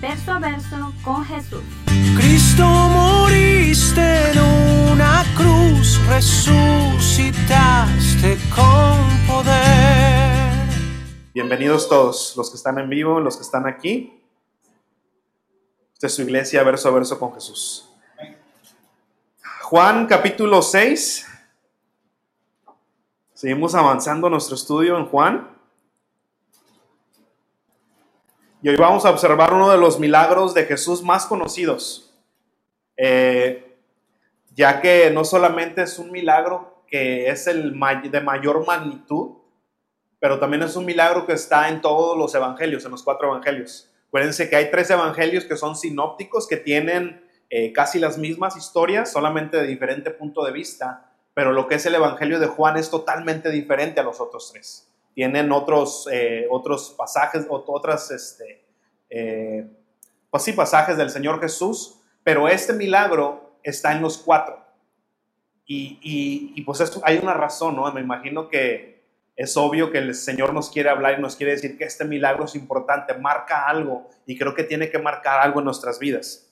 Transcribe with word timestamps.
verso 0.00 0.32
a 0.32 0.38
verso 0.38 0.94
con 1.02 1.22
Jesús. 1.24 1.64
Cristo 2.16 2.64
moriste 2.64 4.30
en 4.30 4.38
una 4.92 5.24
cruz, 5.36 6.00
resucitaste 6.08 8.38
con 8.54 9.26
poder. 9.26 10.68
Bienvenidos 11.32 11.88
todos, 11.88 12.34
los 12.36 12.50
que 12.50 12.56
están 12.56 12.78
en 12.78 12.88
vivo, 12.88 13.18
los 13.20 13.36
que 13.36 13.42
están 13.42 13.66
aquí. 13.66 14.22
Esta 15.94 16.06
es 16.08 16.14
su 16.14 16.22
iglesia 16.22 16.62
verso 16.62 16.88
a 16.88 16.92
verso 16.92 17.18
con 17.18 17.34
Jesús. 17.34 17.90
Juan 19.62 20.06
capítulo 20.06 20.62
6. 20.62 21.26
Seguimos 23.34 23.74
avanzando 23.74 24.30
nuestro 24.30 24.54
estudio 24.54 24.96
en 24.98 25.06
Juan. 25.06 25.55
Y 28.62 28.70
hoy 28.70 28.76
vamos 28.76 29.04
a 29.04 29.10
observar 29.10 29.52
uno 29.52 29.70
de 29.70 29.76
los 29.76 30.00
milagros 30.00 30.54
de 30.54 30.64
Jesús 30.64 31.02
más 31.02 31.26
conocidos. 31.26 32.14
Eh, 32.96 33.76
ya 34.54 34.80
que 34.80 35.10
no 35.10 35.24
solamente 35.24 35.82
es 35.82 35.98
un 35.98 36.10
milagro 36.10 36.82
que 36.86 37.28
es 37.28 37.46
el 37.46 37.78
de 38.10 38.20
mayor 38.22 38.66
magnitud, 38.66 39.36
pero 40.18 40.38
también 40.38 40.62
es 40.62 40.74
un 40.74 40.86
milagro 40.86 41.26
que 41.26 41.34
está 41.34 41.68
en 41.68 41.82
todos 41.82 42.16
los 42.16 42.34
evangelios, 42.34 42.84
en 42.86 42.92
los 42.92 43.02
cuatro 43.02 43.28
evangelios. 43.28 43.90
Acuérdense 44.08 44.48
que 44.48 44.56
hay 44.56 44.70
tres 44.70 44.88
evangelios 44.88 45.44
que 45.44 45.58
son 45.58 45.76
sinópticos, 45.76 46.46
que 46.48 46.56
tienen 46.56 47.22
eh, 47.50 47.74
casi 47.74 47.98
las 47.98 48.16
mismas 48.16 48.56
historias, 48.56 49.12
solamente 49.12 49.58
de 49.58 49.66
diferente 49.66 50.10
punto 50.10 50.42
de 50.42 50.52
vista, 50.52 51.12
pero 51.34 51.52
lo 51.52 51.68
que 51.68 51.74
es 51.74 51.84
el 51.84 51.94
evangelio 51.94 52.40
de 52.40 52.46
Juan 52.46 52.78
es 52.78 52.88
totalmente 52.88 53.50
diferente 53.50 54.00
a 54.00 54.04
los 54.04 54.18
otros 54.18 54.50
tres. 54.50 54.88
Tienen 55.16 55.50
otros, 55.50 56.06
eh, 56.12 56.46
otros 56.50 56.94
pasajes, 56.96 57.46
otras, 57.48 58.10
este, 58.10 58.66
eh, 59.08 59.66
pues 60.28 60.42
sí, 60.42 60.52
pasajes 60.52 60.98
del 60.98 61.08
Señor 61.08 61.40
Jesús, 61.40 62.02
pero 62.22 62.48
este 62.48 62.74
milagro 62.74 63.58
está 63.62 63.92
en 63.92 64.02
los 64.02 64.18
cuatro. 64.18 64.62
Y, 65.64 65.98
y, 66.02 66.52
y 66.54 66.60
pues 66.64 66.82
esto, 66.82 67.00
hay 67.02 67.16
una 67.16 67.32
razón, 67.32 67.76
¿no? 67.76 67.90
Me 67.94 68.02
imagino 68.02 68.50
que 68.50 69.06
es 69.36 69.56
obvio 69.56 69.90
que 69.90 69.96
el 69.96 70.14
Señor 70.14 70.52
nos 70.52 70.68
quiere 70.68 70.90
hablar 70.90 71.18
y 71.18 71.22
nos 71.22 71.34
quiere 71.34 71.52
decir 71.52 71.78
que 71.78 71.84
este 71.84 72.04
milagro 72.04 72.44
es 72.44 72.54
importante, 72.54 73.14
marca 73.14 73.66
algo 73.66 74.10
y 74.26 74.36
creo 74.36 74.54
que 74.54 74.64
tiene 74.64 74.90
que 74.90 74.98
marcar 74.98 75.40
algo 75.40 75.60
en 75.60 75.64
nuestras 75.64 75.98
vidas. 75.98 76.46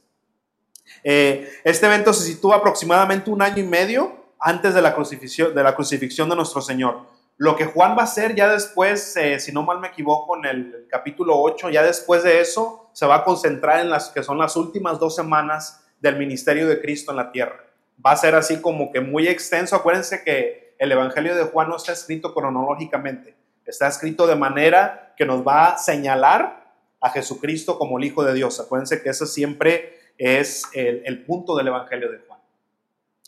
Eh, 1.02 1.50
este 1.64 1.84
evento 1.84 2.14
se 2.14 2.24
sitúa 2.24 2.56
aproximadamente 2.56 3.30
un 3.30 3.42
año 3.42 3.58
y 3.58 3.66
medio 3.66 4.24
antes 4.40 4.72
de 4.72 4.80
la 4.80 4.94
crucifixión 4.94 5.54
de, 5.54 5.62
la 5.62 5.74
crucifixión 5.74 6.30
de 6.30 6.36
nuestro 6.36 6.62
Señor. 6.62 7.12
Lo 7.36 7.56
que 7.56 7.64
Juan 7.64 7.96
va 7.96 8.02
a 8.02 8.04
hacer 8.04 8.36
ya 8.36 8.48
después, 8.48 9.16
eh, 9.16 9.40
si 9.40 9.50
no 9.50 9.64
mal 9.64 9.80
me 9.80 9.88
equivoco, 9.88 10.36
en 10.36 10.44
el 10.44 10.86
capítulo 10.88 11.40
8, 11.40 11.70
ya 11.70 11.82
después 11.82 12.22
de 12.22 12.40
eso, 12.40 12.90
se 12.92 13.06
va 13.06 13.16
a 13.16 13.24
concentrar 13.24 13.80
en 13.80 13.90
las 13.90 14.10
que 14.10 14.22
son 14.22 14.38
las 14.38 14.54
últimas 14.56 15.00
dos 15.00 15.16
semanas 15.16 15.84
del 16.00 16.16
ministerio 16.16 16.68
de 16.68 16.80
Cristo 16.80 17.10
en 17.10 17.16
la 17.16 17.32
tierra. 17.32 17.64
Va 18.04 18.12
a 18.12 18.16
ser 18.16 18.36
así 18.36 18.60
como 18.60 18.92
que 18.92 19.00
muy 19.00 19.26
extenso. 19.26 19.74
Acuérdense 19.74 20.22
que 20.22 20.76
el 20.78 20.92
Evangelio 20.92 21.34
de 21.34 21.44
Juan 21.44 21.68
no 21.68 21.76
está 21.76 21.92
escrito 21.92 22.32
cronológicamente, 22.32 23.34
está 23.66 23.88
escrito 23.88 24.28
de 24.28 24.36
manera 24.36 25.14
que 25.16 25.26
nos 25.26 25.44
va 25.46 25.70
a 25.70 25.78
señalar 25.78 26.72
a 27.00 27.10
Jesucristo 27.10 27.78
como 27.78 27.98
el 27.98 28.04
Hijo 28.04 28.22
de 28.22 28.34
Dios. 28.34 28.60
Acuérdense 28.60 29.02
que 29.02 29.10
eso 29.10 29.26
siempre 29.26 29.98
es 30.18 30.62
el, 30.72 31.24
punto 31.24 31.56
del 31.56 31.66
Evangelio 31.66 32.12
de 32.12 32.18
Juan. 32.18 32.38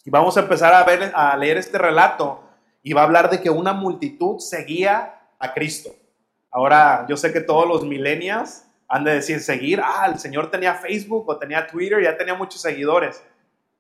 Y 0.05 0.11
vamos 0.11 0.37
a 0.37 0.41
empezar 0.41 0.73
a, 0.73 0.85
ver, 0.85 1.11
a 1.13 1.37
leer 1.37 1.57
este 1.57 1.77
relato 1.77 2.46
y 2.87 2.93
va 2.93 3.01
a 3.01 3.05
hablar 3.05 3.31
de 3.31 3.41
que 3.41 3.51
una 3.51 3.73
multitud 3.73 4.39
seguía 4.39 5.19
a 5.41 5.53
Cristo. 5.55 5.91
Ahora, 6.53 7.05
yo 7.09 7.17
sé 7.17 7.33
que 7.33 7.41
todos 7.41 7.67
los 7.67 7.85
millennials 7.85 8.65
han 8.87 9.03
de 9.03 9.15
decir 9.15 9.41
seguir, 9.41 9.81
ah, 9.83 10.07
el 10.07 10.21
Señor 10.21 10.53
tenía 10.53 10.73
Facebook 10.73 11.29
o 11.29 11.37
tenía 11.37 11.67
Twitter, 11.67 12.01
ya 12.01 12.17
tenía 12.17 12.37
muchos 12.37 12.61
seguidores. 12.61 13.25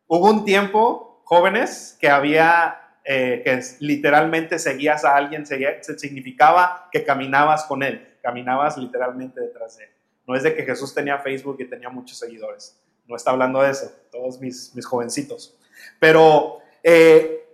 Hubo 0.09 0.29
un 0.29 0.45
tiempo, 0.45 1.23
jóvenes, 1.23 1.97
que 2.01 2.09
había 2.09 2.81
eh, 3.05 3.43
que 3.45 3.63
literalmente 3.79 4.59
seguías 4.59 5.05
a 5.05 5.15
alguien, 5.15 5.45
significaba 5.47 6.89
que 6.91 7.05
caminabas 7.05 7.63
con 7.67 7.85
él, 7.85 8.19
caminabas 8.23 8.77
literalmente 8.77 9.41
detrás 9.41 9.77
de 9.77 9.85
él. 9.85 9.91
No 10.27 10.35
es 10.35 10.43
de 10.43 10.57
que 10.57 10.65
Jesús 10.65 10.93
tenía 10.93 11.19
Facebook 11.19 11.59
y 11.61 11.67
tenía 11.67 11.91
muchos 11.91 12.19
seguidores, 12.19 12.77
no 13.07 13.15
está 13.15 13.31
hablando 13.31 13.63
de 13.63 13.71
eso, 13.71 13.89
todos 14.11 14.41
mis, 14.41 14.75
mis 14.75 14.85
jovencitos. 14.85 15.57
Pero, 16.01 16.59
eh, 16.83 17.46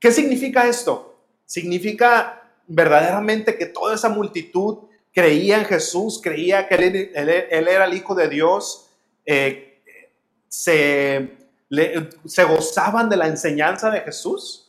¿qué 0.00 0.12
significa 0.12 0.66
esto? 0.66 1.18
Significa 1.44 2.42
verdaderamente 2.66 3.56
que 3.56 3.66
toda 3.66 3.94
esa 3.94 4.08
multitud 4.08 4.78
creía 5.12 5.58
en 5.58 5.64
Jesús, 5.64 6.20
creía 6.22 6.68
que 6.68 6.74
él, 6.74 7.68
era 7.68 7.84
el 7.84 7.94
Hijo 7.94 8.14
de 8.14 8.28
Dios, 8.28 8.90
eh, 9.24 9.82
se, 10.48 11.30
gozaban 12.48 13.08
de 13.08 13.16
la 13.16 13.26
enseñanza 13.26 13.90
de 13.90 14.00
Jesús 14.00 14.66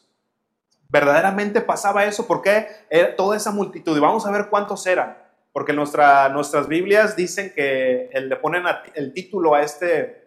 verdaderamente 0.89 1.61
pasaba 1.61 2.05
eso, 2.05 2.27
porque 2.27 2.67
toda 3.15 3.35
esa 3.35 3.51
multitud, 3.51 3.95
y 3.95 3.99
vamos 3.99 4.25
a 4.25 4.31
ver 4.31 4.47
cuántos 4.49 4.85
eran, 4.87 5.17
porque 5.51 5.73
nuestra, 5.73 6.29
nuestras 6.29 6.67
Biblias 6.67 7.15
dicen 7.15 7.51
que 7.53 8.09
le 8.13 8.35
ponen 8.37 8.63
el 8.93 9.13
título 9.13 9.55
a 9.55 9.63
este, 9.63 10.26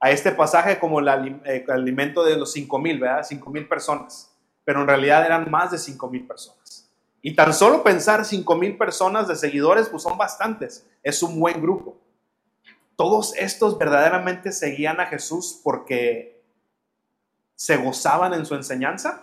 a 0.00 0.10
este 0.10 0.32
pasaje 0.32 0.78
como 0.78 0.98
el, 0.98 1.08
eh, 1.44 1.64
alimento 1.68 2.24
de 2.24 2.36
los 2.36 2.52
cinco 2.52 2.78
mil, 2.78 2.98
¿verdad? 2.98 3.22
Cinco 3.22 3.50
mil 3.50 3.68
personas, 3.68 4.34
pero 4.64 4.80
en 4.80 4.88
realidad 4.88 5.24
eran 5.24 5.50
más 5.50 5.70
de 5.70 5.78
cinco 5.78 6.08
mil 6.08 6.26
personas. 6.26 6.90
Y 7.22 7.36
tan 7.36 7.52
solo 7.52 7.82
pensar 7.82 8.24
cinco 8.24 8.56
mil 8.56 8.78
personas 8.78 9.28
de 9.28 9.36
seguidores, 9.36 9.88
pues 9.88 10.02
son 10.02 10.16
bastantes, 10.16 10.88
es 11.02 11.22
un 11.22 11.38
buen 11.38 11.60
grupo. 11.60 11.98
Todos 12.96 13.34
estos 13.36 13.78
verdaderamente 13.78 14.52
seguían 14.52 15.00
a 15.00 15.06
Jesús 15.06 15.60
porque 15.62 16.42
se 17.54 17.76
gozaban 17.76 18.32
en 18.32 18.46
su 18.46 18.54
enseñanza 18.54 19.22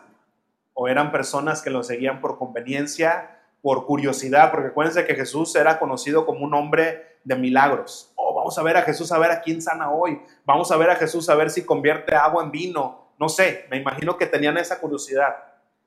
o 0.73 0.87
eran 0.87 1.11
personas 1.11 1.63
que 1.63 1.71
lo 1.71 1.81
seguían 1.81 2.21
por 2.21 2.37
conveniencia, 2.37 3.39
por 3.63 3.87
curiosidad, 3.87 4.51
porque 4.51 4.67
acuérdense 4.67 5.07
que 5.07 5.15
Jesús 5.15 5.55
era 5.55 5.79
conocido 5.79 6.25
como 6.25 6.45
un 6.45 6.53
hombre 6.53 7.17
de 7.23 7.35
milagros. 7.35 8.13
Vamos 8.47 8.57
a 8.59 8.63
ver 8.63 8.77
a 8.77 8.81
Jesús 8.81 9.11
a 9.11 9.19
ver 9.19 9.31
a 9.31 9.41
quién 9.41 9.61
sana 9.61 9.91
hoy. 9.91 10.21
Vamos 10.45 10.71
a 10.71 10.77
ver 10.77 10.89
a 10.89 10.95
Jesús 10.95 11.27
a 11.29 11.35
ver 11.35 11.49
si 11.49 11.65
convierte 11.65 12.15
agua 12.15 12.43
en 12.43 12.51
vino. 12.51 13.11
No 13.19 13.27
sé, 13.27 13.65
me 13.69 13.77
imagino 13.77 14.17
que 14.17 14.25
tenían 14.25 14.57
esa 14.57 14.79
curiosidad. 14.79 15.35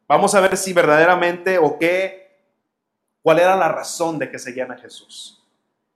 Vamos 0.07 0.35
a 0.35 0.41
ver 0.41 0.57
si 0.57 0.73
verdaderamente 0.73 1.59
o 1.59 1.79
qué, 1.79 2.39
cuál 3.23 3.39
era 3.39 3.57
la 3.57 3.69
razón 3.69 4.19
de 4.19 4.31
que 4.31 4.39
seguían 4.39 4.73
a 4.73 4.77
Jesús. 4.77 5.43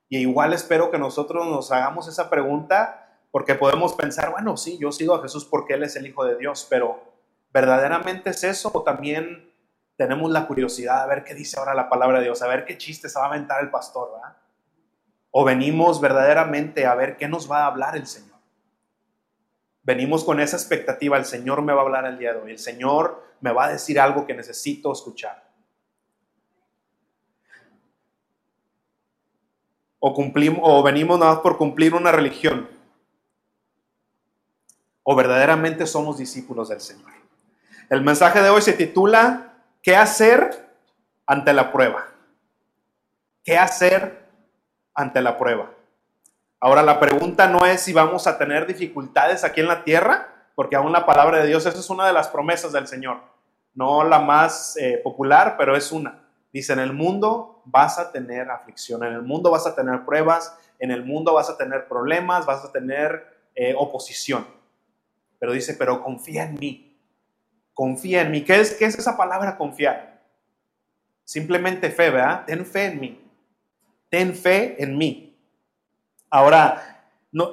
Y 0.09 0.19
igual 0.19 0.55
espero 0.55 0.91
que 0.91 0.99
nosotros 0.99 1.47
nos 1.47 1.71
hagamos 1.71 2.09
esa 2.09 2.31
pregunta 2.31 3.21
porque 3.31 3.55
podemos 3.55 3.93
pensar, 3.93 4.31
bueno, 4.31 4.57
sí, 4.57 4.79
yo 4.81 4.91
sigo 4.91 5.15
a 5.15 5.23
Jesús 5.23 5.45
porque 5.45 5.75
Él 5.75 5.83
es 5.83 5.97
el 5.97 6.07
Hijo 6.07 6.25
de 6.25 6.37
Dios, 6.37 6.67
pero 6.71 7.15
¿Verdaderamente 7.55 8.31
es 8.31 8.43
eso? 8.43 8.69
¿O 8.75 8.83
también 8.83 9.49
tenemos 9.97 10.29
la 10.29 10.49
curiosidad 10.49 11.03
a 11.03 11.07
ver 11.07 11.23
qué 11.23 11.35
dice 11.35 11.57
ahora 11.57 11.73
la 11.73 11.89
palabra 11.89 12.19
de 12.19 12.25
Dios, 12.25 12.43
a 12.43 12.49
ver 12.49 12.65
qué 12.65 12.77
chiste 12.77 13.09
se 13.09 13.17
va 13.17 13.27
a 13.27 13.29
aventar 13.29 13.63
el 13.63 13.71
pastor, 13.71 14.11
¿verdad? 14.13 14.37
¿O 15.37 15.43
venimos 15.43 16.01
verdaderamente 16.01 16.87
a 16.87 16.95
ver 16.95 17.17
qué 17.17 17.27
nos 17.27 17.51
va 17.51 17.65
a 17.65 17.67
hablar 17.67 17.97
el 17.97 18.07
Señor? 18.07 18.39
Venimos 19.83 20.23
con 20.23 20.39
esa 20.39 20.57
expectativa, 20.57 21.17
el 21.17 21.25
Señor 21.25 21.61
me 21.61 21.73
va 21.73 21.81
a 21.81 21.85
hablar 21.85 22.05
el 22.05 22.19
día 22.19 22.33
de 22.33 22.41
hoy, 22.41 22.53
el 22.53 22.61
Señor 22.61 23.21
me 23.41 23.53
va 23.53 23.65
a 23.65 23.73
decir 23.73 23.99
algo 23.99 24.27
que 24.27 24.35
necesito 24.35 24.93
escuchar. 24.93 25.51
O, 29.99 30.15
cumplimos, 30.15 30.61
o 30.63 30.85
venimos 30.85 31.19
nada 31.19 31.33
más 31.33 31.41
por 31.41 31.59
cumplir 31.59 31.95
una 31.95 32.13
religión. 32.13 32.69
O 35.03 35.17
verdaderamente 35.17 35.85
somos 35.89 36.17
discípulos 36.17 36.69
del 36.69 36.81
Señor. 36.81 37.11
El 37.91 38.03
mensaje 38.03 38.41
de 38.41 38.51
hoy 38.51 38.63
se 38.63 38.75
titula 38.75 39.65
¿Qué 39.83 39.97
hacer 39.97 40.77
ante 41.27 41.53
la 41.53 41.73
prueba? 41.73 42.07
¿Qué 43.43 43.59
hacer 43.59 44.24
ante 44.95 45.21
la 45.21 45.37
prueba? 45.37 45.71
Ahora 46.61 46.83
la 46.83 46.99
pregunta 46.99 47.47
no 47.47 47.67
es 47.67 47.83
si 47.83 47.93
vamos 47.93 48.27
a 48.27 48.39
tener 48.39 48.67
dificultades 48.67 49.45
aquí 49.45 49.61
en 49.61 49.69
la 49.69 49.85
tierra, 49.85 50.29
porque 50.55 50.77
aún 50.77 50.93
la 50.93 51.05
palabra 51.05 51.39
de 51.39 51.47
Dios, 51.47 51.67
esa 51.67 51.79
es 51.79 51.91
una 51.91 52.07
de 52.07 52.13
las 52.13 52.29
promesas 52.29 52.73
del 52.73 52.87
Señor. 52.87 53.19
No 53.75 54.05
la 54.05 54.19
más 54.19 54.77
eh, 54.79 55.01
popular, 55.03 55.57
pero 55.59 55.77
es 55.77 55.93
una. 55.93 56.23
Dice, 56.53 56.73
en 56.73 56.79
el 56.79 56.93
mundo 56.93 57.61
vas 57.65 57.99
a 57.99 58.13
tener 58.13 58.51
aflicción, 58.51 59.05
en 59.05 59.13
el 59.13 59.23
mundo 59.23 59.51
vas 59.51 59.67
a 59.67 59.75
tener 59.75 60.05
pruebas, 60.05 60.57
en 60.79 60.91
el 60.91 61.05
mundo 61.05 61.35
vas 61.35 61.51
a 61.51 61.57
tener 61.59 61.89
problemas, 61.89 62.47
vas 62.47 62.65
a 62.65 62.73
tener 62.73 63.27
eh, 63.55 63.75
oposición. 63.77 64.47
Pero 65.39 65.53
dice, 65.53 65.75
pero 65.75 66.03
confía 66.03 66.45
en 66.45 66.55
mí, 66.55 66.99
confía 67.75 68.23
en 68.23 68.31
mí. 68.31 68.43
¿Qué 68.43 68.61
es, 68.61 68.75
¿Qué 68.75 68.85
es 68.85 68.99
esa 68.99 69.17
palabra 69.17 69.57
confiar? 69.59 70.23
Simplemente 71.25 71.91
fe, 71.91 72.11
¿verdad? 72.11 72.45
Ten 72.47 72.65
fe 72.65 72.87
en 72.87 73.01
mí. 73.01 73.24
Ten 74.15 74.33
fe 74.33 74.81
en 74.81 74.97
mí. 74.97 75.37
Ahora, 76.31 77.03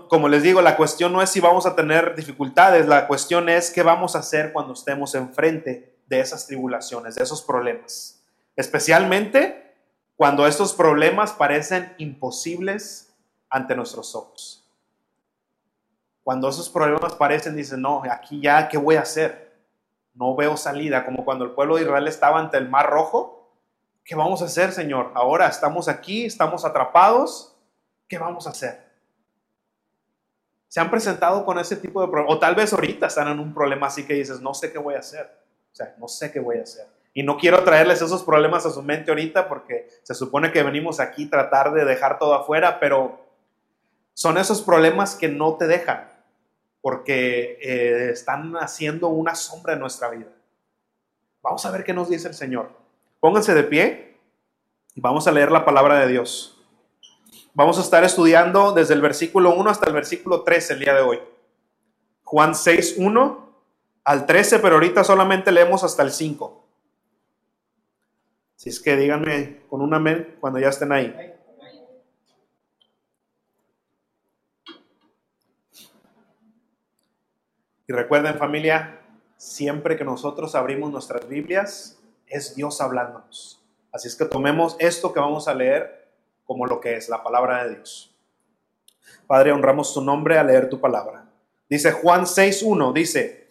como 0.07 0.29
les 0.29 0.43
digo, 0.43 0.61
la 0.61 0.77
cuestión 0.77 1.11
no 1.11 1.23
es 1.23 1.31
si 1.31 1.39
vamos 1.39 1.65
a 1.65 1.75
tener 1.75 2.13
dificultades, 2.13 2.85
la 2.85 3.07
cuestión 3.07 3.49
es 3.49 3.71
qué 3.71 3.81
vamos 3.81 4.15
a 4.15 4.19
hacer 4.19 4.53
cuando 4.53 4.73
estemos 4.73 5.15
enfrente 5.15 5.97
de 6.05 6.19
esas 6.19 6.45
tribulaciones, 6.45 7.15
de 7.15 7.23
esos 7.23 7.41
problemas. 7.41 8.23
Especialmente 8.55 9.73
cuando 10.15 10.45
estos 10.45 10.73
problemas 10.73 11.31
parecen 11.33 11.95
imposibles 11.97 13.11
ante 13.49 13.75
nuestros 13.75 14.13
ojos. 14.13 14.63
Cuando 16.23 16.47
esos 16.47 16.69
problemas 16.69 17.15
parecen, 17.15 17.55
dicen, 17.55 17.81
no, 17.81 18.03
aquí 18.03 18.39
ya, 18.39 18.69
¿qué 18.69 18.77
voy 18.77 18.97
a 18.97 19.01
hacer? 19.01 19.57
No 20.13 20.35
veo 20.35 20.55
salida, 20.57 21.07
como 21.07 21.25
cuando 21.25 21.43
el 21.43 21.53
pueblo 21.53 21.77
de 21.77 21.81
Israel 21.81 22.07
estaba 22.07 22.39
ante 22.39 22.57
el 22.59 22.69
mar 22.69 22.87
rojo. 22.87 23.40
¿Qué 24.03 24.15
vamos 24.15 24.41
a 24.41 24.45
hacer, 24.45 24.71
Señor? 24.71 25.11
Ahora 25.13 25.47
estamos 25.47 25.87
aquí, 25.87 26.25
estamos 26.25 26.65
atrapados. 26.65 27.55
¿Qué 28.07 28.17
vamos 28.17 28.47
a 28.47 28.49
hacer? 28.49 28.91
Se 30.67 30.79
han 30.79 30.89
presentado 30.89 31.45
con 31.45 31.59
ese 31.59 31.75
tipo 31.75 32.01
de 32.01 32.07
problemas, 32.07 32.35
o 32.35 32.39
tal 32.39 32.55
vez 32.55 32.73
ahorita 32.73 33.07
están 33.07 33.27
en 33.27 33.39
un 33.39 33.53
problema 33.53 33.87
así 33.87 34.05
que 34.05 34.13
dices, 34.13 34.41
no 34.41 34.53
sé 34.53 34.71
qué 34.71 34.79
voy 34.79 34.95
a 34.95 34.99
hacer. 34.99 35.29
O 35.71 35.75
sea, 35.75 35.95
no 35.97 36.07
sé 36.07 36.31
qué 36.31 36.39
voy 36.39 36.57
a 36.57 36.63
hacer. 36.63 36.87
Y 37.13 37.23
no 37.23 37.37
quiero 37.37 37.63
traerles 37.63 38.01
esos 38.01 38.23
problemas 38.23 38.65
a 38.65 38.71
su 38.71 38.81
mente 38.81 39.11
ahorita 39.11 39.47
porque 39.49 39.89
se 40.03 40.13
supone 40.13 40.51
que 40.51 40.63
venimos 40.63 40.99
aquí 40.99 41.25
a 41.25 41.29
tratar 41.29 41.73
de 41.73 41.83
dejar 41.83 42.19
todo 42.19 42.33
afuera, 42.33 42.79
pero 42.79 43.19
son 44.13 44.37
esos 44.37 44.61
problemas 44.61 45.15
que 45.15 45.27
no 45.27 45.55
te 45.55 45.67
dejan 45.67 46.09
porque 46.81 47.57
eh, 47.61 48.09
están 48.11 48.55
haciendo 48.57 49.09
una 49.09 49.35
sombra 49.35 49.73
en 49.73 49.79
nuestra 49.79 50.09
vida. 50.09 50.29
Vamos 51.41 51.65
a 51.65 51.71
ver 51.71 51.83
qué 51.83 51.93
nos 51.93 52.09
dice 52.09 52.27
el 52.27 52.33
Señor. 52.33 52.80
Pónganse 53.21 53.53
de 53.53 53.63
pie 53.63 54.17
y 54.95 54.99
vamos 54.99 55.27
a 55.27 55.31
leer 55.31 55.51
la 55.51 55.63
palabra 55.63 55.99
de 55.99 56.07
Dios. 56.07 56.59
Vamos 57.53 57.77
a 57.77 57.81
estar 57.81 58.03
estudiando 58.03 58.73
desde 58.73 58.95
el 58.95 59.01
versículo 59.01 59.53
1 59.53 59.69
hasta 59.69 59.87
el 59.87 59.93
versículo 59.93 60.41
13 60.41 60.73
el 60.73 60.79
día 60.79 60.95
de 60.95 61.01
hoy. 61.01 61.19
Juan 62.23 62.55
6, 62.55 62.95
1 62.97 63.53
al 64.05 64.25
13, 64.25 64.57
pero 64.57 64.75
ahorita 64.75 65.03
solamente 65.03 65.51
leemos 65.51 65.83
hasta 65.83 66.01
el 66.01 66.11
5. 66.11 66.65
Si 68.55 68.69
es 68.69 68.79
que 68.79 68.97
díganme 68.97 69.61
con 69.69 69.81
un 69.81 69.93
amén 69.93 70.37
cuando 70.39 70.57
ya 70.57 70.69
estén 70.69 70.91
ahí. 70.91 71.15
Y 77.87 77.93
recuerden 77.93 78.39
familia, 78.39 78.99
siempre 79.37 79.95
que 79.95 80.05
nosotros 80.05 80.55
abrimos 80.55 80.91
nuestras 80.91 81.27
Biblias, 81.27 82.00
es 82.31 82.55
Dios 82.55 82.81
hablándonos. 82.81 83.61
Así 83.91 84.07
es 84.07 84.15
que 84.15 84.25
tomemos 84.25 84.75
esto 84.79 85.13
que 85.13 85.19
vamos 85.19 85.47
a 85.47 85.53
leer 85.53 86.09
como 86.45 86.65
lo 86.65 86.79
que 86.79 86.95
es 86.95 87.09
la 87.09 87.21
palabra 87.21 87.63
de 87.63 87.75
Dios. 87.75 88.15
Padre, 89.27 89.51
honramos 89.51 89.93
tu 89.93 90.01
nombre 90.01 90.37
al 90.37 90.47
leer 90.47 90.69
tu 90.69 90.79
palabra. 90.79 91.25
Dice 91.69 91.91
Juan 91.91 92.23
6.1, 92.23 92.93
dice, 92.93 93.47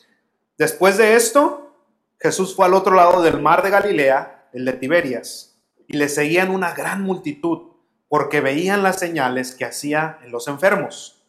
Después 0.59 0.99
de 0.99 1.15
esto, 1.15 1.75
Jesús 2.19 2.55
fue 2.55 2.67
al 2.67 2.75
otro 2.75 2.95
lado 2.95 3.23
del 3.23 3.41
mar 3.41 3.63
de 3.63 3.71
Galilea, 3.71 4.49
el 4.53 4.67
de 4.67 4.75
Tiberias, 4.75 5.59
y 5.89 5.97
le 5.97 6.09
seguían 6.09 6.51
una 6.51 6.75
gran 6.75 7.03
multitud, 7.03 7.71
porque 8.09 8.43
veían 8.43 8.83
las 8.83 8.99
señales 8.99 9.55
que 9.55 9.65
hacía 9.65 10.19
en 10.23 10.31
los 10.31 10.49
enfermos. 10.49 11.25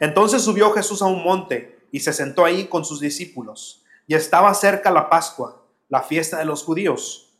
Entonces 0.00 0.42
subió 0.42 0.72
Jesús 0.72 1.00
a 1.00 1.06
un 1.06 1.24
monte 1.24 1.86
y 1.90 2.00
se 2.00 2.12
sentó 2.12 2.44
ahí 2.44 2.66
con 2.66 2.84
sus 2.84 3.00
discípulos, 3.00 3.84
y 4.06 4.14
estaba 4.14 4.52
cerca 4.52 4.90
la 4.90 5.08
Pascua, 5.08 5.57
la 5.88 6.02
fiesta 6.02 6.38
de 6.38 6.44
los 6.44 6.64
judíos. 6.64 7.36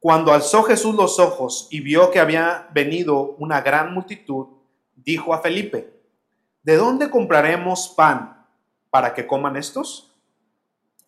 Cuando 0.00 0.32
alzó 0.32 0.62
Jesús 0.62 0.94
los 0.94 1.18
ojos 1.18 1.68
y 1.70 1.80
vio 1.80 2.10
que 2.10 2.20
había 2.20 2.68
venido 2.72 3.34
una 3.38 3.60
gran 3.60 3.92
multitud, 3.92 4.46
dijo 4.94 5.34
a 5.34 5.40
Felipe, 5.40 6.00
¿de 6.62 6.76
dónde 6.76 7.10
compraremos 7.10 7.92
pan 7.96 8.46
para 8.90 9.14
que 9.14 9.26
coman 9.26 9.56
estos? 9.56 10.14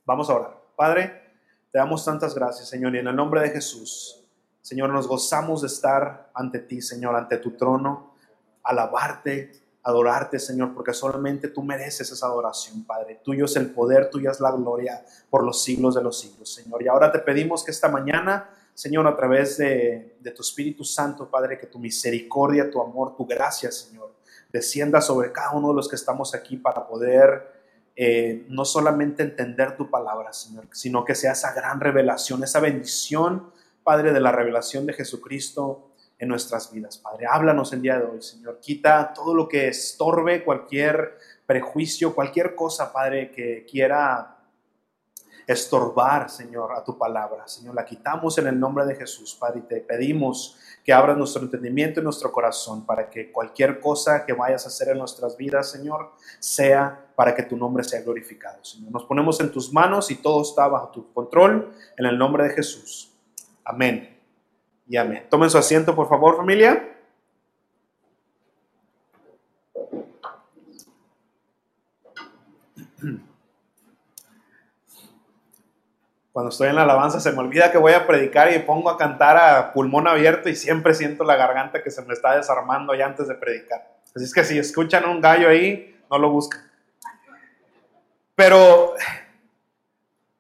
Vamos 0.05 0.31
a 0.31 0.35
orar. 0.35 0.59
Padre, 0.77 1.23
te 1.71 1.79
damos 1.79 2.05
tantas 2.05 2.35
gracias, 2.35 2.69
Señor, 2.69 2.95
y 2.95 2.99
en 2.99 3.09
el 3.09 3.17
nombre 3.17 3.43
de 3.43 3.51
Jesús, 3.51 4.25
Señor, 4.63 4.91
nos 4.91 5.07
gozamos 5.07 5.63
de 5.63 5.67
estar 5.67 6.31
ante 6.35 6.59
ti, 6.61 6.81
Señor, 6.81 7.15
ante 7.15 7.39
tu 7.39 7.53
trono, 7.53 8.15
alabarte, 8.63 9.53
adorarte, 9.89 10.39
Señor, 10.39 10.75
porque 10.75 10.93
solamente 10.93 11.49
tú 11.49 11.63
mereces 11.63 12.11
esa 12.13 12.27
adoración, 12.27 12.85
Padre. 12.85 13.21
Tuyo 13.25 13.47
es 13.47 13.57
el 13.57 13.71
poder, 13.71 14.11
tuya 14.11 14.31
es 14.31 14.41
la 14.41 14.51
gloria 14.53 15.03
por 15.31 15.43
los 15.43 15.63
siglos 15.65 15.95
de 15.95 16.03
los 16.03 16.21
siglos, 16.21 16.53
Señor. 16.53 16.83
Y 16.83 16.89
ahora 16.89 17.11
te 17.11 17.21
pedimos 17.21 17.65
que 17.65 17.71
esta 17.71 17.89
mañana, 17.89 18.51
Señor, 18.75 19.07
a 19.07 19.17
través 19.17 19.57
de, 19.57 20.19
de 20.21 20.31
tu 20.31 20.43
Espíritu 20.43 20.85
Santo, 20.85 21.31
Padre, 21.31 21.59
que 21.59 21.67
tu 21.67 21.79
misericordia, 21.79 22.71
tu 22.71 22.83
amor, 22.83 23.17
tu 23.17 23.25
gracia, 23.25 23.73
Señor, 23.73 24.13
descienda 24.53 25.01
sobre 25.01 25.33
cada 25.33 25.53
uno 25.53 25.69
de 25.69 25.75
los 25.75 25.89
que 25.89 25.97
estamos 25.97 26.35
aquí 26.35 26.59
para 26.59 26.87
poder 26.87 27.59
eh, 27.97 28.45
no 28.49 28.65
solamente 28.67 29.23
entender 29.23 29.77
tu 29.77 29.91
palabra, 29.91 30.33
Señor, 30.33 30.69
sino 30.71 31.05
que 31.05 31.15
sea 31.15 31.33
esa 31.33 31.53
gran 31.53 31.81
revelación, 31.81 32.45
esa 32.45 32.61
bendición, 32.61 33.51
Padre, 33.83 34.13
de 34.13 34.21
la 34.21 34.33
revelación 34.33 34.85
de 34.85 34.93
Jesucristo 34.93 35.88
en 36.19 36.29
nuestras 36.29 36.73
vidas. 36.73 36.99
Padre, 36.99 37.27
háblanos 37.31 37.73
el 37.73 37.83
día 37.83 37.99
de 37.99 38.05
hoy, 38.05 38.23
Señor. 38.23 38.59
Quita 38.61 39.13
todo 39.13 39.35
lo 39.35 39.49
que 39.49 39.69
estorbe, 39.69 40.45
cualquier 40.45 41.17
prejuicio, 41.47 42.15
cualquier 42.15 42.55
cosa, 42.55 42.93
Padre, 42.93 43.31
que 43.31 43.65
quiera 43.65 44.35
estorbar, 45.47 46.29
Señor, 46.29 46.73
a 46.73 46.85
tu 46.85 46.99
palabra. 46.99 47.49
Señor, 47.49 47.75
la 47.75 47.85
quitamos 47.85 48.37
en 48.37 48.49
el 48.49 48.61
nombre 48.61 48.85
de 48.85 48.97
Jesús, 48.97 49.35
Padre, 49.35 49.61
y 49.61 49.63
te 49.63 49.81
pedimos 49.81 50.59
que 50.85 50.93
abras 50.93 51.17
nuestro 51.17 51.43
entendimiento 51.43 52.01
y 52.01 52.03
nuestro 52.03 52.31
corazón 52.31 52.85
para 52.85 53.09
que 53.09 53.33
cualquier 53.33 53.81
cosa 53.81 54.27
que 54.27 54.35
vayas 54.35 54.65
a 54.65 54.69
hacer 54.69 54.89
en 54.89 54.99
nuestras 54.99 55.37
vidas, 55.37 55.71
Señor, 55.71 56.13
sea 56.39 57.07
para 57.15 57.35
que 57.35 57.45
tu 57.45 57.57
nombre 57.57 57.83
sea 57.83 58.03
glorificado, 58.03 58.63
Señor. 58.63 58.93
Nos 58.93 59.05
ponemos 59.05 59.41
en 59.41 59.51
tus 59.51 59.73
manos 59.73 60.11
y 60.11 60.17
todo 60.17 60.43
está 60.43 60.69
bajo 60.69 60.89
tu 60.89 61.13
control 61.13 61.73
en 61.97 62.05
el 62.05 62.19
nombre 62.19 62.45
de 62.45 62.51
Jesús. 62.51 63.11
Amén 63.65 64.18
y 64.89 64.97
amén. 64.97 65.27
Tomen 65.29 65.51
su 65.51 65.59
asiento, 65.59 65.95
por 65.95 66.09
favor, 66.09 66.37
familia. 66.37 66.95
Cuando 76.33 76.51
estoy 76.51 76.69
en 76.69 76.77
la 76.77 76.85
alabanza 76.85 77.19
se 77.19 77.33
me 77.33 77.39
olvida 77.39 77.73
que 77.73 77.79
voy 77.79 77.93
a 77.95 78.07
predicar 78.07 78.53
y 78.53 78.61
pongo 78.61 78.91
a 78.91 78.97
cantar 78.97 79.37
a 79.37 79.73
pulmón 79.73 80.07
abierto 80.07 80.49
y 80.49 80.55
siempre 80.55 80.95
siento 80.95 81.25
la 81.25 81.35
garganta 81.35 81.83
que 81.83 81.91
se 81.91 82.01
me 82.03 82.15
está 82.15 82.37
desarmando 82.37 82.95
ya 82.95 83.07
antes 83.07 83.27
de 83.27 83.35
predicar. 83.35 83.99
Así 84.15 84.25
es 84.25 84.33
que 84.33 84.45
si 84.45 84.57
escuchan 84.57 85.05
un 85.05 85.21
gallo 85.21 85.49
ahí, 85.49 86.01
no 86.09 86.17
lo 86.17 86.31
busquen. 86.31 86.61
Pero 88.37 88.95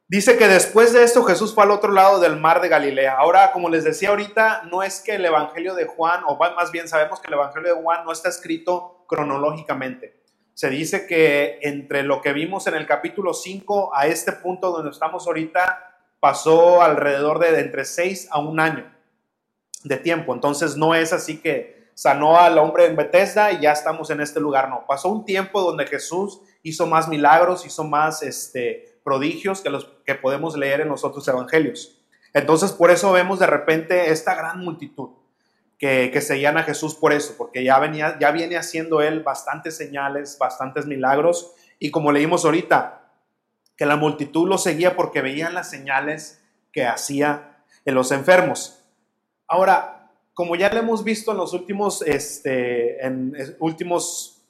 dice 0.08 0.36
que 0.36 0.48
después 0.48 0.92
de 0.92 1.04
esto 1.04 1.22
Jesús 1.22 1.54
fue 1.54 1.64
al 1.64 1.70
otro 1.70 1.92
lado 1.92 2.18
del 2.18 2.36
mar 2.36 2.60
de 2.60 2.68
Galilea. 2.68 3.16
Ahora, 3.16 3.52
como 3.52 3.68
les 3.68 3.84
decía 3.84 4.08
ahorita, 4.08 4.62
no 4.70 4.82
es 4.82 5.00
que 5.00 5.14
el 5.14 5.24
Evangelio 5.24 5.74
de 5.74 5.86
Juan, 5.86 6.22
o 6.26 6.36
más 6.36 6.72
bien 6.72 6.88
sabemos 6.88 7.20
que 7.20 7.28
el 7.28 7.34
Evangelio 7.34 7.74
de 7.74 7.82
Juan 7.82 8.04
no 8.04 8.12
está 8.12 8.28
escrito 8.28 9.04
cronológicamente. 9.06 10.18
Se 10.54 10.70
dice 10.70 11.06
que 11.06 11.60
entre 11.62 12.02
lo 12.02 12.20
que 12.20 12.32
vimos 12.32 12.66
en 12.66 12.74
el 12.74 12.86
capítulo 12.86 13.32
5 13.32 13.92
a 13.94 14.06
este 14.06 14.32
punto 14.32 14.72
donde 14.72 14.90
estamos 14.90 15.26
ahorita, 15.26 15.88
pasó 16.20 16.82
alrededor 16.82 17.38
de, 17.38 17.60
entre 17.60 17.84
seis 17.84 18.28
a 18.30 18.40
un 18.40 18.58
año 18.58 18.92
de 19.84 19.96
tiempo. 19.96 20.34
Entonces 20.34 20.76
no 20.76 20.94
es 20.94 21.12
así 21.12 21.40
que 21.40 21.90
sanó 21.94 22.38
al 22.38 22.58
hombre 22.58 22.86
en 22.86 22.96
Bethesda 22.96 23.52
y 23.52 23.60
ya 23.60 23.72
estamos 23.72 24.10
en 24.10 24.20
este 24.20 24.40
lugar. 24.40 24.68
No, 24.68 24.84
pasó 24.86 25.08
un 25.08 25.24
tiempo 25.24 25.62
donde 25.62 25.86
Jesús 25.86 26.40
hizo 26.62 26.86
más 26.86 27.08
milagros, 27.08 27.64
hizo 27.66 27.84
más 27.84 28.22
este, 28.22 28.87
prodigios 29.02 29.60
que 29.60 29.70
los 29.70 29.86
que 30.04 30.14
podemos 30.14 30.56
leer 30.56 30.80
en 30.80 30.88
los 30.88 31.04
otros 31.04 31.26
evangelios. 31.28 31.98
Entonces 32.34 32.72
por 32.72 32.90
eso 32.90 33.12
vemos 33.12 33.38
de 33.38 33.46
repente 33.46 34.10
esta 34.10 34.34
gran 34.34 34.60
multitud 34.60 35.10
que, 35.78 36.10
que 36.12 36.20
seguían 36.20 36.58
a 36.58 36.64
Jesús 36.64 36.94
por 36.94 37.12
eso, 37.12 37.34
porque 37.38 37.64
ya, 37.64 37.78
venía, 37.78 38.18
ya 38.18 38.30
viene 38.32 38.56
haciendo 38.56 39.00
él 39.00 39.22
bastantes 39.22 39.76
señales, 39.76 40.36
bastantes 40.38 40.86
milagros. 40.86 41.52
Y 41.78 41.90
como 41.90 42.12
leímos 42.12 42.44
ahorita, 42.44 42.98
que 43.76 43.86
la 43.86 43.96
multitud 43.96 44.48
lo 44.48 44.58
seguía 44.58 44.96
porque 44.96 45.22
veían 45.22 45.54
las 45.54 45.70
señales 45.70 46.42
que 46.72 46.84
hacía 46.84 47.62
en 47.84 47.94
los 47.94 48.10
enfermos. 48.10 48.84
Ahora, 49.46 50.10
como 50.34 50.56
ya 50.56 50.68
lo 50.68 50.80
hemos 50.80 51.04
visto 51.04 51.30
en 51.30 51.38
los 51.38 51.52
últimos, 51.52 52.02
este, 52.02 53.04
en 53.04 53.34
últimos 53.60 54.42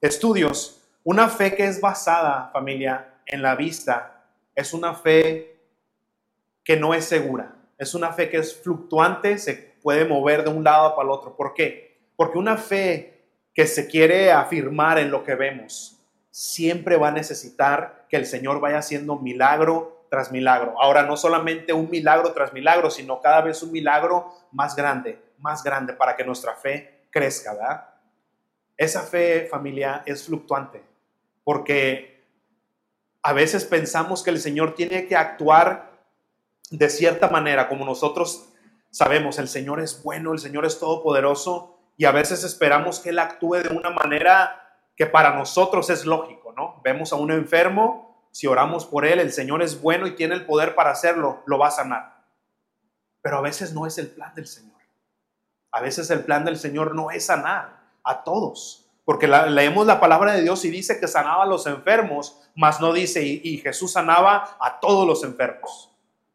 estudios, 0.00 0.82
una 1.04 1.28
fe 1.28 1.54
que 1.54 1.64
es 1.64 1.80
basada, 1.80 2.50
familia, 2.52 3.11
en 3.26 3.42
la 3.42 3.54
vista, 3.54 4.24
es 4.54 4.72
una 4.72 4.94
fe 4.94 5.60
que 6.64 6.76
no 6.76 6.94
es 6.94 7.04
segura. 7.04 7.56
es 7.78 7.94
una 7.94 8.12
fe 8.12 8.30
que 8.30 8.36
es 8.36 8.54
fluctuante, 8.62 9.38
se 9.38 9.54
puede 9.82 10.04
mover 10.04 10.44
de 10.44 10.50
un 10.50 10.62
lado 10.62 10.94
para 10.94 11.06
el 11.06 11.10
otro. 11.10 11.34
¿Por 11.34 11.52
qué? 11.52 11.98
Porque 12.14 12.38
una 12.38 12.56
fe 12.56 13.24
que 13.54 13.66
se 13.66 13.88
quiere 13.88 14.30
afirmar 14.30 14.98
en 14.98 15.10
lo 15.10 15.24
que 15.24 15.34
vemos, 15.34 15.98
siempre 16.30 16.96
va 16.96 17.08
a 17.08 17.12
necesitar 17.12 18.06
que 18.08 18.16
el 18.16 18.26
Señor 18.26 18.60
vaya 18.60 18.78
haciendo 18.78 19.16
milagro 19.16 20.06
tras 20.10 20.30
milagro. 20.30 20.74
Ahora, 20.80 21.02
no 21.02 21.16
solamente 21.16 21.72
un 21.72 21.90
milagro 21.90 22.32
tras 22.32 22.52
milagro, 22.52 22.90
sino 22.90 23.20
cada 23.20 23.40
vez 23.40 23.62
un 23.62 23.72
milagro 23.72 24.32
más 24.52 24.76
grande, 24.76 25.20
más 25.38 25.64
grande, 25.64 25.92
para 25.92 26.14
que 26.16 26.24
nuestra 26.24 26.54
fe 26.54 27.06
crezca, 27.10 27.54
¿verdad? 27.54 27.88
Esa 28.76 29.02
fe, 29.02 29.46
familia, 29.50 30.02
es 30.06 30.24
fluctuante, 30.24 30.82
porque 31.44 32.11
a 33.22 33.32
veces 33.32 33.64
pensamos 33.64 34.22
que 34.22 34.30
el 34.30 34.40
Señor 34.40 34.74
tiene 34.74 35.06
que 35.06 35.16
actuar 35.16 35.92
de 36.70 36.88
cierta 36.88 37.28
manera, 37.28 37.68
como 37.68 37.84
nosotros 37.84 38.48
sabemos, 38.90 39.38
el 39.38 39.48
Señor 39.48 39.80
es 39.80 40.02
bueno, 40.02 40.32
el 40.32 40.38
Señor 40.38 40.64
es 40.64 40.78
todopoderoso, 40.78 41.78
y 41.96 42.04
a 42.04 42.12
veces 42.12 42.44
esperamos 42.44 42.98
que 43.00 43.10
Él 43.10 43.18
actúe 43.18 43.56
de 43.56 43.68
una 43.68 43.90
manera 43.90 44.58
que 44.96 45.06
para 45.06 45.34
nosotros 45.34 45.88
es 45.90 46.04
lógico, 46.04 46.52
¿no? 46.56 46.80
Vemos 46.82 47.12
a 47.12 47.16
un 47.16 47.30
enfermo, 47.30 48.26
si 48.32 48.46
oramos 48.46 48.86
por 48.86 49.04
Él, 49.04 49.20
el 49.20 49.32
Señor 49.32 49.62
es 49.62 49.80
bueno 49.80 50.06
y 50.06 50.16
tiene 50.16 50.34
el 50.34 50.46
poder 50.46 50.74
para 50.74 50.90
hacerlo, 50.90 51.42
lo 51.46 51.58
va 51.58 51.68
a 51.68 51.72
sanar. 51.72 52.24
Pero 53.20 53.38
a 53.38 53.42
veces 53.42 53.72
no 53.72 53.86
es 53.86 53.98
el 53.98 54.08
plan 54.08 54.34
del 54.34 54.46
Señor. 54.46 54.80
A 55.70 55.80
veces 55.80 56.10
el 56.10 56.24
plan 56.24 56.44
del 56.44 56.58
Señor 56.58 56.94
no 56.94 57.10
es 57.10 57.26
sanar 57.26 57.82
a 58.02 58.24
todos, 58.24 58.81
porque 59.04 59.26
leemos 59.26 59.86
la 59.86 60.00
palabra 60.00 60.32
de 60.32 60.42
Dios 60.42 60.64
y 60.64 60.70
dice 60.70 61.00
que 61.00 61.08
sanaba 61.08 61.42
a 61.42 61.46
los 61.46 61.66
enfermos, 61.66 62.40
mas 62.54 62.80
no 62.80 62.92
dice 62.92 63.22
y 63.24 63.58
Jesús 63.58 63.92
sanaba 63.92 64.56
a 64.60 64.78
todos 64.80 65.06
los 65.06 65.24
enfermos. 65.24 65.90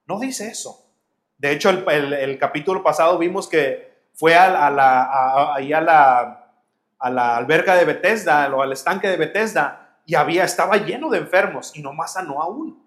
No 0.06 0.20
dice 0.20 0.48
eso. 0.48 0.86
De 1.38 1.52
hecho, 1.52 1.70
el, 1.70 2.38
capítulo 2.40 2.84
pasado 2.84 3.18
vimos 3.18 3.48
que 3.48 3.96
fue 4.14 4.36
a, 4.36 4.72
la, 4.72 5.52
a 7.00 7.10
la 7.10 7.38
alberca 7.38 7.76
de 7.76 7.86
Bethesda 7.86 8.54
o 8.56 8.62
al 8.62 8.74
estanque 8.74 9.08
de 9.08 9.18
Bethesda 9.18 10.00
y 10.06 10.16
había, 10.16 10.44
estaba 10.44 10.78
lleno 10.78 11.10
de 11.10 11.20
enfermos 11.20 11.76
y 11.76 11.82
nomás 11.82 12.14
sanó 12.14 12.42
a 12.42 12.48
uno. 12.48 12.78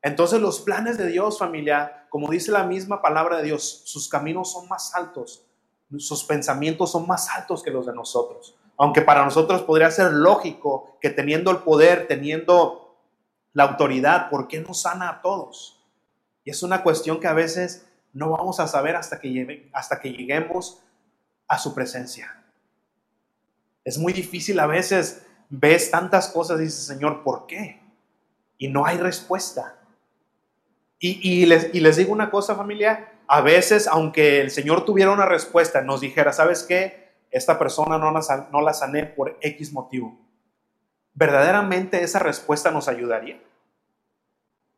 Entonces 0.00 0.40
los 0.40 0.60
planes 0.60 0.96
de 0.96 1.08
Dios, 1.08 1.38
familia, 1.38 2.06
como 2.08 2.30
dice 2.30 2.52
la 2.52 2.64
misma 2.64 3.02
palabra 3.02 3.38
de 3.38 3.44
Dios, 3.44 3.82
sus 3.84 4.08
caminos 4.08 4.52
son 4.52 4.68
más 4.68 4.94
altos, 4.94 5.44
sus 5.98 6.24
pensamientos 6.24 6.92
son 6.92 7.06
más 7.06 7.28
altos 7.30 7.62
que 7.62 7.70
los 7.70 7.86
de 7.86 7.94
nosotros. 7.94 8.56
Aunque 8.76 9.02
para 9.02 9.24
nosotros 9.24 9.62
podría 9.62 9.90
ser 9.90 10.12
lógico 10.12 10.98
que 11.00 11.10
teniendo 11.10 11.50
el 11.50 11.58
poder, 11.58 12.06
teniendo 12.08 12.96
la 13.52 13.64
autoridad, 13.64 14.28
¿por 14.30 14.48
qué 14.48 14.60
no 14.60 14.74
sana 14.74 15.08
a 15.08 15.22
todos? 15.22 15.80
Y 16.44 16.50
es 16.50 16.62
una 16.62 16.82
cuestión 16.82 17.20
que 17.20 17.28
a 17.28 17.32
veces 17.32 17.86
no 18.12 18.30
vamos 18.30 18.60
a 18.60 18.68
saber 18.68 18.96
hasta 18.96 19.18
que, 19.18 19.30
lleguemos 19.30 20.82
a 21.48 21.58
su 21.58 21.74
presencia. 21.74 22.42
Es 23.84 23.98
muy 23.98 24.12
difícil 24.12 24.58
a 24.60 24.66
veces, 24.66 25.24
ves 25.50 25.90
tantas 25.90 26.28
cosas 26.28 26.60
y 26.60 26.64
dices, 26.64 26.86
Señor, 26.86 27.22
¿por 27.22 27.46
qué? 27.46 27.80
Y 28.58 28.68
no 28.68 28.86
hay 28.86 28.98
respuesta. 28.98 29.76
Y, 30.98 31.44
les, 31.44 31.74
y 31.74 31.80
les 31.80 31.96
digo 31.96 32.12
una 32.12 32.30
cosa, 32.30 32.54
familia, 32.54 33.12
a 33.26 33.42
veces, 33.42 33.86
aunque 33.86 34.40
el 34.40 34.50
Señor 34.50 34.86
tuviera 34.86 35.10
una 35.10 35.26
respuesta, 35.26 35.82
nos 35.82 36.00
dijera, 36.00 36.32
¿sabes 36.32 36.62
qué? 36.62 37.03
Esta 37.34 37.58
persona 37.58 37.98
no 37.98 38.12
la, 38.12 38.48
no 38.52 38.60
la 38.60 38.72
sané 38.72 39.06
por 39.06 39.36
X 39.40 39.72
motivo. 39.72 40.16
¿Verdaderamente 41.14 42.00
esa 42.04 42.20
respuesta 42.20 42.70
nos 42.70 42.86
ayudaría? 42.86 43.42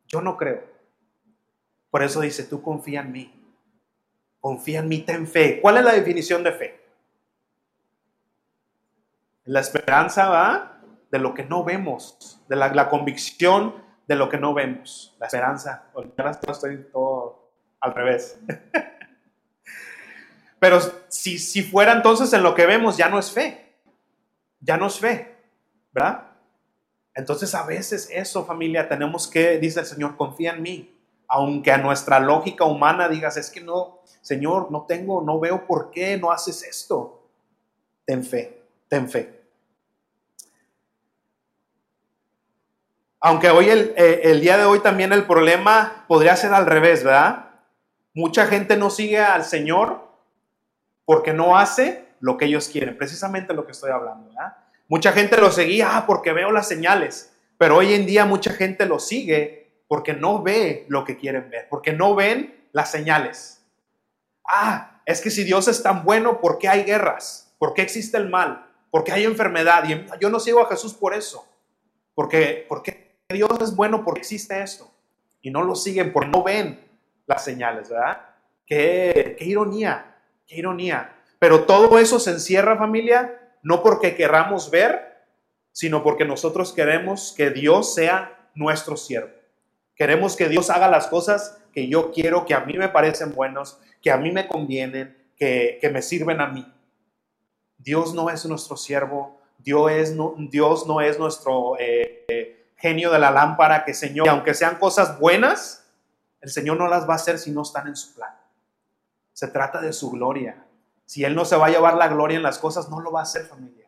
Yo 0.07 0.21
no 0.21 0.37
creo. 0.37 0.63
Por 1.91 2.01
eso 2.01 2.19
dice, 2.19 2.43
tú 2.45 2.63
confía 2.63 3.01
en 3.01 3.11
mí. 3.11 3.55
Confía 4.39 4.79
en 4.79 4.87
mí, 4.87 5.03
ten 5.03 5.27
fe. 5.27 5.61
¿Cuál 5.61 5.77
es 5.77 5.83
la 5.85 5.93
definición 5.93 6.43
de 6.43 6.51
fe? 6.51 6.81
La 9.43 9.59
esperanza 9.59 10.27
va 10.27 10.81
de 11.11 11.19
lo 11.19 11.35
que 11.35 11.43
no 11.43 11.63
vemos, 11.63 12.41
de 12.49 12.55
la, 12.55 12.89
convicción 12.89 13.75
de 14.07 14.15
lo 14.15 14.29
que 14.29 14.39
no 14.39 14.55
vemos. 14.55 15.15
La 15.19 15.27
esperanza, 15.27 15.91
ahora 15.93 16.31
estoy 16.31 16.87
todo 16.91 17.51
al 17.81 17.93
revés. 17.93 18.39
Pero 20.59 20.79
si, 21.07 21.37
si 21.39 21.63
fuera 21.63 21.93
entonces 21.93 22.31
en 22.33 22.43
lo 22.43 22.55
que 22.55 22.65
vemos, 22.65 22.97
ya 22.97 23.09
no 23.09 23.19
es 23.19 23.31
fe. 23.31 23.75
Ya 24.59 24.77
no 24.77 24.87
es 24.87 24.99
fe, 24.99 25.35
¿verdad? 25.91 26.31
Entonces 27.13 27.53
a 27.53 27.65
veces 27.65 28.09
eso, 28.11 28.45
familia, 28.45 28.89
tenemos 28.89 29.27
que, 29.27 29.59
dice 29.59 29.81
el 29.81 29.85
Señor, 29.85 30.17
confía 30.17 30.51
en 30.51 30.61
mí 30.61 30.97
aunque 31.27 31.71
a 31.71 31.77
nuestra 31.77 32.19
lógica 32.19 32.63
humana 32.63 33.09
digas, 33.09 33.37
es 33.37 33.49
que 33.49 33.61
no, 33.61 33.99
Señor, 34.21 34.71
no 34.71 34.85
tengo, 34.87 35.21
no 35.21 35.39
veo 35.39 35.67
por 35.67 35.91
qué 35.91 36.17
no 36.17 36.31
haces 36.31 36.63
esto. 36.63 37.27
Ten 38.05 38.23
fe, 38.23 38.63
ten 38.87 39.09
fe. 39.09 39.33
Aunque 43.19 43.49
hoy, 43.49 43.69
el, 43.69 43.93
eh, 43.97 44.21
el 44.23 44.39
día 44.39 44.57
de 44.57 44.65
hoy 44.65 44.79
también 44.79 45.11
el 45.11 45.25
problema 45.25 46.05
podría 46.07 46.35
ser 46.37 46.53
al 46.53 46.65
revés, 46.65 47.03
¿verdad? 47.03 47.49
Mucha 48.13 48.45
gente 48.45 48.77
no 48.77 48.89
sigue 48.89 49.19
al 49.19 49.43
Señor 49.43 50.06
porque 51.07 51.31
no 51.31 51.57
hace 51.57 52.05
lo 52.19 52.35
que 52.35 52.43
ellos 52.43 52.67
quieren, 52.67 52.97
precisamente 52.97 53.53
lo 53.53 53.65
que 53.65 53.71
estoy 53.71 53.91
hablando, 53.91 54.27
¿verdad? 54.27 54.57
Mucha 54.89 55.13
gente 55.13 55.37
lo 55.37 55.49
seguía 55.51 55.95
ah, 55.95 56.05
porque 56.05 56.33
veo 56.33 56.51
las 56.51 56.67
señales, 56.67 57.33
pero 57.57 57.77
hoy 57.77 57.93
en 57.93 58.05
día 58.05 58.25
mucha 58.25 58.51
gente 58.51 58.85
lo 58.85 58.99
sigue 58.99 59.71
porque 59.87 60.13
no 60.13 60.43
ve 60.43 60.85
lo 60.89 61.05
que 61.05 61.15
quieren 61.15 61.49
ver, 61.49 61.67
porque 61.69 61.93
no 61.93 62.13
ven 62.13 62.67
las 62.73 62.91
señales. 62.91 63.63
Ah, 64.45 65.01
es 65.05 65.21
que 65.21 65.29
si 65.29 65.45
Dios 65.45 65.69
es 65.69 65.81
tan 65.81 66.03
bueno, 66.03 66.41
¿por 66.41 66.57
qué 66.57 66.67
hay 66.67 66.83
guerras? 66.83 67.55
¿Por 67.57 67.73
qué 67.73 67.83
existe 67.83 68.17
el 68.17 68.27
mal? 68.27 68.67
¿Por 68.91 69.05
qué 69.05 69.13
hay 69.13 69.23
enfermedad? 69.23 69.85
Y 69.87 70.05
yo 70.19 70.29
no 70.29 70.41
sigo 70.41 70.61
a 70.61 70.67
Jesús 70.67 70.93
por 70.93 71.13
eso. 71.13 71.47
Porque, 72.15 72.65
porque 72.67 73.15
Dios 73.29 73.49
es 73.61 73.73
bueno 73.73 74.03
porque 74.03 74.19
existe 74.19 74.61
esto. 74.61 74.91
Y 75.41 75.51
no 75.51 75.63
lo 75.63 75.73
siguen 75.73 76.11
porque 76.11 76.31
no 76.31 76.43
ven 76.43 76.85
las 77.27 77.45
señales, 77.45 77.89
¿verdad? 77.89 78.25
Qué, 78.65 79.37
qué 79.39 79.45
ironía, 79.45 80.16
qué 80.47 80.57
ironía. 80.57 81.13
Pero 81.39 81.65
todo 81.65 81.99
eso 81.99 82.19
se 82.19 82.31
encierra, 82.31 82.77
familia, 82.77 83.39
no 83.61 83.83
porque 83.83 84.15
queramos 84.15 84.71
ver, 84.71 85.25
sino 85.71 86.01
porque 86.03 86.25
nosotros 86.25 86.73
queremos 86.73 87.33
que 87.37 87.51
Dios 87.51 87.93
sea 87.93 88.49
nuestro 88.55 88.97
siervo. 88.97 89.29
Queremos 89.95 90.35
que 90.35 90.49
Dios 90.49 90.69
haga 90.69 90.87
las 90.87 91.07
cosas 91.07 91.59
que 91.71 91.87
yo 91.87 92.11
quiero, 92.11 92.45
que 92.45 92.53
a 92.53 92.61
mí 92.61 92.77
me 92.77 92.89
parecen 92.89 93.33
buenos, 93.33 93.79
que 94.01 94.09
a 94.09 94.17
mí 94.17 94.31
me 94.31 94.47
convienen, 94.47 95.15
que, 95.35 95.79
me 95.91 96.01
sirven 96.01 96.41
a 96.41 96.47
mí. 96.47 96.65
Dios 97.77 98.13
no 98.13 98.29
es 98.29 98.45
nuestro 98.45 98.77
siervo, 98.77 99.39
Dios, 99.59 99.91
es, 99.91 100.15
no, 100.15 100.35
Dios 100.37 100.87
no 100.87 101.01
es 101.01 101.19
nuestro 101.19 101.77
eh, 101.79 102.25
eh, 102.27 102.71
genio 102.77 103.11
de 103.11 103.19
la 103.19 103.31
lámpara, 103.31 103.85
que 103.85 103.93
Señor, 103.93 104.29
aunque 104.29 104.53
sean 104.53 104.77
cosas 104.77 105.19
buenas, 105.19 105.87
el 106.41 106.49
Señor 106.49 106.77
no 106.77 106.87
las 106.87 107.07
va 107.07 107.13
a 107.13 107.17
hacer 107.17 107.37
si 107.37 107.51
no 107.51 107.63
están 107.63 107.87
en 107.87 107.95
su 107.95 108.15
plan. 108.15 108.36
Se 109.37 109.47
trata 109.47 109.79
de 109.81 109.93
su 109.93 110.09
gloria. 110.09 110.65
Si 111.05 111.23
Él 111.23 111.35
no 111.35 111.45
se 111.45 111.55
va 111.55 111.67
a 111.67 111.69
llevar 111.69 111.93
la 111.93 112.07
gloria 112.07 112.37
en 112.37 112.41
las 112.41 112.57
cosas, 112.57 112.89
no 112.89 113.01
lo 113.01 113.11
va 113.11 113.19
a 113.19 113.23
hacer 113.23 113.45
familia. 113.45 113.87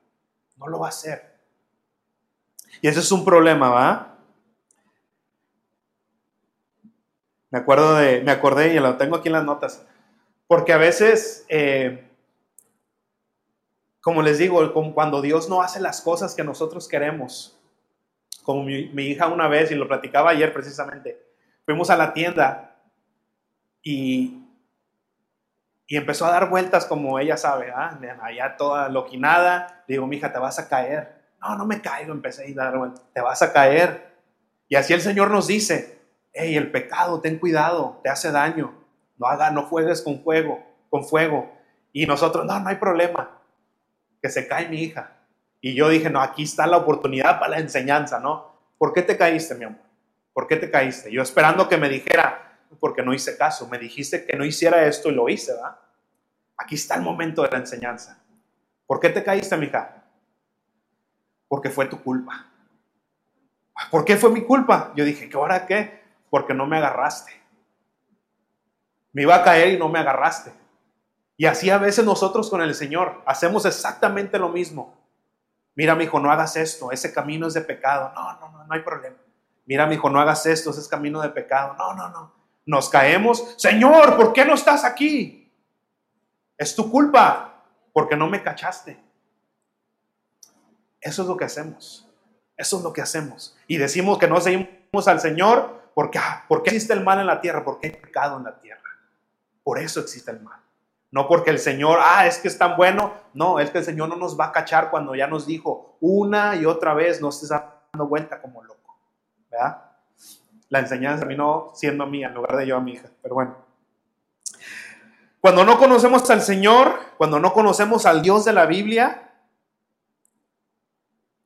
No 0.58 0.68
lo 0.68 0.78
va 0.78 0.86
a 0.86 0.90
hacer. 0.90 1.40
Y 2.84 2.88
ese 2.88 3.00
es 3.00 3.12
un 3.12 3.26
problema, 3.26 3.72
¿va? 3.72 4.20
Me 7.50 7.58
acuerdo 7.58 7.96
de, 7.96 8.22
me 8.22 8.32
acordé 8.32 8.76
y 8.76 8.80
lo 8.80 8.96
tengo 8.98 9.16
aquí 9.16 9.30
en 9.30 9.34
las 9.34 9.44
notas. 9.44 9.84
Porque 10.46 10.72
a 10.72 10.78
veces, 10.78 11.48
eh, 11.50 12.08
como 14.02 14.22
les 14.22 14.38
digo, 14.38 14.72
cuando 14.94 15.20
Dios 15.20 15.50
no 15.50 15.64
hace 15.64 15.80
las 15.80 16.02
cosas 16.02 16.36
que 16.36 16.44
nosotros 16.44 16.88
queremos, 16.88 17.60
como 18.44 18.66
mi, 18.66 19.02
hija 19.02 19.26
una 19.26 19.48
vez, 19.48 19.72
y 19.72 19.76
lo 19.76 19.88
platicaba 19.88 20.30
ayer 20.30 20.54
precisamente, 20.54 21.20
fuimos 21.66 21.90
a 21.90 21.98
la 21.98 22.14
tienda 22.14 22.80
y, 23.82 24.46
y 25.92 25.98
empezó 25.98 26.28
a 26.28 26.32
dar 26.32 26.52
vueltas 26.52 26.86
como 26.86 27.18
ella 27.18 27.36
sabe, 27.36 27.72
¿ah? 27.72 28.00
allá 28.22 28.56
toda 28.58 28.90
loquinada. 28.90 29.84
Le 29.88 29.96
digo, 29.96 30.06
mi 30.06 30.18
hija, 30.18 30.32
te 30.32 30.38
vas 30.38 30.60
a 30.60 30.70
caer. 30.70 31.20
No, 31.42 31.56
no 31.58 31.66
me 31.66 31.82
caigo, 31.82 32.14
empecé 32.14 32.54
a 32.54 32.64
dar 32.64 32.78
vueltas, 32.78 33.02
te 33.12 33.22
vas 33.22 33.42
a 33.42 33.52
caer. 33.52 34.14
Y 34.68 34.76
así 34.76 34.94
el 34.94 35.02
Señor 35.02 35.32
nos 35.32 35.48
dice, 35.48 36.00
hey, 36.32 36.56
el 36.56 36.70
pecado, 36.70 37.22
ten 37.22 37.40
cuidado, 37.40 38.00
te 38.04 38.10
hace 38.10 38.32
daño. 38.32 38.72
No 39.18 39.26
haga, 39.26 39.50
no 39.50 39.64
juegues 39.64 40.04
con 40.04 40.22
fuego, 40.22 40.64
con 40.92 41.04
fuego. 41.04 41.52
Y 41.92 42.06
nosotros, 42.06 42.46
no, 42.46 42.60
no 42.60 42.70
hay 42.70 42.76
problema. 42.76 43.42
Que 44.22 44.30
se 44.30 44.48
cae 44.48 44.70
mi 44.70 44.84
hija. 44.84 45.14
Y 45.60 45.74
yo 45.74 45.90
dije, 45.90 46.12
no, 46.12 46.22
aquí 46.22 46.44
está 46.44 46.68
la 46.68 46.78
oportunidad 46.78 47.40
para 47.40 47.54
la 47.54 47.60
enseñanza, 47.60 48.20
¿no? 48.20 48.54
¿Por 48.78 48.94
qué 48.94 49.02
te 49.02 49.18
caíste, 49.18 49.56
mi 49.56 49.66
amor? 49.66 49.82
¿Por 50.34 50.46
qué 50.46 50.56
te 50.56 50.70
caíste? 50.70 51.12
Yo 51.12 51.24
esperando 51.24 51.68
que 51.68 51.78
me 51.78 51.90
dijera, 51.90 52.49
porque 52.80 53.02
no 53.02 53.14
hice 53.14 53.38
caso, 53.38 53.68
me 53.68 53.78
dijiste 53.78 54.26
que 54.26 54.38
no 54.38 54.46
hiciera 54.46 54.86
esto 54.86 55.10
y 55.10 55.14
lo 55.14 55.30
hice, 55.30 55.54
¿verdad? 55.54 55.78
Aquí 56.58 56.76
está 56.76 56.96
el 56.96 57.02
momento 57.02 57.42
de 57.44 57.50
la 57.50 57.58
enseñanza. 57.58 58.22
¿Por 58.86 59.00
qué 59.00 59.10
te 59.10 59.24
caíste, 59.24 59.56
mi 59.58 59.68
hija? 59.68 60.04
Porque 61.48 61.70
fue 61.70 61.86
tu 61.86 62.02
culpa. 62.02 62.46
¿Por 63.90 64.04
qué 64.06 64.18
fue 64.18 64.30
mi 64.30 64.44
culpa? 64.44 64.92
Yo 64.96 65.06
dije, 65.06 65.30
¿qué 65.30 65.38
ahora 65.38 65.66
qué? 65.66 66.00
porque 66.30 66.54
no 66.54 66.66
me 66.66 66.78
agarraste. 66.78 67.32
Me 69.12 69.24
iba 69.24 69.36
a 69.36 69.44
caer 69.44 69.74
y 69.74 69.78
no 69.78 69.90
me 69.90 70.00
agarraste. 70.00 70.54
Y 71.38 71.46
así 71.46 71.70
a 71.70 71.78
veces 71.78 72.06
nosotros 72.06 72.50
con 72.50 72.62
el 72.62 72.76
Señor 72.76 73.24
hacemos 73.26 73.66
exactamente 73.66 74.38
lo 74.38 74.50
mismo. 74.50 74.98
Mira, 75.76 75.96
mi 75.96 76.04
hijo, 76.04 76.20
no 76.20 76.32
hagas 76.32 76.56
esto, 76.58 76.92
ese 76.92 77.14
camino 77.14 77.48
es 77.48 77.54
de 77.54 77.62
pecado. 77.62 78.12
No, 78.14 78.34
no, 78.40 78.52
no, 78.52 78.64
no 78.66 78.74
hay 78.74 78.82
problema. 78.82 79.18
Mira, 79.66 79.86
mi 79.86 79.96
hijo, 79.96 80.10
no 80.10 80.20
hagas 80.20 80.46
esto, 80.46 80.72
ese 80.72 80.82
es 80.82 80.88
camino 80.88 81.22
de 81.22 81.30
pecado. 81.30 81.76
No, 81.78 81.94
no, 81.94 82.10
no. 82.10 82.39
Nos 82.70 82.88
caemos. 82.88 83.56
Señor, 83.58 84.16
¿por 84.16 84.32
qué 84.32 84.46
no 84.46 84.54
estás 84.54 84.86
aquí? 84.86 85.52
Es 86.56 86.76
tu 86.76 86.92
culpa, 86.92 87.64
porque 87.92 88.16
no 88.16 88.28
me 88.28 88.44
cachaste. 88.44 89.02
Eso 91.02 91.24
es 91.24 91.28
lo 91.28 91.36
que 91.36 91.46
hacemos. 91.46 92.08
Eso 92.56 92.78
es 92.78 92.84
lo 92.84 92.94
que 92.94 93.02
hacemos. 93.02 93.58
Y 93.66 93.78
decimos 93.78 94.20
que 94.20 94.28
no 94.28 94.40
seguimos 94.40 95.08
al 95.08 95.20
Señor 95.20 95.82
porque, 95.96 96.20
ah, 96.20 96.46
porque 96.48 96.70
existe 96.70 96.94
el 96.94 97.04
mal 97.04 97.20
en 97.20 97.26
la 97.26 97.42
tierra, 97.42 97.64
porque 97.64 97.88
hay 97.88 97.94
pecado 97.94 98.38
en 98.38 98.44
la 98.44 98.60
tierra. 98.60 98.84
Por 99.64 99.80
eso 99.80 100.00
existe 100.00 100.30
el 100.30 100.42
mal. 100.42 100.60
No 101.10 101.28
porque 101.28 101.50
el 101.50 101.58
Señor, 101.58 101.98
ah, 102.00 102.28
es 102.28 102.38
que 102.38 102.50
es 102.50 102.58
tan 102.60 102.78
bueno. 102.78 103.16
No, 103.34 103.60
es 103.60 103.72
que 103.72 103.80
el 103.80 103.84
Señor 103.84 104.10
no 104.10 104.16
nos 104.16 104.40
va 104.40 104.46
a 104.46 104.52
cachar 104.52 104.92
cuando 104.92 105.16
ya 105.16 105.26
nos 105.26 105.48
dijo 105.48 105.98
una 106.02 106.56
y 106.56 106.68
otra 106.68 106.94
vez, 106.94 107.20
no 107.20 107.30
estés 107.30 107.50
dando 107.50 108.06
vuelta 108.08 108.40
como 108.40 108.64
loco. 108.64 108.96
¿Verdad? 109.50 109.89
La 110.70 110.80
enseñanza 110.80 111.20
terminó 111.20 111.72
siendo 111.74 112.06
mía 112.06 112.28
en 112.28 112.36
lugar 112.36 112.56
de 112.58 112.68
yo 112.68 112.78
a 112.78 112.80
mi 112.80 112.94
hija. 112.94 113.10
Pero 113.22 113.36
bueno. 113.36 113.58
Cuando 115.42 115.64
no 115.64 115.78
conocemos 115.78 116.30
al 116.30 116.42
Señor, 116.42 117.00
cuando 117.18 117.40
no 117.40 117.54
conocemos 117.54 118.06
al 118.06 118.22
Dios 118.22 118.46
de 118.46 118.54
la 118.54 118.66
Biblia 118.66 119.32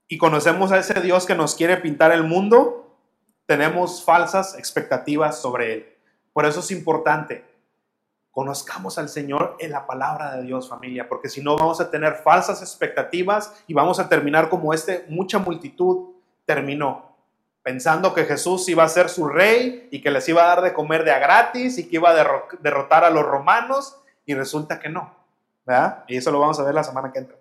y 0.07 0.17
conocemos 0.17 0.71
a 0.71 0.79
ese 0.79 0.99
Dios 1.01 1.25
que 1.25 1.35
nos 1.35 1.55
quiere 1.55 1.77
pintar 1.77 2.11
el 2.11 2.23
mundo, 2.23 2.95
tenemos 3.45 4.03
falsas 4.03 4.57
expectativas 4.57 5.39
sobre 5.39 5.73
Él. 5.73 5.93
Por 6.33 6.45
eso 6.45 6.61
es 6.61 6.71
importante 6.71 7.53
conozcamos 8.33 8.97
al 8.97 9.09
Señor 9.09 9.55
en 9.59 9.71
la 9.71 9.85
palabra 9.85 10.35
de 10.35 10.41
Dios, 10.41 10.67
familia, 10.67 11.07
porque 11.07 11.29
si 11.29 11.41
no 11.41 11.55
vamos 11.55 11.79
a 11.79 11.91
tener 11.91 12.15
falsas 12.15 12.63
expectativas 12.63 13.63
y 13.67 13.75
vamos 13.75 13.99
a 13.99 14.09
terminar 14.09 14.49
como 14.49 14.73
este, 14.73 15.05
mucha 15.07 15.37
multitud 15.37 16.09
terminó, 16.43 17.12
pensando 17.63 18.13
que 18.13 18.25
Jesús 18.25 18.67
iba 18.67 18.83
a 18.83 18.89
ser 18.89 19.09
su 19.09 19.27
rey 19.27 19.87
y 19.89 20.01
que 20.01 20.11
les 20.11 20.27
iba 20.27 20.43
a 20.43 20.47
dar 20.47 20.61
de 20.61 20.73
comer 20.73 21.05
de 21.05 21.11
a 21.11 21.19
gratis 21.19 21.77
y 21.77 21.87
que 21.87 21.95
iba 21.95 22.11
a 22.11 22.47
derrotar 22.61 23.05
a 23.05 23.09
los 23.09 23.25
romanos 23.25 23.95
y 24.25 24.35
resulta 24.35 24.79
que 24.79 24.89
no. 24.89 25.15
Y 26.07 26.17
eso 26.17 26.29
lo 26.29 26.39
vamos 26.39 26.59
a 26.59 26.63
ver 26.63 26.75
la 26.75 26.83
semana 26.83 27.11
que 27.11 27.19
entra. 27.19 27.37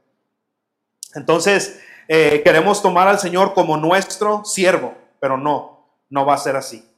Entonces, 1.14 1.80
eh, 2.06 2.40
queremos 2.44 2.80
tomar 2.80 3.08
al 3.08 3.18
Señor 3.18 3.52
como 3.52 3.76
nuestro 3.76 4.44
siervo, 4.44 4.94
pero 5.20 5.36
no, 5.36 5.88
no 6.08 6.24
va 6.24 6.34
a 6.34 6.38
ser 6.38 6.56
así. 6.56 6.88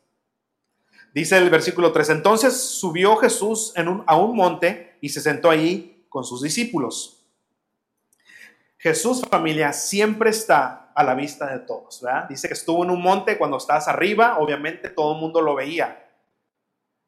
Dice 1.15 1.39
el 1.39 1.49
versículo 1.49 1.93
3, 1.93 2.11
entonces 2.11 2.61
subió 2.61 3.17
Jesús 3.17 3.73
a 4.07 4.17
un 4.17 4.37
monte 4.37 4.99
y 5.01 5.09
se 5.09 5.21
sentó 5.21 5.49
allí 5.49 6.05
con 6.09 6.25
sus 6.25 6.43
discípulos. 6.43 7.23
Jesús, 8.79 9.23
familia, 9.31 9.73
siempre 9.73 10.31
está 10.31 10.84
a 10.95 11.03
la 11.03 11.15
vista 11.15 11.47
de 11.47 11.61
todos. 11.61 12.01
¿verdad? 12.01 12.29
Dice 12.29 12.49
que 12.49 12.55
estuvo 12.55 12.85
en 12.85 12.91
un 12.91 13.03
monte 13.03 13.37
cuando 13.37 13.57
estás 13.57 13.89
arriba, 13.89 14.39
obviamente 14.39 14.89
todo 14.89 15.15
el 15.15 15.21
mundo 15.21 15.41
lo 15.41 15.55
veía. 15.55 16.09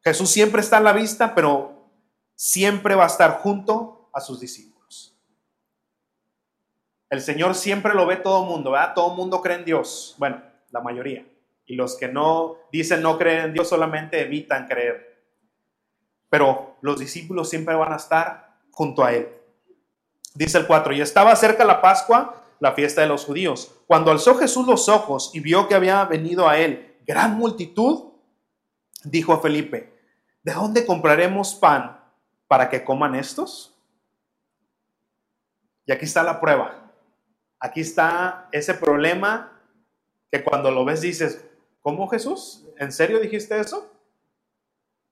Jesús 0.03 0.29
siempre 0.29 0.61
está 0.61 0.77
a 0.77 0.81
la 0.81 0.93
vista, 0.93 1.33
pero 1.35 1.89
siempre 2.35 2.95
va 2.95 3.05
a 3.05 3.07
estar 3.07 3.39
junto 3.39 4.09
a 4.13 4.21
sus 4.21 4.39
discípulos. 4.39 5.17
El 7.09 7.21
Señor 7.21 7.55
siempre 7.55 7.93
lo 7.93 8.05
ve 8.05 8.17
todo 8.17 8.43
el 8.43 8.49
mundo, 8.49 8.71
¿verdad? 8.71 8.93
Todo 8.93 9.11
el 9.11 9.17
mundo 9.17 9.41
cree 9.41 9.57
en 9.57 9.65
Dios. 9.65 10.15
Bueno, 10.17 10.41
la 10.71 10.81
mayoría. 10.81 11.25
Y 11.65 11.75
los 11.75 11.95
que 11.95 12.07
no 12.07 12.57
dicen 12.71 13.01
no 13.01 13.17
creen 13.17 13.45
en 13.45 13.53
Dios 13.53 13.69
solamente 13.69 14.21
evitan 14.21 14.67
creer. 14.67 15.23
Pero 16.29 16.77
los 16.81 16.99
discípulos 16.99 17.49
siempre 17.49 17.75
van 17.75 17.93
a 17.93 17.97
estar 17.97 18.57
junto 18.71 19.03
a 19.03 19.13
Él. 19.13 19.29
Dice 20.33 20.57
el 20.57 20.67
4, 20.67 20.93
y 20.93 21.01
estaba 21.01 21.35
cerca 21.35 21.65
la 21.65 21.81
Pascua, 21.81 22.43
la 22.59 22.73
fiesta 22.73 23.01
de 23.01 23.07
los 23.07 23.25
judíos. 23.25 23.73
Cuando 23.87 24.11
alzó 24.11 24.35
Jesús 24.35 24.67
los 24.67 24.89
ojos 24.89 25.31
y 25.33 25.39
vio 25.39 25.67
que 25.67 25.75
había 25.75 26.03
venido 26.05 26.47
a 26.47 26.57
Él 26.57 26.95
gran 27.05 27.37
multitud, 27.37 28.11
dijo 29.03 29.33
a 29.33 29.41
Felipe, 29.41 29.93
¿de 30.43 30.53
dónde 30.53 30.85
compraremos 30.85 31.55
pan 31.55 31.99
para 32.47 32.69
que 32.69 32.83
coman 32.83 33.15
estos? 33.15 33.73
Y 35.85 35.91
aquí 35.91 36.05
está 36.05 36.23
la 36.23 36.41
prueba. 36.41 36.91
Aquí 37.59 37.81
está 37.81 38.49
ese 38.51 38.73
problema 38.73 39.61
que 40.29 40.43
cuando 40.43 40.69
lo 40.69 40.83
ves 40.83 41.01
dices, 41.01 41.47
¿Cómo 41.87 42.09
Jesús? 42.09 42.65
¿En 42.79 42.91
serio 42.91 43.17
dijiste 43.17 43.57
eso? 43.57 43.89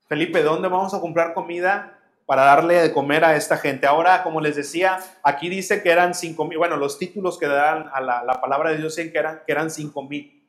Felipe, 0.10 0.43
¿dónde 0.43 0.67
vamos 0.67 0.93
a 0.93 0.99
comprar 0.99 1.34
comida 1.34 1.94
para 2.25 2.43
darle 2.43 2.81
de 2.81 2.91
comer 2.91 3.23
a 3.23 3.35
esta 3.35 3.57
gente? 3.57 3.88
Ahora, 3.88 4.23
como 4.23 4.41
les 4.41 4.55
decía, 4.55 4.99
aquí 5.23 5.49
dice 5.49 5.81
que 5.83 5.91
eran 5.91 6.13
cinco 6.13 6.45
mil, 6.45 6.57
bueno, 6.57 6.77
los 6.77 6.97
títulos 6.97 7.38
que 7.38 7.47
dan 7.47 7.89
a 7.93 8.01
la, 8.01 8.39
palabra 8.41 8.71
de 8.71 8.77
Dios 8.77 8.95
dicen 8.95 9.11
que 9.11 9.19
eran, 9.19 9.41
que 9.45 9.51
eran 9.51 9.69
cinco 9.69 10.03
mil, 10.03 10.47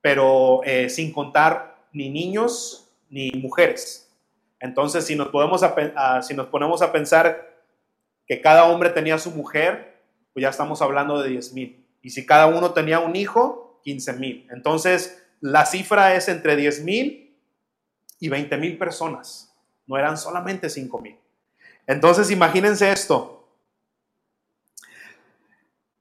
pero 0.00 0.60
eh, 0.64 0.88
sin 0.88 1.12
contar 1.12 1.86
ni 1.92 2.10
niños 2.10 2.88
ni 3.08 3.30
mujeres. 3.32 4.10
Entonces, 4.60 5.04
si 5.04 5.16
nos, 5.16 5.28
podemos 5.28 5.64
si 6.22 6.34
nos 6.34 6.46
ponemos 6.46 6.82
a 6.82 6.92
pensar 6.92 7.54
que 8.26 8.40
cada 8.40 8.64
hombre 8.64 8.90
tenía 8.90 9.18
su 9.18 9.30
mujer, 9.30 10.00
pues 10.32 10.42
ya 10.42 10.48
estamos 10.50 10.80
hablando 10.82 11.22
de 11.22 11.30
diez 11.30 11.52
mil. 11.52 11.84
Y 12.02 12.10
si 12.10 12.24
cada 12.24 12.46
uno 12.46 12.72
tenía 12.72 13.00
un 13.00 13.16
hijo, 13.16 13.80
quince 13.82 14.12
mil. 14.12 14.46
Entonces, 14.50 15.22
la 15.40 15.66
cifra 15.66 16.14
es 16.14 16.28
entre 16.28 16.56
10 16.56 16.82
mil 16.84 17.36
y 18.18 18.28
20 18.28 18.56
mil 18.56 18.78
personas. 18.78 19.54
No 19.86 19.96
eran 19.96 20.16
solamente 20.18 20.68
5 20.68 20.98
mil. 21.00 21.18
Entonces 21.86 22.30
imagínense 22.30 22.90
esto. 22.90 23.48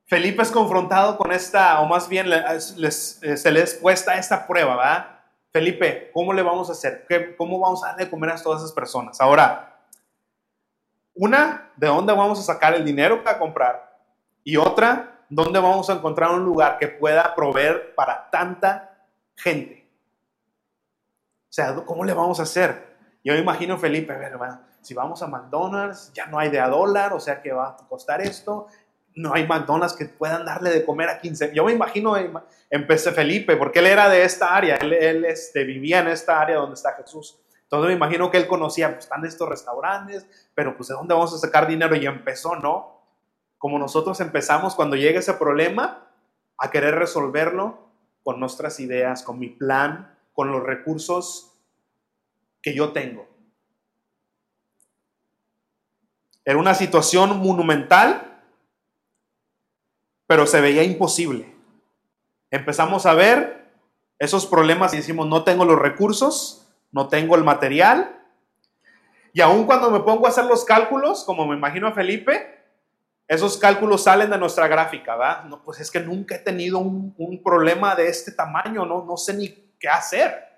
Felipe 0.07 0.43
es 0.43 0.51
confrontado 0.51 1.17
con 1.17 1.31
esta, 1.31 1.81
o 1.81 1.87
más 1.87 2.07
bien 2.07 2.27
eh, 2.31 2.59
se 2.59 3.51
les 3.51 3.73
puesta 3.75 4.15
esta 4.17 4.45
prueba, 4.45 4.75
¿verdad? 4.75 5.19
Felipe, 5.51 6.11
¿cómo 6.13 6.33
le 6.33 6.43
vamos 6.43 6.69
a 6.69 6.73
hacer? 6.73 7.07
¿Cómo 7.37 7.59
vamos 7.59 7.83
a 7.83 7.87
darle 7.87 8.05
de 8.05 8.11
comer 8.11 8.29
a 8.31 8.41
todas 8.41 8.61
esas 8.61 8.73
personas? 8.73 9.19
Ahora, 9.21 9.79
una, 11.13 11.71
¿de 11.75 11.87
dónde 11.87 12.13
vamos 12.13 12.39
a 12.39 12.43
sacar 12.43 12.75
el 12.75 12.85
dinero 12.85 13.23
para 13.23 13.39
comprar? 13.39 13.99
Y 14.43 14.57
otra, 14.57 15.23
¿dónde 15.29 15.59
vamos 15.59 15.89
a 15.89 15.93
encontrar 15.93 16.31
un 16.31 16.43
lugar 16.43 16.77
que 16.77 16.87
pueda 16.87 17.33
proveer 17.33 17.95
para 17.95 18.29
tanta 18.29 18.95
gente. 19.35 19.87
O 21.49 21.53
sea, 21.55 21.75
¿cómo 21.85 22.03
le 22.03 22.13
vamos 22.13 22.39
a 22.39 22.43
hacer? 22.43 22.94
Yo 23.25 23.33
me 23.33 23.39
imagino, 23.39 23.79
Felipe, 23.79 24.15
si 24.81 24.93
vamos 24.93 25.23
a 25.23 25.27
McDonald's, 25.27 26.13
ya 26.13 26.27
no 26.27 26.37
hay 26.37 26.49
de 26.49 26.59
a 26.59 26.69
dólar, 26.69 27.11
o 27.11 27.19
sea 27.19 27.41
que 27.41 27.51
va 27.51 27.69
a 27.69 27.77
costar 27.89 28.21
esto. 28.21 28.67
No 29.15 29.33
hay 29.33 29.47
McDonald's 29.47 29.95
que 29.95 30.05
puedan 30.05 30.45
darle 30.45 30.69
de 30.69 30.85
comer 30.85 31.09
a 31.09 31.17
15. 31.17 31.51
Yo 31.51 31.65
me 31.65 31.73
imagino, 31.73 32.15
empecé 32.69 33.11
Felipe, 33.13 33.57
porque 33.57 33.79
él 33.79 33.87
era 33.87 34.09
de 34.09 34.23
esta 34.23 34.55
área, 34.55 34.75
él, 34.75 35.25
este, 35.25 35.63
vivía 35.63 36.01
en 36.01 36.09
esta 36.09 36.39
área 36.39 36.57
donde 36.57 36.75
está 36.75 36.93
Jesús. 36.93 37.39
Entonces 37.63 37.87
me 37.87 37.95
imagino 37.95 38.29
que 38.29 38.37
él 38.37 38.45
conocía, 38.45 38.91
pues 38.91 39.05
están 39.05 39.25
estos 39.25 39.49
restaurantes, 39.49 40.27
pero 40.53 40.77
pues 40.77 40.89
de 40.89 40.93
dónde 40.93 41.15
vamos 41.15 41.33
a 41.33 41.39
sacar 41.39 41.65
dinero 41.65 41.95
y 41.95 42.05
empezó, 42.05 42.55
¿no? 42.57 43.01
Como 43.57 43.79
nosotros 43.79 44.19
empezamos 44.21 44.75
cuando 44.75 44.95
llega 44.95 45.17
ese 45.17 45.33
problema 45.33 46.11
a 46.59 46.69
querer 46.69 46.93
resolverlo 46.93 47.89
con 48.23 48.39
nuestras 48.39 48.79
ideas, 48.79 49.23
con 49.23 49.39
mi 49.39 49.49
plan, 49.49 50.15
con 50.31 50.51
los 50.51 50.61
recursos 50.61 51.54
que 52.65 52.73
yo 52.73 52.91
tengo. 52.91 53.27
Era 56.43 56.57
una 56.57 56.73
situación 56.73 57.37
monumental, 57.37 58.41
pero 60.25 60.47
se 60.47 60.61
veía 60.61 60.81
imposible. 60.81 61.53
Empezamos 62.49 63.05
a 63.05 63.13
ver 63.13 63.69
esos 64.17 64.47
problemas 64.47 64.95
y 64.95 64.97
decimos, 64.97 65.27
no 65.27 65.43
tengo 65.43 65.63
los 65.63 65.77
recursos, 65.77 66.67
no 66.91 67.07
tengo 67.07 67.35
el 67.35 67.43
material. 67.43 68.19
Y 69.31 69.41
aún 69.41 69.67
cuando 69.67 69.91
me 69.91 69.99
pongo 69.99 70.25
a 70.25 70.29
hacer 70.29 70.45
los 70.45 70.65
cálculos, 70.65 71.23
como 71.23 71.45
me 71.45 71.55
imagino 71.55 71.87
a 71.87 71.93
Felipe, 71.93 72.63
esos 73.27 73.57
cálculos 73.57 74.01
salen 74.01 74.31
de 74.31 74.39
nuestra 74.39 74.67
gráfica, 74.67 75.15
¿verdad? 75.15 75.43
No, 75.43 75.61
pues 75.61 75.81
es 75.81 75.91
que 75.91 75.99
nunca 75.99 76.33
he 76.33 76.39
tenido 76.39 76.79
un, 76.79 77.43
problema 77.43 77.93
de 77.93 78.07
este 78.07 78.31
tamaño, 78.31 78.87
no, 78.87 79.05
no 79.05 79.17
sé 79.17 79.35
ni 79.35 79.49
qué 79.79 79.87
hacer. 79.87 80.54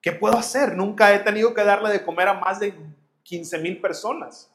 ¿Qué 0.00 0.12
puedo 0.12 0.36
hacer? 0.36 0.76
Nunca 0.76 1.14
he 1.14 1.18
tenido 1.18 1.52
que 1.52 1.62
darle 1.62 1.90
de 1.90 2.04
comer 2.04 2.28
a 2.28 2.34
más 2.34 2.58
de 2.58 2.74
15 3.22 3.58
mil 3.58 3.80
personas. 3.80 4.50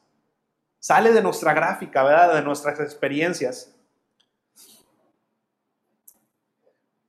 Sale 0.80 1.12
de 1.12 1.22
nuestra 1.22 1.52
gráfica, 1.54 2.02
¿verdad? 2.02 2.34
De 2.34 2.42
nuestras 2.42 2.80
experiencias. 2.80 3.72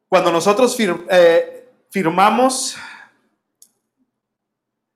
Cuando 0.08 0.32
nosotros 0.32 0.78
eh, 0.80 1.70
firmamos, 1.90 2.78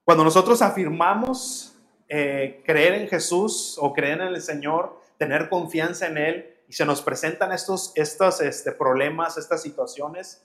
cuando 0.06 0.24
nosotros 0.24 0.62
afirmamos 0.62 1.76
eh, 2.08 2.62
creer 2.66 2.94
en 2.94 3.08
Jesús 3.10 3.78
o 3.80 3.94
creer 3.94 4.22
en 4.22 4.28
el 4.28 4.42
Señor, 4.42 5.02
tener 5.18 5.50
confianza 5.50 6.08
en 6.08 6.18
Él 6.18 6.56
y 6.68 6.74
se 6.74 6.86
nos 6.86 7.02
presentan 7.02 7.52
estos, 7.52 7.92
estos 7.96 8.40
este, 8.40 8.72
problemas, 8.72 9.38
estas 9.38 9.62
situaciones, 9.62 10.44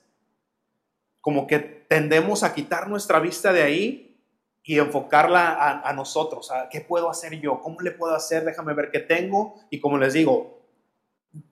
como 1.27 1.49
que 1.49 1.59
tendemos 1.59 2.45
a 2.45 2.55
quitar 2.55 2.89
nuestra 2.89 3.19
vista 3.19 3.53
de 3.53 3.65
ahí 3.65 4.17
y 4.63 4.79
enfocarla 4.79 5.49
a, 5.49 5.89
a, 5.89 5.93
nosotros, 5.93 6.53
a 6.53 6.69
qué 6.69 6.81
puedo 6.81 7.11
hacer 7.11 7.41
yo, 7.41 7.61
cómo 7.63 7.81
le 7.81 7.91
puedo 7.91 8.15
hacer, 8.15 8.45
déjame 8.45 8.75
ver 8.75 8.93
qué 8.93 9.01
tengo 9.01 9.57
y 9.69 9.81
como 9.81 9.99
les 9.99 10.13
digo, 10.13 10.61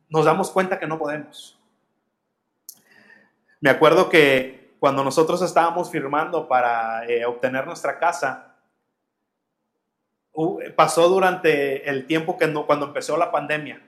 nos 0.09 0.27
damos 0.27 0.53
cuenta 0.53 0.79
que 0.79 0.87
no 0.87 0.97
podemos. 0.97 1.59
Me 3.59 3.69
acuerdo 3.69 4.09
que 4.09 4.77
cuando 4.79 5.03
nosotros 5.03 5.43
estábamos 5.43 5.91
firmando 5.91 6.47
para 6.47 7.05
eh, 7.09 7.27
obtener 7.27 7.67
nuestra 7.67 7.99
casa, 7.99 8.55
pasó 10.77 11.09
durante 11.09 11.91
el 11.91 12.07
tiempo 12.07 12.39
que 12.39 12.47
no, 12.47 12.65
cuando 12.65 12.87
empezó 12.87 13.17
la 13.17 13.33
pandemia. 13.33 13.85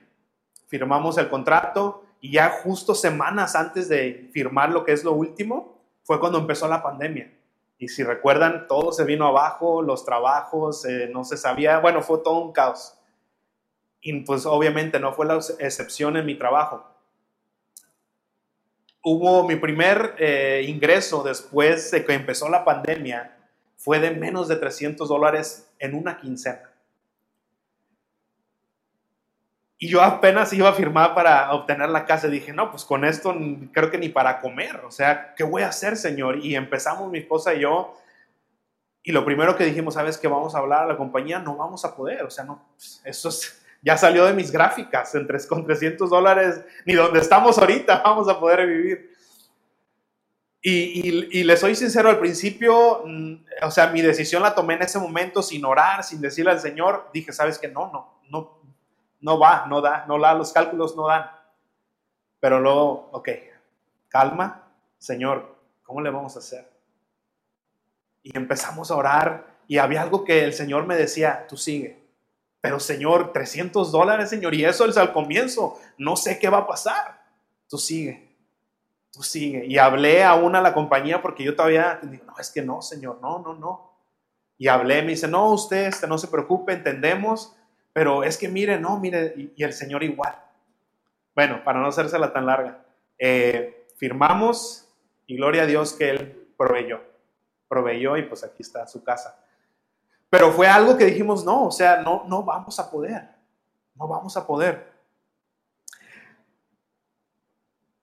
Firmamos 0.67 1.17
el 1.17 1.29
contrato 1.29 2.03
y 2.19 2.33
ya 2.33 2.49
justo 2.61 2.93
semanas 2.93 3.55
antes 3.55 3.87
de 3.87 4.29
firmar 4.33 4.71
lo 4.71 4.83
que 4.83 4.91
es 4.91 5.05
lo 5.05 5.13
último, 5.13 5.76
fue 6.07 6.21
cuando 6.21 6.39
empezó 6.39 6.69
la 6.69 6.81
pandemia. 6.81 7.29
Y 7.77 7.89
si 7.89 8.01
recuerdan, 8.01 8.65
todo 8.65 8.93
se 8.93 9.03
vino 9.03 9.27
abajo, 9.27 9.81
los 9.81 10.05
trabajos, 10.05 10.85
eh, 10.85 11.09
no 11.11 11.25
se 11.25 11.35
sabía, 11.35 11.79
bueno, 11.79 12.01
fue 12.01 12.19
todo 12.23 12.39
un 12.39 12.53
caos. 12.53 12.97
Y 13.99 14.21
pues 14.21 14.45
obviamente 14.45 15.01
no 15.01 15.11
fue 15.11 15.25
la 15.25 15.35
excepción 15.59 16.15
en 16.15 16.25
mi 16.25 16.35
trabajo. 16.35 16.85
Hubo 19.03 19.45
mi 19.45 19.57
primer 19.57 20.15
eh, 20.17 20.65
ingreso 20.65 21.23
después 21.23 21.91
de 21.91 22.05
que 22.05 22.13
empezó 22.13 22.47
la 22.47 22.63
pandemia, 22.63 23.37
fue 23.75 23.99
de 23.99 24.11
menos 24.11 24.47
de 24.47 24.55
300 24.55 25.09
dólares 25.09 25.69
en 25.77 25.93
una 25.93 26.21
quincena. 26.21 26.71
Y 29.79 29.89
yo 29.89 30.01
apenas 30.01 30.51
iba 30.53 30.69
a 30.69 30.73
firmar 30.73 31.13
para 31.13 31.51
obtener 31.53 31.89
la 31.89 32.05
casa 32.05 32.27
y 32.27 32.31
dije, 32.31 32.51
no, 32.51 32.71
pues 32.71 32.83
con 32.83 33.05
esto 33.05 33.35
creo 33.71 33.91
que 33.91 33.99
ni 33.99 34.09
para 34.09 34.39
comer. 34.39 34.81
O 34.85 34.91
sea, 34.91 35.35
¿qué 35.35 35.43
voy 35.43 35.61
a 35.61 35.67
hacer, 35.67 35.97
Señor? 35.97 36.43
Y 36.43 36.55
empezamos 36.55 37.11
mi 37.11 37.19
esposa 37.19 37.53
y 37.53 37.61
yo. 37.61 37.95
Y 39.03 39.11
lo 39.11 39.23
primero 39.23 39.55
que 39.55 39.65
dijimos, 39.65 39.93
¿sabes 39.93 40.17
qué? 40.17 40.27
Vamos 40.27 40.55
a 40.55 40.59
hablar 40.59 40.83
a 40.83 40.87
la 40.87 40.97
compañía, 40.97 41.37
no 41.39 41.55
vamos 41.55 41.85
a 41.85 41.95
poder. 41.95 42.23
O 42.23 42.31
sea, 42.31 42.43
no, 42.43 42.65
pues, 42.75 43.01
eso 43.05 43.29
ya 43.83 43.95
salió 43.97 44.25
de 44.25 44.33
mis 44.33 44.51
gráficas. 44.51 45.13
Entre, 45.13 45.37
con 45.45 45.63
300 45.63 46.09
dólares, 46.09 46.59
ni 46.83 46.95
donde 46.95 47.19
estamos 47.19 47.59
ahorita 47.59 48.01
vamos 48.03 48.27
a 48.27 48.39
poder 48.39 48.65
vivir. 48.65 49.15
Y, 50.59 50.71
y, 50.71 51.39
y, 51.39 51.43
le 51.43 51.55
soy 51.55 51.75
sincero, 51.75 52.09
al 52.09 52.19
principio, 52.19 53.03
o 53.61 53.71
sea, 53.71 53.87
mi 53.87 54.01
decisión 54.01 54.41
la 54.41 54.55
tomé 54.55 54.73
en 54.73 54.81
ese 54.81 54.97
momento 54.97 55.43
sin 55.43 55.63
orar, 55.63 56.03
sin 56.03 56.19
decirle 56.19 56.51
al 56.51 56.59
Señor. 56.59 57.09
Dije, 57.13 57.31
¿sabes 57.31 57.59
qué? 57.59 57.67
No, 57.67 57.91
no, 57.93 58.21
no, 58.29 58.56
no 59.27 59.37
va, 59.37 59.65
no 59.67 59.81
da, 59.81 60.05
no 60.07 60.17
da, 60.17 60.33
los 60.33 60.53
cálculos 60.53 60.95
no 60.95 61.05
dan. 61.05 61.29
Pero 62.39 62.61
luego, 62.61 63.09
ok, 63.11 63.27
calma, 64.07 64.71
Señor, 64.97 65.53
¿cómo 65.83 65.99
le 65.99 66.09
vamos 66.09 66.37
a 66.37 66.39
hacer? 66.39 66.65
Y 68.23 68.37
empezamos 68.37 68.89
a 68.89 68.95
orar 68.95 69.57
y 69.67 69.79
había 69.79 70.01
algo 70.01 70.23
que 70.23 70.45
el 70.45 70.53
Señor 70.53 70.87
me 70.87 70.95
decía, 70.95 71.45
tú 71.49 71.57
sigue. 71.57 72.07
Pero 72.61 72.79
Señor, 72.79 73.33
300 73.33 73.91
dólares, 73.91 74.29
Señor, 74.29 74.55
y 74.55 74.63
eso 74.63 74.85
es 74.85 74.95
al 74.95 75.11
comienzo, 75.11 75.77
no 75.97 76.15
sé 76.15 76.39
qué 76.39 76.47
va 76.47 76.59
a 76.59 76.67
pasar. 76.67 77.21
Tú 77.67 77.77
sigue, 77.77 78.33
tú 79.11 79.23
sigue. 79.23 79.65
Y 79.65 79.77
hablé 79.77 80.23
aún 80.23 80.55
a 80.55 80.61
la 80.61 80.73
compañía 80.73 81.21
porque 81.21 81.43
yo 81.43 81.53
todavía, 81.53 81.99
no, 82.01 82.33
es 82.39 82.49
que 82.49 82.61
no, 82.61 82.81
Señor, 82.81 83.19
no, 83.21 83.39
no, 83.39 83.55
no. 83.55 83.91
Y 84.57 84.69
hablé, 84.69 85.01
me 85.01 85.09
dice, 85.09 85.27
no, 85.27 85.51
usted 85.51 85.87
este, 85.87 86.07
no 86.07 86.17
se 86.17 86.29
preocupe, 86.29 86.71
entendemos 86.71 87.56
pero 87.97 88.23
es 88.23 88.37
que 88.37 88.47
mire, 88.47 88.79
no, 88.79 88.99
mire, 88.99 89.33
y, 89.55 89.63
el 89.63 89.73
Señor 89.73 90.03
igual. 90.03 90.39
Bueno, 91.33 91.63
para 91.63 91.79
no 91.79 91.87
hacérsela 91.87 92.31
tan 92.31 92.45
larga, 92.45 92.85
eh, 93.17 93.87
firmamos 93.97 94.87
y 95.25 95.35
gloria 95.35 95.63
a 95.63 95.65
Dios 95.65 95.93
que 95.93 96.11
Él 96.11 96.47
proveyó. 96.55 97.01
Proveyó 97.67 98.15
y 98.15 98.21
pues 98.21 98.43
aquí 98.43 98.61
está 98.61 98.85
su 98.85 99.03
casa. 99.03 99.43
Pero 100.29 100.51
fue 100.51 100.67
algo 100.67 100.95
que 100.95 101.05
dijimos, 101.05 101.43
no, 101.43 101.65
o 101.65 101.71
sea, 101.71 102.03
no, 102.03 102.23
no 102.27 102.43
vamos 102.43 102.79
a 102.79 102.91
poder. 102.91 103.29
No 103.95 104.07
vamos 104.07 104.37
a 104.37 104.45
poder. 104.45 104.93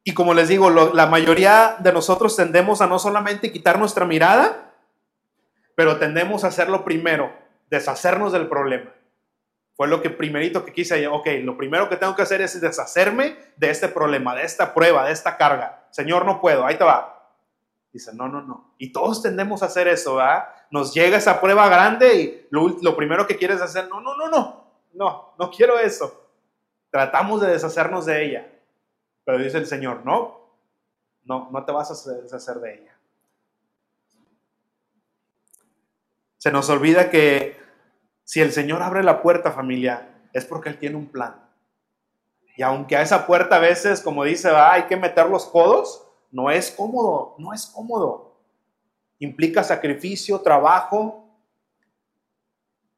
Y 0.02 0.12
como 0.12 0.34
les 0.34 0.48
digo, 0.48 0.70
la 0.70 1.06
mayoría 1.06 1.76
de 1.78 1.92
nosotros 1.92 2.34
tendemos 2.34 2.80
a 2.80 2.88
no 2.88 2.98
solamente 2.98 3.52
quitar 3.52 3.78
nuestra 3.78 4.04
mirada, 4.04 4.74
pero 5.76 6.00
tendemos 6.00 6.42
a 6.42 6.48
hacerlo 6.48 6.84
primero, 6.84 7.32
deshacernos 7.70 8.32
del 8.32 8.48
problema. 8.48 8.90
Fue 9.76 9.88
lo 9.88 10.00
que 10.00 10.10
primerito 10.10 10.64
que 10.64 10.72
quise, 10.72 11.06
ok, 11.08 11.26
lo 11.42 11.56
primero 11.56 11.88
que 11.88 11.96
tengo 11.96 12.14
que 12.14 12.22
hacer 12.22 12.40
es 12.40 12.60
deshacerme 12.60 13.36
de 13.56 13.70
este 13.70 13.88
problema, 13.88 14.34
de 14.34 14.44
esta 14.44 14.72
prueba, 14.72 15.04
de 15.04 15.12
esta 15.12 15.36
carga. 15.36 15.86
Señor, 15.90 16.24
no 16.24 16.40
puedo, 16.40 16.64
ahí 16.64 16.76
te 16.78 16.84
va. 16.84 17.32
Dice, 17.92 18.12
no, 18.14 18.28
no, 18.28 18.40
no. 18.42 18.74
Y 18.78 18.92
todos 18.92 19.22
tendemos 19.22 19.62
a 19.62 19.66
hacer 19.66 19.88
eso, 19.88 20.16
¿verdad? 20.16 20.48
Nos 20.70 20.94
llega 20.94 21.16
esa 21.16 21.40
prueba 21.40 21.68
grande 21.68 22.14
y 22.14 22.46
lo, 22.50 22.68
lo 22.82 22.96
primero 22.96 23.26
que 23.26 23.36
quieres 23.36 23.60
hacer, 23.60 23.88
no, 23.88 24.00
no, 24.00 24.16
no, 24.16 24.28
no, 24.28 24.64
no, 24.92 25.34
no 25.38 25.50
quiero 25.50 25.78
eso. 25.78 26.28
Tratamos 26.90 27.40
de 27.40 27.50
deshacernos 27.50 28.06
de 28.06 28.24
ella. 28.24 28.50
Pero 29.24 29.38
dice 29.38 29.58
el 29.58 29.66
Señor, 29.66 30.04
no, 30.04 30.50
no, 31.24 31.48
no 31.50 31.64
te 31.64 31.72
vas 31.72 31.90
a 31.90 32.12
deshacer 32.12 32.56
de 32.56 32.74
ella. 32.74 32.96
Se 36.38 36.52
nos 36.52 36.68
olvida 36.68 37.10
que 37.10 37.63
si 38.24 38.40
el 38.40 38.52
Señor 38.52 38.82
abre 38.82 39.02
la 39.02 39.22
puerta, 39.22 39.52
familia, 39.52 40.08
es 40.32 40.44
porque 40.44 40.70
Él 40.70 40.78
tiene 40.78 40.96
un 40.96 41.06
plan. 41.06 41.44
Y 42.56 42.62
aunque 42.62 42.96
a 42.96 43.02
esa 43.02 43.26
puerta 43.26 43.56
a 43.56 43.60
veces, 43.60 44.00
como 44.00 44.24
dice, 44.24 44.50
hay 44.50 44.84
que 44.84 44.96
meter 44.96 45.28
los 45.28 45.46
codos, 45.46 46.06
no 46.30 46.50
es 46.50 46.70
cómodo, 46.70 47.34
no 47.38 47.52
es 47.52 47.66
cómodo. 47.66 48.36
Implica 49.18 49.62
sacrificio, 49.62 50.40
trabajo, 50.40 51.28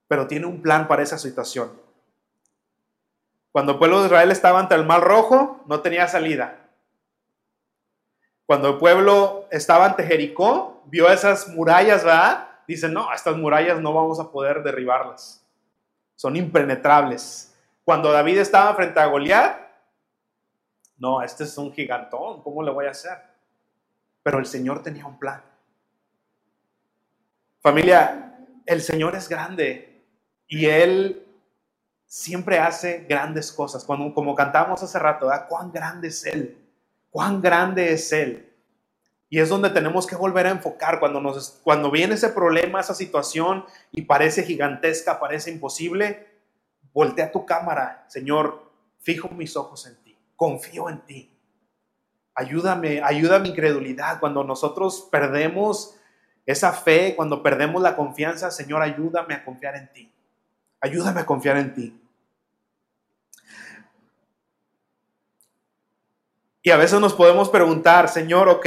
pero 0.08 0.26
tiene 0.26 0.46
un 0.46 0.62
plan 0.62 0.86
para 0.88 1.02
esa 1.02 1.18
situación. 1.18 1.72
Cuando 3.50 3.72
el 3.72 3.78
pueblo 3.78 4.00
de 4.00 4.06
Israel 4.06 4.30
estaba 4.30 4.60
ante 4.60 4.74
el 4.74 4.84
mar 4.84 5.02
rojo, 5.02 5.62
no 5.66 5.80
tenía 5.80 6.06
salida. 6.08 6.68
Cuando 8.44 8.68
el 8.68 8.78
pueblo 8.78 9.46
estaba 9.50 9.86
ante 9.86 10.04
Jericó, 10.04 10.82
vio 10.86 11.10
esas 11.10 11.48
murallas, 11.48 12.04
¿verdad? 12.04 12.48
Dicen, 12.66 12.92
no, 12.92 13.12
estas 13.12 13.36
murallas 13.36 13.80
no 13.80 13.92
vamos 13.92 14.20
a 14.20 14.30
poder 14.30 14.62
derribarlas. 14.62 15.44
Son 16.14 16.34
impenetrables. 16.36 17.54
Cuando 17.84 18.10
David 18.10 18.38
estaba 18.38 18.74
frente 18.74 18.98
a 18.98 19.06
Goliat, 19.06 19.60
no, 20.98 21.22
este 21.22 21.44
es 21.44 21.56
un 21.58 21.72
gigantón, 21.72 22.42
¿cómo 22.42 22.62
le 22.62 22.70
voy 22.70 22.86
a 22.86 22.90
hacer? 22.90 23.18
Pero 24.22 24.38
el 24.38 24.46
Señor 24.46 24.82
tenía 24.82 25.06
un 25.06 25.18
plan. 25.18 25.42
Familia, 27.60 28.38
el 28.64 28.80
Señor 28.80 29.14
es 29.14 29.28
grande 29.28 30.04
y 30.48 30.66
Él 30.66 31.26
siempre 32.06 32.58
hace 32.58 33.04
grandes 33.08 33.52
cosas. 33.52 33.84
Cuando, 33.84 34.12
como 34.14 34.34
cantamos 34.34 34.82
hace 34.82 34.98
rato, 34.98 35.30
cuán 35.48 35.70
grande 35.70 36.08
es 36.08 36.24
Él, 36.24 36.56
cuán 37.10 37.40
grande 37.42 37.92
es 37.92 38.12
Él. 38.12 38.45
Y 39.28 39.40
es 39.40 39.48
donde 39.48 39.70
tenemos 39.70 40.06
que 40.06 40.14
volver 40.14 40.46
a 40.46 40.50
enfocar 40.50 41.00
cuando, 41.00 41.20
nos, 41.20 41.60
cuando 41.64 41.90
viene 41.90 42.14
ese 42.14 42.28
problema, 42.28 42.80
esa 42.80 42.94
situación 42.94 43.64
y 43.90 44.02
parece 44.02 44.44
gigantesca, 44.44 45.18
parece 45.18 45.50
imposible. 45.50 46.26
Voltea 46.92 47.32
tu 47.32 47.44
cámara, 47.44 48.04
Señor, 48.08 48.70
fijo 49.00 49.28
mis 49.28 49.56
ojos 49.56 49.86
en 49.86 49.96
ti, 50.02 50.16
confío 50.36 50.88
en 50.88 51.00
ti. 51.00 51.32
Ayúdame, 52.34 53.02
ayuda 53.02 53.38
mi 53.38 53.48
incredulidad. 53.48 54.20
Cuando 54.20 54.44
nosotros 54.44 55.08
perdemos 55.10 55.96
esa 56.44 56.72
fe, 56.72 57.14
cuando 57.16 57.42
perdemos 57.42 57.82
la 57.82 57.96
confianza, 57.96 58.50
Señor, 58.50 58.82
ayúdame 58.82 59.34
a 59.34 59.44
confiar 59.44 59.74
en 59.76 59.92
ti. 59.92 60.12
Ayúdame 60.80 61.20
a 61.20 61.26
confiar 61.26 61.56
en 61.56 61.74
ti. 61.74 62.00
Y 66.62 66.70
a 66.70 66.76
veces 66.76 67.00
nos 67.00 67.14
podemos 67.14 67.48
preguntar, 67.48 68.08
Señor, 68.08 68.48
ok, 68.48 68.66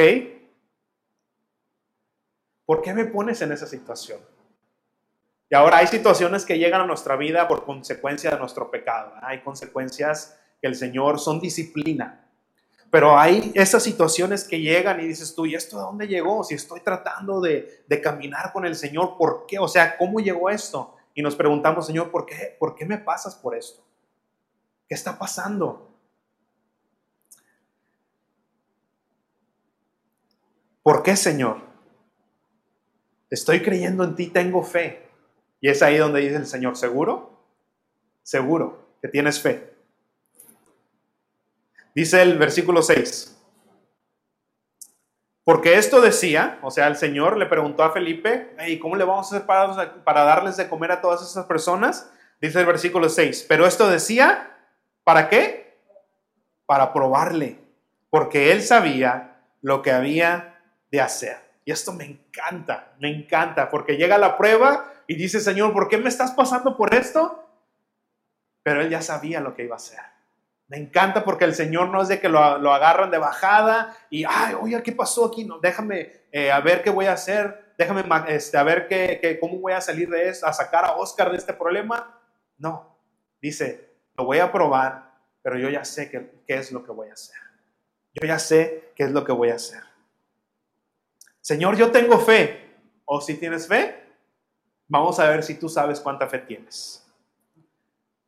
¿Por 2.69 2.83
qué 2.83 2.93
me 2.93 3.05
pones 3.05 3.41
en 3.41 3.51
esa 3.51 3.65
situación? 3.65 4.19
Y 5.49 5.55
ahora 5.55 5.77
hay 5.77 5.87
situaciones 5.87 6.45
que 6.45 6.59
llegan 6.59 6.81
a 6.81 6.85
nuestra 6.85 7.15
vida 7.15 7.47
por 7.47 7.65
consecuencia 7.65 8.29
de 8.29 8.37
nuestro 8.37 8.69
pecado. 8.69 9.13
Hay 9.23 9.41
consecuencias 9.41 10.37
que 10.61 10.67
el 10.67 10.75
Señor 10.75 11.19
son 11.19 11.39
disciplina. 11.39 12.29
Pero 12.91 13.17
hay 13.17 13.51
esas 13.55 13.81
situaciones 13.81 14.43
que 14.43 14.59
llegan 14.59 14.99
y 14.99 15.07
dices 15.07 15.33
tú, 15.33 15.47
¿y 15.47 15.55
esto 15.55 15.77
de 15.77 15.81
dónde 15.81 16.07
llegó? 16.07 16.43
Si 16.43 16.53
estoy 16.53 16.81
tratando 16.81 17.41
de, 17.41 17.85
de 17.87 18.01
caminar 18.01 18.53
con 18.53 18.67
el 18.67 18.75
Señor, 18.75 19.17
¿por 19.17 19.47
qué? 19.47 19.57
O 19.57 19.67
sea, 19.67 19.97
¿cómo 19.97 20.19
llegó 20.19 20.51
esto? 20.51 20.95
Y 21.15 21.23
nos 21.23 21.35
preguntamos, 21.35 21.87
Señor, 21.87 22.11
¿por 22.11 22.27
qué? 22.27 22.55
¿Por 22.59 22.75
qué 22.75 22.85
me 22.85 22.99
pasas 22.99 23.33
por 23.33 23.55
esto? 23.55 23.81
¿Qué 24.87 24.93
está 24.93 25.17
pasando? 25.17 25.89
¿Por 30.83 31.01
qué, 31.01 31.15
Señor? 31.15 31.68
Estoy 33.29 33.61
creyendo 33.61 34.03
en 34.03 34.15
ti, 34.15 34.27
tengo 34.27 34.63
fe. 34.63 35.07
Y 35.61 35.69
es 35.69 35.81
ahí 35.81 35.97
donde 35.97 36.21
dice 36.21 36.37
el 36.37 36.47
Señor, 36.47 36.77
¿seguro? 36.77 37.43
Seguro 38.23 38.89
que 39.01 39.07
tienes 39.07 39.41
fe. 39.41 39.73
Dice 41.93 42.21
el 42.21 42.37
versículo 42.37 42.81
6. 42.81 43.35
Porque 45.43 45.75
esto 45.75 45.99
decía, 45.99 46.59
o 46.61 46.69
sea, 46.69 46.87
el 46.87 46.95
Señor 46.95 47.37
le 47.37 47.47
preguntó 47.47 47.83
a 47.83 47.91
Felipe, 47.91 48.55
¿y 48.67 48.77
cómo 48.77 48.95
le 48.95 49.03
vamos 49.03 49.25
a 49.25 49.35
hacer 49.35 49.47
para, 49.47 50.03
para 50.03 50.23
darles 50.23 50.57
de 50.57 50.69
comer 50.69 50.91
a 50.91 51.01
todas 51.01 51.21
esas 51.27 51.45
personas? 51.45 52.11
Dice 52.39 52.59
el 52.59 52.65
versículo 52.65 53.09
6, 53.09 53.47
pero 53.49 53.65
esto 53.65 53.89
decía, 53.89 54.55
¿para 55.03 55.27
qué? 55.27 55.81
Para 56.65 56.93
probarle, 56.93 57.59
porque 58.09 58.51
él 58.51 58.61
sabía 58.61 59.41
lo 59.61 59.81
que 59.81 59.91
había 59.91 60.61
de 60.91 61.01
hacer. 61.01 61.48
Y 61.69 61.71
esto 61.71 61.93
me 61.93 62.03
encanta, 62.03 62.95
me 62.97 63.11
encanta, 63.11 63.69
porque 63.69 63.95
llega 63.95 64.17
la 64.17 64.39
prueba 64.39 64.91
y 65.05 65.13
dice, 65.13 65.39
Señor, 65.39 65.71
¿por 65.71 65.87
qué 65.87 65.99
me 65.99 66.09
estás 66.09 66.31
pasando 66.31 66.75
por 66.75 66.95
esto? 66.95 67.47
Pero 68.63 68.81
él 68.81 68.89
ya 68.89 69.03
sabía 69.03 69.39
lo 69.39 69.53
que 69.53 69.65
iba 69.65 69.75
a 69.75 69.77
hacer. 69.77 69.99
Me 70.67 70.77
encanta 70.77 71.23
porque 71.23 71.45
el 71.45 71.53
Señor 71.53 71.89
no 71.89 72.01
es 72.01 72.07
de 72.07 72.19
que 72.19 72.27
lo, 72.27 72.39
agarran 72.39 73.11
de 73.11 73.19
bajada 73.19 73.95
y, 74.09 74.23
ay, 74.27 74.55
oye, 74.59 74.81
¿qué 74.81 74.93
pasó 74.93 75.25
aquí? 75.25 75.45
No, 75.45 75.59
déjame 75.59 76.11
eh, 76.31 76.51
a 76.51 76.59
ver 76.59 76.81
qué 76.81 76.89
voy 76.89 77.05
a 77.05 77.13
hacer, 77.13 77.73
déjame 77.77 78.03
este, 78.29 78.57
a 78.57 78.63
ver 78.63 78.87
qué, 78.87 79.37
cómo 79.39 79.59
voy 79.59 79.73
a 79.73 79.81
salir 79.81 80.09
de 80.09 80.27
esto, 80.27 80.47
a 80.47 80.53
sacar 80.53 80.85
a 80.85 80.93
Oscar 80.93 81.29
de 81.29 81.37
este 81.37 81.53
problema. 81.53 82.19
No, 82.57 82.97
dice, 83.39 83.93
lo 84.17 84.25
voy 84.25 84.39
a 84.39 84.51
probar, 84.51 85.11
pero 85.43 85.55
yo 85.59 85.69
ya 85.69 85.85
sé 85.85 86.09
qué 86.09 86.31
es 86.47 86.71
lo 86.71 86.83
que 86.83 86.91
voy 86.91 87.09
a 87.09 87.13
hacer. 87.13 87.37
Yo 88.15 88.27
ya 88.27 88.39
sé 88.39 88.91
qué 88.95 89.03
es 89.03 89.11
lo 89.11 89.23
que 89.23 89.33
voy 89.33 89.51
a 89.51 89.55
hacer. 89.57 89.88
Señor, 91.41 91.77
yo 91.77 91.91
tengo 91.91 92.19
fe. 92.19 92.67
¿O 93.05 93.21
si 93.21 93.35
tienes 93.35 93.67
fe? 93.67 94.03
Vamos 94.87 95.19
a 95.19 95.29
ver 95.29 95.43
si 95.43 95.55
tú 95.55 95.69
sabes 95.69 95.99
cuánta 95.99 96.27
fe 96.27 96.39
tienes. 96.39 97.05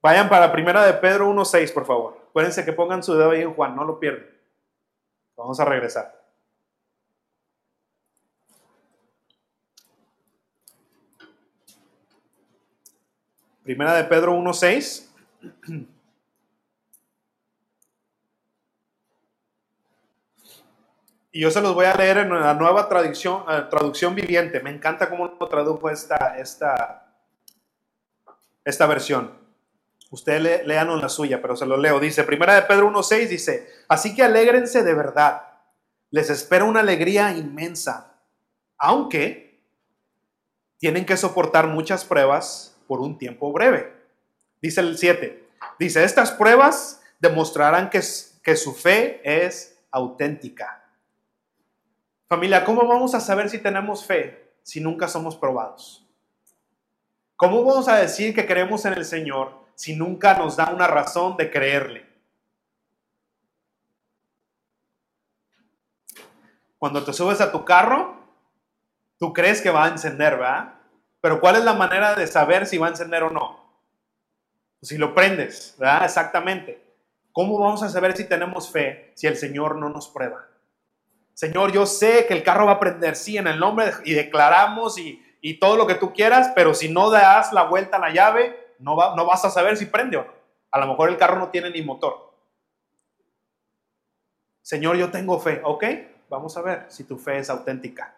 Vayan 0.02 0.30
para 0.30 0.52
primera 0.52 0.86
de 0.86 0.93
Pedro 0.93 1.30
1.6, 1.30 1.74
por 1.74 1.86
favor. 1.86 2.17
Acuérdense 2.30 2.65
que 2.65 2.74
pongan 2.74 3.04
su 3.04 3.13
dedo 3.13 3.32
ahí 3.32 3.41
en 3.41 3.54
Juan, 3.54 3.76
no 3.76 3.84
lo 3.84 4.00
pierden. 4.00 4.28
Vamos 5.36 5.60
a 5.60 5.65
regresar. 5.65 6.19
Primera 13.63 13.93
de 13.93 14.04
Pedro 14.06 14.34
1.6. 14.34 15.08
Y 21.32 21.39
yo 21.39 21.50
se 21.50 21.62
los 21.62 21.74
voy 21.74 21.86
a 21.86 21.96
leer 21.96 22.17
en 22.17 22.30
la 22.30 22.54
nueva 22.54 22.89
traducción, 22.89 23.46
eh, 23.50 23.63
traducción 23.70 24.13
viviente. 24.13 24.60
Me 24.60 24.70
encanta 24.70 25.10
cómo 25.10 25.38
lo 25.39 25.48
tradujo 25.48 25.89
esta, 25.89 26.38
esta, 26.38 27.15
esta 28.65 28.86
versión. 28.86 29.39
Usted 30.10 30.41
le, 30.41 30.63
léanos 30.65 31.02
la 31.02 31.08
suya, 31.08 31.41
pero 31.41 31.56
se 31.56 31.65
lo 31.65 31.78
leo. 31.78 32.02
Dice, 32.02 32.26
primera 32.26 32.54
de 32.54 32.63
Pedro 32.63 32.91
1.6 32.91 33.30
dice, 33.30 33.70
así 33.88 34.13
que 34.13 34.24
alégrense 34.24 34.84
de 34.84 34.94
verdad. 34.94 35.44
Les 36.10 36.30
espera 36.30 36.65
una 36.65 36.82
alegría 36.82 37.32
inmensa, 37.32 38.17
aunque 38.78 39.63
tienen 40.80 41.06
que 41.06 41.15
soportar 41.15 41.67
muchas 41.67 42.04
pruebas 42.04 42.76
por 42.88 43.00
un 43.00 43.17
tiempo 43.17 43.54
breve. 43.54 43.94
Dice 44.62 44.82
el 44.82 44.98
7. 44.98 45.48
Dice, 45.80 46.04
estas 46.04 46.32
pruebas 46.32 47.02
demostrarán 47.22 47.89
que, 47.89 48.02
que 48.44 48.58
su 48.58 48.74
fe 48.76 49.22
es 49.24 49.78
auténtica. 49.91 50.81
Familia, 52.32 52.63
¿cómo 52.63 52.88
vamos 52.88 53.13
a 53.13 53.20
saber 53.20 53.50
si 53.50 53.58
tenemos 53.58 54.06
fe 54.06 54.54
si 54.63 54.80
nunca 54.80 55.10
somos 55.10 55.36
probados? 55.36 56.08
¿Cómo 57.36 57.62
vamos 57.65 57.89
a 57.89 57.98
decir 57.98 58.34
que 58.34 58.48
creemos 58.48 58.86
en 58.86 58.94
el 58.94 59.04
Señor 59.04 59.52
si 59.76 59.98
nunca 59.98 60.36
nos 60.36 60.56
da 60.56 60.72
una 60.74 60.88
razón 60.88 61.36
de 61.36 61.52
creerle? 61.52 62.08
Cuando 66.80 67.04
te 67.04 67.12
subes 67.12 67.41
a 67.41 67.52
tu 67.52 67.65
carro, 67.65 68.15
tú 69.20 69.34
crees 69.34 69.60
que 69.60 69.70
va 69.70 69.84
a 69.84 69.89
encender, 69.89 70.38
¿verdad? 70.38 70.76
Pero 71.20 71.41
¿cuál 71.41 71.58
es 71.58 71.65
la 71.65 71.74
manera 71.74 72.15
de 72.15 72.28
saber 72.28 72.65
si 72.65 72.78
va 72.78 72.88
a 72.88 72.91
encender 72.91 73.24
o 73.24 73.30
no? 73.30 73.60
Si 74.82 74.98
lo 74.98 75.13
prendes, 75.13 75.76
¿verdad? 75.78 76.06
Exactamente. 76.06 76.82
¿Cómo 77.34 77.60
vamos 77.60 77.84
a 77.84 77.89
saber 77.89 78.15
si 78.15 78.24
tenemos 78.24 78.72
fe 78.72 79.12
si 79.15 79.28
el 79.28 79.36
Señor 79.36 79.76
no 79.76 79.89
nos 79.89 80.08
prueba? 80.08 80.48
Señor, 81.41 81.71
yo 81.71 81.88
sé 81.88 82.27
que 82.27 82.36
el 82.36 82.43
carro 82.43 82.67
va 82.67 82.73
a 82.73 82.80
prender, 82.80 83.15
sí, 83.15 83.36
en 83.36 83.47
el 83.47 83.58
nombre 83.58 83.91
y 84.06 84.13
declaramos 84.13 84.99
y, 84.99 85.25
y 85.41 85.58
todo 85.60 85.75
lo 85.75 85.88
que 85.88 85.95
tú 85.95 86.13
quieras, 86.13 86.51
pero 86.54 86.75
si 86.75 86.88
no 86.88 87.10
das 87.10 87.51
la 87.51 87.63
vuelta 87.63 87.97
a 87.97 87.99
la 87.99 88.12
llave, 88.12 88.75
no, 88.77 88.95
vas 88.95 89.43
a 89.43 89.49
saber 89.49 89.75
si 89.75 89.88
prende 89.88 90.17
o 90.17 90.23
no. 90.23 90.32
A 90.69 90.80
lo 90.80 90.86
mejor 90.86 91.10
el 91.10 91.17
carro 91.17 91.39
no 91.39 91.49
tiene 91.49 91.71
ni 91.71 91.82
motor. 91.82 92.32
Señor, 94.62 94.97
yo 94.97 95.10
tengo 95.10 95.39
fe, 95.39 95.62
¿ok? 95.63 95.84
Vamos 96.30 96.56
a 96.58 96.62
ver 96.62 96.86
si 96.89 97.06
tu 97.06 97.17
fe 97.17 97.39
es 97.39 97.49
auténtica. 97.49 98.15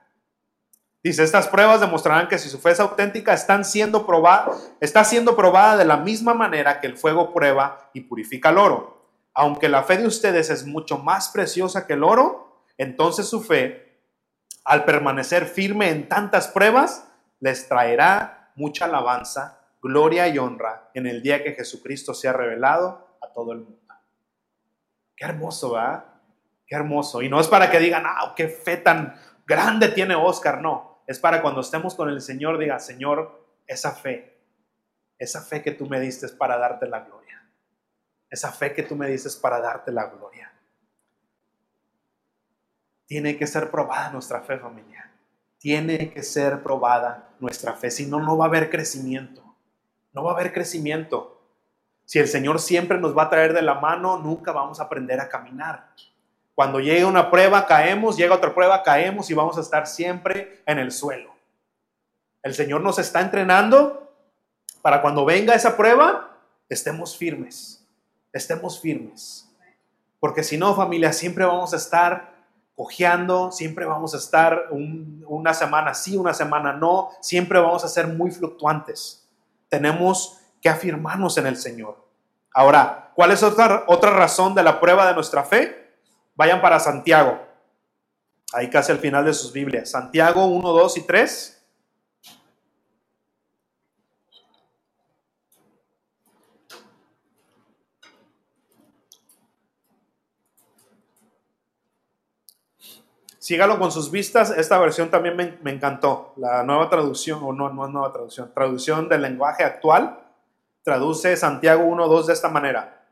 Dice, 1.02 1.24
estas 1.24 1.48
pruebas 1.48 1.80
demostrarán 1.80 2.28
que 2.28 2.38
si 2.38 2.50
su 2.50 2.60
fe 2.60 2.72
es 2.72 2.82
auténtica, 2.82 3.32
están 3.32 3.64
siendo 3.64 4.06
probada, 4.06 4.52
está 4.82 5.06
siendo 5.06 5.38
probada 5.38 5.78
de 5.78 5.86
la 5.86 5.96
misma 5.96 6.34
manera 6.34 6.82
que 6.82 6.88
el 6.88 6.98
fuego 6.98 7.32
prueba 7.34 7.90
y 7.94 8.02
purifica 8.02 8.50
el 8.50 8.58
oro. 8.58 9.02
Aunque 9.34 9.70
la 9.70 9.84
fe 9.84 9.96
de 9.96 10.08
ustedes 10.08 10.50
es 10.50 10.66
mucho 10.66 10.98
más 10.98 11.30
preciosa 11.30 11.88
que 11.88 11.94
el 11.94 12.04
oro, 12.04 12.43
entonces 12.78 13.28
su 13.28 13.42
fe, 13.42 14.02
al 14.64 14.86
permanecer 14.86 15.46
firme 15.46 15.90
en 15.90 16.08
tantas 16.08 16.48
pruebas, 16.48 17.08
les 17.40 17.68
traerá 17.68 18.52
mucha 18.56 18.86
alabanza 18.86 19.60
gloria 19.84 20.30
y 20.30 20.38
honra 20.38 20.90
en 20.94 21.06
el 21.08 21.22
día 21.22 21.44
que 21.44 21.54
Jesucristo 21.54 22.14
sea 22.14 22.32
revelado 22.32 23.18
a 23.22 23.34
todo 23.34 23.52
el 23.52 23.60
mundo. 23.60 23.84
Qué 25.16 25.26
hermoso, 25.26 25.74
¿va? 25.74 26.22
Qué 26.66 26.76
hermoso. 26.76 27.22
Y 27.22 27.30
no 27.30 27.40
es 27.40 27.48
para 27.48 27.70
que 27.70 27.80
digan, 27.80 28.04
ah, 28.06 28.34
qué 28.36 28.48
fe 28.48 28.78
tan 28.78 29.16
grande 29.46 29.90
tiene 29.90 30.16
Oscar, 30.16 30.62
no. 30.62 31.04
Es 31.06 31.20
para 31.20 31.42
cuando 31.42 31.62
estemos 31.62 31.96
con 31.96 32.10
el 32.10 32.22
Señor, 32.22 32.58
diga, 32.58 32.80
Señor, 32.80 33.46
esa 33.68 33.92
fe, 33.92 34.40
esa 35.20 35.42
fe 35.42 35.62
que 35.62 35.72
tú 35.72 35.86
me 35.86 36.00
diste 36.00 36.26
es 36.26 36.32
para 36.32 36.58
darte 36.58 36.88
la 36.88 37.02
gloria. 37.02 37.46
Esa 38.30 38.52
fe 38.52 38.74
que 38.74 38.84
tú 38.84 38.96
me 38.96 39.08
diste 39.08 39.28
es 39.28 39.36
para 39.36 39.60
darte 39.60 39.92
la 39.92 40.06
gloria. 40.06 40.53
Tiene 43.06 43.38
que 43.38 43.48
ser 43.48 43.70
probada 43.70 44.12
nuestra 44.12 44.42
fe, 44.42 44.58
familia. 44.58 45.12
Tiene 45.58 46.12
que 46.12 46.24
ser 46.24 46.62
probada 46.62 47.30
nuestra 47.40 47.74
fe, 47.74 47.92
si 47.92 48.06
no, 48.06 48.20
no 48.20 48.38
va 48.38 48.46
a 48.46 48.48
haber 48.48 48.70
crecimiento 48.70 49.44
no 50.14 50.24
va 50.24 50.32
a 50.32 50.34
haber 50.36 50.54
crecimiento. 50.54 51.42
Si 52.06 52.20
el 52.20 52.28
Señor 52.28 52.60
siempre 52.60 53.00
nos 53.00 53.18
va 53.18 53.24
a 53.24 53.30
traer 53.30 53.54
de 53.54 53.62
la 53.62 53.76
mano, 53.76 54.18
nunca 54.18 54.52
vamos 54.52 54.80
a 54.80 54.84
aprender 54.84 55.20
a 55.20 55.30
caminar. 55.30 55.90
Cuando 56.56 56.80
llegue 56.80 57.06
una 57.06 57.32
prueba, 57.32 57.66
caemos, 57.66 58.16
llega 58.16 58.36
otra 58.36 58.54
prueba, 58.54 58.84
caemos 58.84 59.30
y 59.30 59.34
vamos 59.34 59.58
a 59.58 59.62
estar 59.62 59.88
siempre 59.88 60.62
en 60.68 60.78
el 60.78 60.92
suelo. 60.92 61.34
El 62.44 62.54
Señor 62.54 62.82
nos 62.82 63.00
está 63.00 63.22
entrenando 63.22 64.14
para 64.82 65.02
cuando 65.02 65.26
venga 65.26 65.56
esa 65.56 65.76
prueba, 65.76 66.38
estemos 66.70 67.18
firmes, 67.18 67.84
estemos 68.32 68.80
firmes. 68.80 69.50
Porque 70.20 70.44
si 70.44 70.58
no, 70.58 70.76
familia, 70.76 71.12
siempre 71.12 71.46
vamos 71.46 71.74
a 71.74 71.78
estar 71.78 72.33
cojeando, 72.76 73.52
siempre 73.52 73.86
vamos 73.86 74.14
a 74.14 74.18
estar 74.18 74.70
una 75.28 75.54
semana 75.54 75.94
sí, 75.94 76.18
una 76.18 76.34
semana 76.34 76.74
no, 76.74 77.10
siempre 77.22 77.60
vamos 77.60 77.84
a 77.84 77.88
ser 77.88 78.08
muy 78.08 78.32
fluctuantes 78.32 79.24
tenemos 79.74 80.38
que 80.62 80.70
afirmarnos 80.70 81.36
en 81.40 81.48
el 81.48 81.58
Señor. 81.58 81.98
Ahora, 82.54 83.12
¿cuál 83.16 83.32
es 83.32 83.42
otra, 83.42 83.86
otra 83.88 84.12
razón 84.12 84.54
de 84.54 84.62
la 84.62 84.80
prueba 84.80 85.08
de 85.08 85.16
nuestra 85.16 85.44
fe? 85.44 85.96
Vayan 86.36 86.62
para 86.62 86.80
Santiago, 86.80 87.40
ahí 88.54 88.70
casi 88.70 88.92
al 88.92 89.00
final 89.00 89.26
de 89.26 89.34
sus 89.34 89.52
Biblias. 89.52 89.90
Santiago 89.90 90.46
1, 90.46 90.70
2 90.74 90.98
y 90.98 91.02
3. 91.02 91.53
Sígalo 103.44 103.78
con 103.78 103.92
sus 103.92 104.10
vistas. 104.10 104.52
Esta 104.52 104.80
versión 104.80 105.10
también 105.10 105.36
me, 105.36 105.70
encantó. 105.70 106.34
La 106.38 106.64
nueva 106.64 106.90
traducción, 106.90 107.44
o 107.44 107.52
no, 107.52 107.70
no 107.74 107.86
es 107.86 107.92
nueva 107.92 108.14
traducción, 108.14 108.54
traducción 108.54 109.10
del 109.10 109.22
lenguaje 109.22 109.66
actual, 109.66 110.18
traduce 110.82 111.36
Santiago 111.36 111.84
1.2 111.84 112.28
de 112.28 112.32
esta 112.32 112.48
manera. 112.48 113.06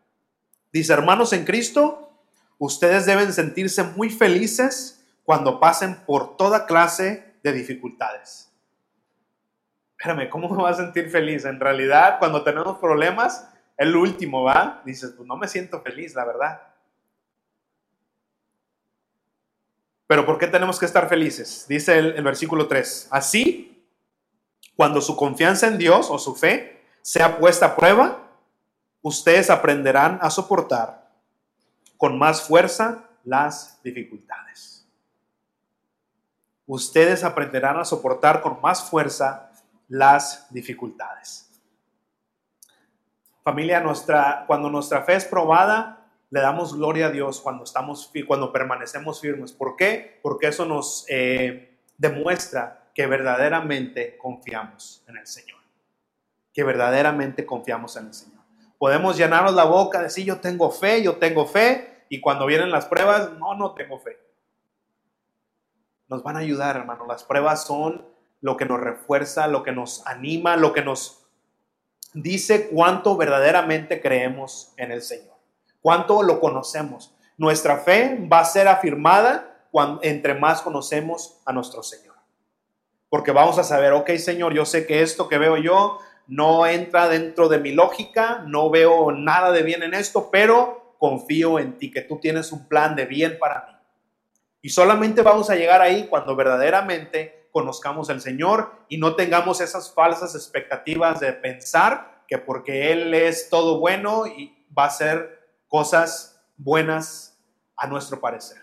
Dice, 0.71 0.93
hermanos 0.93 1.33
en 1.33 1.43
Cristo, 1.43 2.13
ustedes 2.59 3.05
deben 3.05 3.33
sentirse 3.33 3.83
muy 3.83 4.09
felices 4.09 5.05
cuando 5.25 5.59
pasen 5.59 5.97
por 6.05 6.37
toda 6.37 6.65
clase 6.65 7.35
de 7.43 7.51
dificultades. 7.51 8.49
Espérame, 9.99 10.29
¿cómo 10.29 10.47
me 10.47 10.69
a 10.69 10.73
sentir 10.73 11.09
feliz? 11.09 11.43
En 11.43 11.59
realidad, 11.59 12.19
cuando 12.19 12.41
tenemos 12.41 12.77
problemas, 12.77 13.49
el 13.75 13.93
último, 13.97 14.43
¿va? 14.43 14.81
Dices, 14.85 15.11
pues 15.11 15.27
no 15.27 15.35
me 15.35 15.49
siento 15.49 15.81
feliz, 15.81 16.15
la 16.15 16.23
verdad. 16.23 16.70
Pero 20.11 20.25
¿por 20.25 20.37
qué 20.37 20.47
tenemos 20.47 20.77
que 20.77 20.85
estar 20.85 21.07
felices? 21.07 21.65
Dice 21.69 21.97
el, 21.97 22.21
versículo 22.21 22.67
3. 22.67 23.07
Así, 23.11 23.81
cuando 24.75 24.99
su 24.99 25.15
confianza 25.15 25.67
en 25.67 25.77
Dios 25.77 26.09
o 26.09 26.19
su 26.19 26.35
fe 26.35 26.83
sea 27.01 27.37
puesta 27.37 27.67
a 27.67 27.75
prueba, 27.77 28.21
ustedes 29.01 29.49
aprenderán 29.49 30.19
a 30.21 30.29
soportar 30.29 31.09
con 31.95 32.19
más 32.19 32.41
fuerza 32.41 33.05
las 33.23 33.81
dificultades. 33.83 34.85
ustedes 36.65 37.23
aprenderán 37.23 37.79
a 37.79 37.85
soportar 37.85 38.41
con 38.41 38.59
más 38.59 38.83
fuerza 38.83 39.49
las 39.87 40.45
dificultades. 40.49 41.49
Familia, 43.45 43.79
nuestra, 43.79 44.43
cuando 44.45 44.69
nuestra 44.69 45.03
fe 45.03 45.15
es 45.15 45.23
probada, 45.23 46.00
le 46.31 46.39
damos 46.39 46.75
gloria 46.75 47.07
a 47.07 47.11
Dios 47.11 47.39
cuando, 47.41 47.63
estamos, 47.63 48.11
cuando 48.25 48.51
permanecemos 48.51 49.21
firmes. 49.21 49.51
¿Por 49.51 49.75
qué? 49.75 50.19
Porque 50.23 50.47
eso 50.47 50.65
nos 50.65 51.05
eh, 51.09 51.77
demuestra 51.97 52.89
que 52.95 53.05
verdaderamente 53.05 54.17
confiamos 54.17 55.03
en 55.07 55.17
el 55.17 55.27
Señor. 55.27 55.59
Que 56.53 56.63
verdaderamente 56.63 57.45
confiamos 57.45 57.95
en 57.97 58.07
el 58.07 58.13
Señor. 58.13 58.41
Podemos 58.79 59.17
llenarnos 59.17 59.53
la 59.53 59.65
boca, 59.65 60.01
decir 60.01 60.25
yo 60.25 60.39
tengo 60.39 60.71
fe, 60.71 61.03
yo 61.03 61.17
tengo 61.17 61.45
fe, 61.45 62.05
y 62.09 62.19
cuando 62.19 62.45
vienen 62.45 62.71
las 62.71 62.87
pruebas, 62.87 63.33
no, 63.37 63.53
no 63.53 63.73
tengo 63.73 63.99
fe. 63.99 64.17
Nos 66.07 66.23
van 66.23 66.37
a 66.37 66.39
ayudar, 66.39 66.75
hermano. 66.75 67.05
Las 67.05 67.23
pruebas 67.23 67.65
son 67.65 68.05
lo 68.41 68.57
que 68.57 68.65
nos 68.65 68.79
refuerza, 68.81 69.47
lo 69.47 69.63
que 69.63 69.71
nos 69.71 70.05
anima, 70.07 70.57
lo 70.57 70.73
que 70.73 70.81
nos 70.81 71.21
dice 72.13 72.69
cuánto 72.69 73.15
verdaderamente 73.15 74.01
creemos 74.01 74.73
en 74.77 74.91
el 74.91 75.01
Señor, 75.01 75.30
cuánto 75.81 76.23
lo 76.23 76.39
conocemos. 76.39 77.13
Nuestra 77.37 77.77
fe 77.77 78.27
va 78.31 78.39
a 78.39 78.45
ser 78.45 78.67
afirmada 78.67 79.65
cuando, 79.71 80.01
entre 80.03 80.35
más 80.35 80.61
conocemos 80.61 81.41
a 81.45 81.53
nuestro 81.53 81.83
Señor. 81.83 82.15
Porque 83.09 83.31
vamos 83.31 83.57
a 83.57 83.63
saber, 83.63 83.93
ok 83.93 84.11
Señor, 84.17 84.53
yo 84.53 84.65
sé 84.65 84.85
que 84.85 85.01
esto 85.01 85.27
que 85.27 85.37
veo 85.37 85.57
yo 85.57 85.99
no 86.27 86.65
entra 86.65 87.09
dentro 87.09 87.49
de 87.49 87.59
mi 87.59 87.73
lógica, 87.73 88.43
no 88.47 88.69
veo 88.69 89.11
nada 89.11 89.51
de 89.51 89.63
bien 89.63 89.83
en 89.83 89.93
esto, 89.93 90.29
pero 90.31 90.95
confío 90.97 91.59
en 91.59 91.77
ti, 91.77 91.91
que 91.91 92.01
tú 92.01 92.19
tienes 92.19 92.51
un 92.51 92.67
plan 92.67 92.95
de 92.95 93.05
bien 93.05 93.37
para 93.39 93.65
mí. 93.65 93.73
Y 94.61 94.69
solamente 94.69 95.23
vamos 95.23 95.49
a 95.49 95.55
llegar 95.55 95.81
ahí 95.81 96.07
cuando 96.07 96.35
verdaderamente 96.35 97.49
conozcamos 97.51 98.09
al 98.09 98.21
Señor 98.21 98.71
y 98.87 98.97
no 98.97 99.15
tengamos 99.15 99.59
esas 99.61 99.93
falsas 99.93 100.35
expectativas 100.35 101.19
de 101.19 101.33
pensar 101.33 102.21
que 102.27 102.37
porque 102.37 102.91
Él 102.91 103.13
es 103.13 103.49
todo 103.49 103.79
bueno 103.79 104.25
y 104.25 104.55
va 104.77 104.83
a 104.83 104.87
hacer 104.87 105.40
cosas 105.71 106.37
buenas 106.57 107.39
a 107.77 107.87
nuestro 107.87 108.19
parecer. 108.19 108.61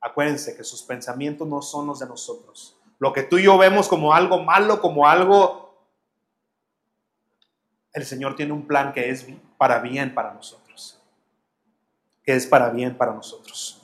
Acuérdense 0.00 0.56
que 0.56 0.62
sus 0.62 0.80
pensamientos 0.84 1.46
no 1.46 1.60
son 1.60 1.88
los 1.88 1.98
de 1.98 2.06
nosotros. 2.06 2.78
Lo 3.00 3.12
que 3.12 3.24
tú 3.24 3.36
y 3.36 3.42
yo 3.42 3.58
vemos 3.58 3.88
como 3.88 4.14
algo 4.14 4.38
malo, 4.38 4.80
como 4.80 5.08
algo... 5.08 5.76
El 7.92 8.06
Señor 8.06 8.36
tiene 8.36 8.52
un 8.52 8.64
plan 8.64 8.92
que 8.92 9.10
es 9.10 9.26
para 9.58 9.80
bien 9.80 10.14
para 10.14 10.32
nosotros. 10.32 11.00
Que 12.22 12.36
es 12.36 12.46
para 12.46 12.70
bien 12.70 12.96
para 12.96 13.12
nosotros. 13.12 13.82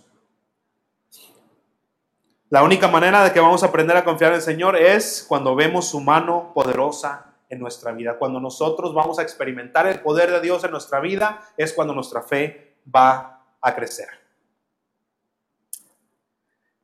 La 2.49 2.63
única 2.63 2.87
manera 2.87 3.25
de 3.25 3.33
que 3.33 3.41
vamos 3.41 3.65
a 3.65 3.67
aprender 3.67 3.97
a 3.97 4.05
confiar 4.05 4.31
en 4.31 4.37
el 4.37 4.43
Señor 4.43 4.77
es 4.77 5.25
cuando 5.27 5.57
vemos 5.57 5.89
su 5.89 6.01
mano 6.01 6.53
poderosa 6.55 7.34
en 7.55 7.61
nuestra 7.61 7.93
vida. 7.93 8.19
Cuando 8.19 8.41
nosotros 8.41 8.93
vamos 8.93 9.19
a 9.19 9.23
experimentar 9.23 9.87
el 9.87 10.01
poder 10.01 10.31
de 10.31 10.41
Dios 10.41 10.63
en 10.65 10.71
nuestra 10.71 11.01
vida, 11.01 11.41
es 11.57 11.73
cuando 11.73 11.95
nuestra 11.95 12.23
fe 12.23 12.77
va 12.95 13.43
a 13.61 13.75
crecer. 13.75 14.09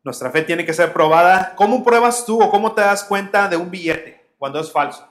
Nuestra 0.03 0.31
fe 0.31 0.43
tiene 0.43 0.65
que 0.65 0.73
ser 0.73 0.93
probada. 0.93 1.55
¿Cómo 1.55 1.85
pruebas 1.85 2.25
tú 2.25 2.43
o 2.43 2.51
cómo 2.51 2.73
te 2.73 2.81
das 2.81 3.05
cuenta 3.05 3.49
de 3.49 3.57
un 3.57 3.71
billete 3.71 4.35
cuando 4.39 4.59
es 4.61 4.73
falso? 4.73 5.07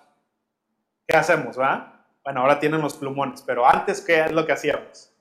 ¿Qué 1.07 1.15
hacemos, 1.15 1.59
va? 1.59 2.05
Bueno, 2.23 2.41
ahora 2.41 2.59
tienen 2.59 2.81
los 2.81 2.95
plumones, 2.95 3.43
pero 3.43 3.67
antes, 3.67 4.01
¿qué 4.01 4.21
es 4.21 4.31
lo 4.31 4.45
que 4.45 4.53
hacíamos? 4.53 5.11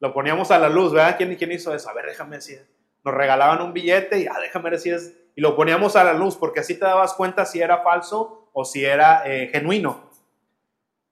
Lo 0.00 0.14
poníamos 0.14 0.50
a 0.50 0.58
la 0.58 0.68
luz, 0.68 0.92
¿verdad? 0.92 1.16
¿Quién, 1.16 1.34
quién 1.34 1.52
hizo 1.52 1.74
eso? 1.74 1.90
A 1.90 1.92
ver, 1.92 2.06
déjame 2.06 2.36
decir 2.36 2.64
nos 3.04 3.14
regalaban 3.14 3.62
un 3.62 3.72
billete 3.72 4.18
y, 4.20 4.26
ah, 4.26 4.36
déjame 4.40 4.74
es, 4.74 5.14
y 5.34 5.40
lo 5.40 5.56
poníamos 5.56 5.96
a 5.96 6.04
la 6.04 6.12
luz, 6.12 6.36
porque 6.36 6.60
así 6.60 6.74
te 6.74 6.84
dabas 6.84 7.14
cuenta 7.14 7.44
si 7.46 7.60
era 7.60 7.82
falso 7.82 8.47
o 8.60 8.64
si 8.64 8.84
era 8.84 9.22
eh, 9.24 9.50
genuino. 9.52 10.10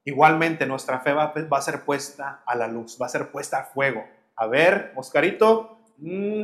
Igualmente, 0.03 0.67
nuestra 0.67 0.99
fe 0.99 1.13
va, 1.13 1.33
a 1.33 1.63
ser 1.63 1.85
puesta 1.85 2.43
a 2.45 2.57
la 2.57 2.67
luz, 2.67 2.99
va 3.01 3.07
a 3.07 3.09
ser 3.09 3.31
puesta 3.31 3.61
a 3.61 3.65
fuego. 3.67 4.05
A 4.35 4.49
ver, 4.49 4.93
Oscarito, 4.97 5.79
mm, 5.99 6.43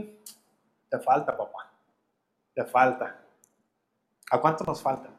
te 0.89 0.99
falta, 1.01 1.37
papá, 1.37 1.73
te 2.55 2.65
falta. 2.65 3.21
¿A 4.31 4.41
cuánto 4.41 4.63
nos 4.63 4.81
falta? 4.81 5.11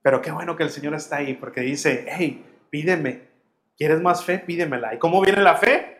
Pero 0.00 0.22
qué 0.22 0.30
bueno 0.30 0.54
que 0.54 0.62
el 0.62 0.70
Señor 0.70 0.94
está 0.94 1.16
ahí, 1.16 1.34
porque 1.34 1.62
dice, 1.62 2.06
hey, 2.08 2.44
pídeme, 2.70 3.30
¿quieres 3.76 4.00
más 4.00 4.24
fe? 4.24 4.38
Pídemela. 4.38 4.94
¿Y 4.94 5.00
cómo 5.00 5.20
viene 5.20 5.42
la 5.42 5.56
fe? 5.56 5.94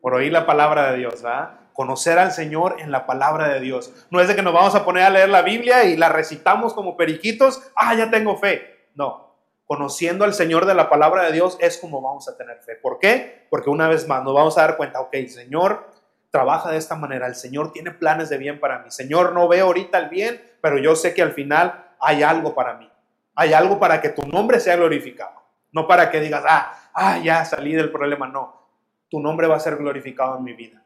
por 0.00 0.14
oír 0.14 0.32
la 0.32 0.46
palabra 0.46 0.92
de 0.92 0.98
Dios, 0.98 1.22
¿verdad? 1.22 1.60
Conocer 1.80 2.18
al 2.18 2.30
Señor 2.30 2.76
en 2.80 2.90
la 2.90 3.06
palabra 3.06 3.48
de 3.48 3.58
Dios. 3.58 3.90
No 4.10 4.20
es 4.20 4.28
de 4.28 4.36
que 4.36 4.42
nos 4.42 4.52
vamos 4.52 4.74
a 4.74 4.84
poner 4.84 5.02
a 5.02 5.08
leer 5.08 5.30
la 5.30 5.40
Biblia 5.40 5.84
y 5.84 5.96
la 5.96 6.10
recitamos 6.10 6.74
como 6.74 6.94
periquitos, 6.94 7.62
ah, 7.74 7.94
ya 7.94 8.10
tengo 8.10 8.36
fe. 8.36 8.90
No, 8.94 9.34
conociendo 9.64 10.26
al 10.26 10.34
Señor 10.34 10.66
de 10.66 10.74
la 10.74 10.90
palabra 10.90 11.24
de 11.24 11.32
Dios 11.32 11.56
es 11.58 11.78
como 11.78 12.02
vamos 12.02 12.28
a 12.28 12.36
tener 12.36 12.58
fe. 12.58 12.76
¿Por 12.76 12.98
qué? 12.98 13.46
Porque 13.48 13.70
una 13.70 13.88
vez 13.88 14.06
más 14.06 14.22
nos 14.22 14.34
vamos 14.34 14.58
a 14.58 14.60
dar 14.60 14.76
cuenta, 14.76 15.00
ok, 15.00 15.16
Señor 15.28 15.86
trabaja 16.30 16.70
de 16.70 16.76
esta 16.76 16.96
manera, 16.96 17.26
el 17.26 17.34
Señor 17.34 17.72
tiene 17.72 17.92
planes 17.92 18.28
de 18.28 18.36
bien 18.36 18.60
para 18.60 18.80
mí. 18.80 18.90
Señor, 18.90 19.32
no 19.32 19.48
veo 19.48 19.64
ahorita 19.64 19.96
el 19.96 20.10
bien, 20.10 20.38
pero 20.60 20.76
yo 20.76 20.94
sé 20.94 21.14
que 21.14 21.22
al 21.22 21.32
final 21.32 21.92
hay 21.98 22.22
algo 22.22 22.54
para 22.54 22.74
mí. 22.74 22.92
Hay 23.34 23.54
algo 23.54 23.78
para 23.78 24.02
que 24.02 24.10
tu 24.10 24.26
nombre 24.26 24.60
sea 24.60 24.76
glorificado. 24.76 25.40
No 25.72 25.88
para 25.88 26.10
que 26.10 26.20
digas, 26.20 26.44
ah, 26.46 26.90
ah, 26.92 27.16
ya 27.24 27.42
salí 27.46 27.72
del 27.72 27.90
problema. 27.90 28.28
No, 28.28 28.68
tu 29.08 29.18
nombre 29.18 29.46
va 29.46 29.56
a 29.56 29.60
ser 29.60 29.76
glorificado 29.76 30.36
en 30.36 30.44
mi 30.44 30.52
vida. 30.52 30.82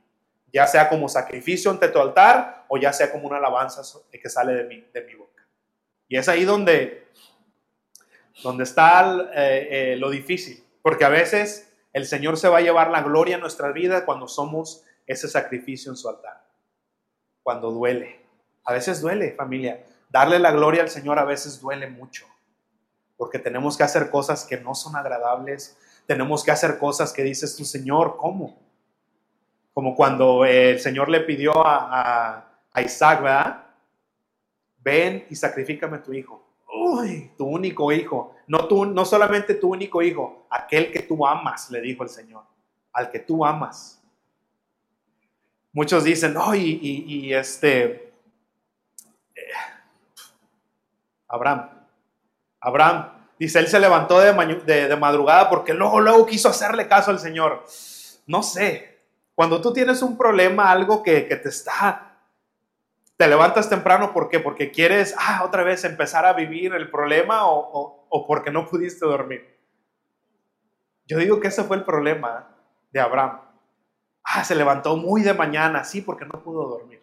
Ya 0.55 0.69
sea 0.69 0.89
como 0.89 1.09
sacrificio 1.09 1.69
ante 1.73 1.89
tu 1.89 1.99
altar 1.99 2.65
o 2.69 2.79
ya 2.79 2.93
sea 2.93 3.11
como 3.11 3.27
una 3.27 3.39
alabanza 3.39 3.83
que 4.11 4.29
sale 4.31 4.55
de 4.55 4.65
mi, 4.65 4.81
de 4.93 5.03
mi 5.03 5.15
boca. 5.17 5.45
Y 6.07 6.17
es 6.17 6.29
ahí 6.29 6.45
donde, 6.45 7.09
donde 8.41 8.63
está 8.63 9.31
eh, 9.35 9.69
eh, 9.71 9.97
lo 9.97 10.11
difícil, 10.11 10.63
porque 10.81 11.05
a 11.05 11.09
veces 11.09 11.73
el 11.93 12.07
Señor 12.07 12.37
se 12.37 12.49
va 12.49 12.59
a 12.59 12.61
llevar 12.61 12.93
la 12.93 13.03
gloria 13.03 13.35
en 13.35 13.41
nuestra 13.41 13.73
vida 13.73 14.05
cuando 14.05 14.29
somos 14.29 14.85
ese 15.09 15.27
sacrificio 15.27 15.91
en 15.91 15.97
su 15.97 16.09
altar, 16.09 16.47
cuando 17.43 17.73
duele. 17.73 18.21
A 18.63 18.73
veces 18.73 19.01
duele, 19.01 19.33
familia. 19.33 19.85
Darle 20.09 20.39
la 20.39 20.53
gloria 20.53 20.83
al 20.83 20.89
Señor 20.89 21.19
a 21.19 21.25
veces 21.25 21.61
duele 21.61 21.89
mucho, 21.89 22.27
porque 23.17 23.41
tenemos 23.41 23.77
que 23.77 23.83
hacer 23.83 24.09
cosas 24.09 24.45
que 24.45 24.59
no 24.59 24.77
son 24.77 24.95
agradables, 24.95 25.77
tenemos 26.07 26.45
que 26.45 26.53
hacer 26.53 26.79
cosas 26.79 27.13
que 27.13 27.25
dices 27.25 27.57
tu 27.57 27.65
Señor, 27.65 28.17
¿cómo? 28.19 28.64
Como 29.75 29.95
cuando 29.95 30.47
el 30.47 30.81
Señor 30.81 31.11
le 31.11 31.21
pidió 31.21 31.53
a, 31.67 32.51
Isaac, 32.77 33.23
¿verdad? 33.23 33.67
Ven 34.79 35.27
y 35.29 35.37
sacrifícame 35.37 35.99
tu 35.99 36.13
hijo. 36.13 36.43
Uy, 36.73 37.33
tu 37.37 37.45
único 37.45 37.93
hijo. 37.93 38.35
No, 38.47 38.67
tú, 38.67 38.87
no 38.87 39.05
solamente 39.05 39.55
tu 39.55 39.73
único 39.73 40.01
hijo, 40.01 40.47
aquel 40.51 40.91
que 40.91 41.01
tú 41.03 41.27
amas, 41.27 41.71
le 41.71 41.81
dijo 41.81 42.03
el 42.03 42.09
Señor. 42.09 42.45
Al 42.93 43.11
que 43.11 43.21
tú 43.21 43.45
amas. 43.45 44.03
Muchos 45.73 46.05
dicen, 46.05 46.35
no, 46.35 46.55
y, 46.55 47.33
este, 47.33 48.15
eh, 49.35 49.41
Abraham, 51.29 51.69
Abraham, 52.61 53.15
Dice, 53.39 53.59
él 53.59 53.67
se 53.67 53.81
levantó 53.81 54.21
de, 54.21 54.33
de, 54.65 54.97
madrugada 54.97 55.51
porque 55.51 55.75
luego, 55.75 56.01
luego 56.01 56.25
quiso 56.27 56.49
hacerle 56.49 56.87
caso 56.87 57.11
al 57.11 57.19
Señor. 57.19 57.65
No 58.27 58.43
sé, 58.43 58.94
cuando 59.35 59.61
tú 59.61 59.73
tienes 59.73 60.03
un 60.03 60.17
problema, 60.17 60.71
algo 60.71 61.03
que, 61.03 61.23
te 61.23 61.49
está, 61.49 62.19
te 63.17 63.27
levantas 63.27 63.69
temprano, 63.69 64.13
¿por 64.13 64.29
qué? 64.29 64.41
Porque 64.41 64.71
quieres, 64.71 65.15
ah, 65.19 65.43
otra 65.45 65.63
vez 65.63 65.85
empezar 65.85 66.27
a 66.27 66.33
vivir 66.33 66.75
el 66.75 66.91
problema 66.91 67.47
o, 67.47 68.07
o 68.09 68.27
porque 68.27 68.51
no 68.51 68.67
pudiste 68.67 69.05
dormir. 69.07 69.59
Yo 71.07 71.19
digo 71.19 71.41
que 71.41 71.49
ese 71.49 71.65
fue 71.65 71.77
el 71.77 71.85
problema 71.85 72.49
de 72.93 73.01
Abraham. 73.01 73.41
Ah, 74.23 74.45
se 74.45 74.55
levantó 74.55 74.97
muy 74.97 75.23
de 75.23 75.35
mañana, 75.35 75.85
sí, 75.85 76.01
porque 76.01 76.25
no 76.25 76.43
pudo 76.43 76.67
dormir. 76.67 77.03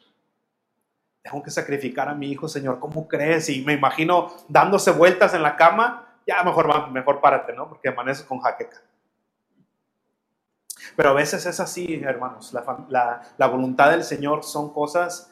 Tengo 1.21 1.43
que 1.43 1.51
sacrificar 1.51 2.09
a 2.09 2.15
mi 2.15 2.31
hijo, 2.31 2.47
Señor. 2.47 2.79
¿Cómo 2.79 3.07
crees? 3.07 3.47
Y 3.49 3.63
me 3.63 3.73
imagino 3.73 4.33
dándose 4.47 4.91
vueltas 4.91 5.35
en 5.35 5.43
la 5.43 5.55
cama 5.55 6.07
ya 6.25 6.43
mejor, 6.43 6.91
mejor 6.91 7.19
párate, 7.19 7.53
¿no? 7.53 7.67
Porque 7.67 7.89
amaneces 7.89 8.25
con 8.25 8.39
jaqueca. 8.39 8.81
Pero 10.95 11.09
a 11.09 11.13
veces 11.13 11.45
es 11.45 11.59
así, 11.59 12.01
hermanos. 12.03 12.53
La, 12.89 13.47
voluntad 13.47 13.91
del 13.91 14.03
Señor 14.03 14.43
son 14.43 14.73
cosas, 14.73 15.31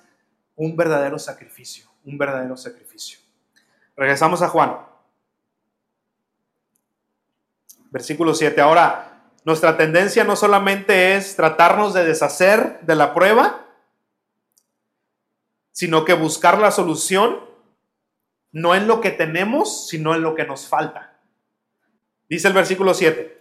un 0.55 0.75
verdadero 0.75 1.17
sacrificio, 1.19 1.89
un 2.05 2.17
verdadero 2.17 2.55
sacrificio. 2.57 3.19
Regresamos 3.95 4.41
a 4.41 4.49
Juan. 4.49 4.77
Versículo 7.91 8.33
7. 8.33 8.61
Ahora, 8.61 9.21
nuestra 9.43 9.77
tendencia 9.77 10.23
no 10.23 10.35
solamente 10.35 11.15
es 11.15 11.35
tratarnos 11.35 11.93
de 11.93 12.05
deshacer 12.05 12.79
de 12.81 12.95
la 12.95 13.13
prueba, 13.13 13.65
sino 15.71 16.05
que 16.05 16.13
buscar 16.13 16.59
la 16.59 16.71
solución 16.71 17.39
no 18.51 18.75
en 18.75 18.87
lo 18.87 19.01
que 19.01 19.11
tenemos, 19.11 19.87
sino 19.87 20.15
en 20.15 20.21
lo 20.21 20.35
que 20.35 20.45
nos 20.45 20.67
falta. 20.67 21.19
Dice 22.27 22.47
el 22.47 22.53
versículo 22.53 22.93
7. 22.93 23.38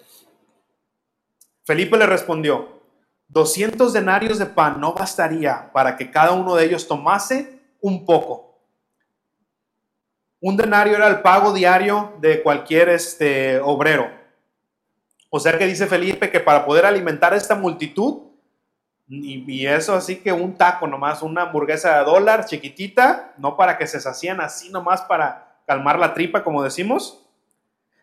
Felipe 1.69 1.99
le 1.99 2.07
respondió, 2.07 2.81
200 3.29 3.93
denarios 3.93 4.39
de 4.39 4.47
pan 4.47 4.81
no 4.81 4.95
bastaría 4.95 5.71
para 5.71 5.99
que 5.99 6.11
cada 6.11 6.33
uno 6.33 6.55
de 6.55 6.64
ellos 6.64 6.89
tomase 6.89 7.61
un 7.83 8.07
poco. 8.07 8.59
Un 10.41 10.57
denario 10.57 10.97
era 10.97 11.09
el 11.09 11.21
pago 11.21 11.53
diario 11.53 12.14
de 12.23 12.43
cualquier 12.43 12.89
este, 12.89 13.61
obrero. 13.61 14.11
O 15.29 15.39
sea 15.39 15.59
que 15.59 15.66
dice 15.66 15.87
Felipe 15.87 16.31
que 16.31 16.41
para 16.41 16.64
poder 16.64 16.87
alimentar 16.87 17.35
a 17.35 17.37
esta 17.37 17.55
multitud, 17.55 18.23
y, 19.07 19.66
eso 19.66 19.95
así 19.95 20.16
que 20.16 20.33
un 20.33 20.57
taco 20.57 20.87
nomás, 20.87 21.21
una 21.21 21.43
hamburguesa 21.43 21.99
de 21.99 22.05
dólar 22.07 22.47
chiquitita, 22.47 23.35
no 23.37 23.59
para 23.59 23.77
que 23.77 23.87
se 23.87 24.01
sacían 24.01 24.41
así 24.41 24.71
nomás 24.71 25.03
para 25.03 25.59
calmar 25.66 25.99
la 25.99 26.14
tripa, 26.14 26.43
como 26.43 26.62
decimos, 26.62 27.27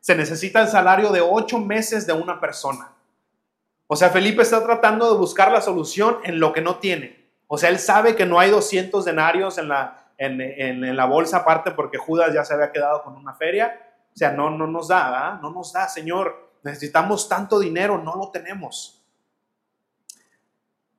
se 0.01 0.13
necesita 0.13 0.61
el 0.61 0.67
salario 0.67 1.11
de 1.11 1.21
ocho 1.21 1.57
meses 1.57 2.05
de 2.05 2.13
una 2.13 2.39
persona. 2.39 2.91
O 3.87 3.95
sea, 3.95 4.09
Felipe 4.09 4.41
está 4.41 4.63
tratando 4.63 5.11
de 5.11 5.17
buscar 5.17 5.51
la 5.51 5.61
solución 5.61 6.17
en 6.23 6.39
lo 6.39 6.53
que 6.53 6.61
no 6.61 6.77
tiene. 6.77 7.29
O 7.47 7.57
sea, 7.57 7.69
él 7.69 7.79
sabe 7.79 8.15
que 8.15 8.25
no 8.25 8.39
hay 8.39 8.49
200 8.49 9.05
denarios 9.05 9.57
en 9.57 9.67
la, 9.67 10.11
en, 10.17 10.95
la 10.95 11.05
bolsa 11.05 11.37
aparte 11.37 11.71
porque 11.71 11.97
Judas 11.97 12.33
ya 12.33 12.43
se 12.43 12.53
había 12.53 12.71
quedado 12.71 13.03
con 13.03 13.15
una 13.15 13.33
feria. 13.33 13.79
O 14.13 14.17
sea, 14.17 14.31
no, 14.31 14.49
no 14.49 14.65
nos 14.65 14.87
da, 14.87 15.39
no 15.41 15.51
nos 15.51 15.73
da, 15.73 15.87
Señor. 15.87 16.49
Necesitamos 16.63 17.29
tanto 17.29 17.59
dinero, 17.59 17.99
no 17.99 18.15
lo 18.15 18.31
tenemos. 18.31 19.03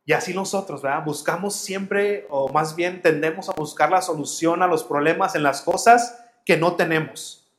Y 0.04 0.12
así 0.12 0.32
nosotros, 0.32 0.82
¿verdad? 0.82 1.04
Buscamos 1.04 1.56
siempre, 1.56 2.28
o 2.30 2.48
más 2.52 2.76
bien 2.76 3.02
tendemos 3.02 3.48
a 3.48 3.54
buscar 3.54 3.90
la 3.90 4.00
solución 4.00 4.62
a 4.62 4.68
los 4.68 4.84
problemas 4.84 5.34
en 5.34 5.42
las 5.42 5.62
cosas 5.62 6.22
que 6.44 6.56
no 6.56 6.76
tenemos. 6.76 7.50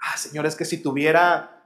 Ah, 0.00 0.16
Señor, 0.16 0.46
es 0.46 0.56
que 0.56 0.64
si 0.64 0.82
tuviera 0.82 1.57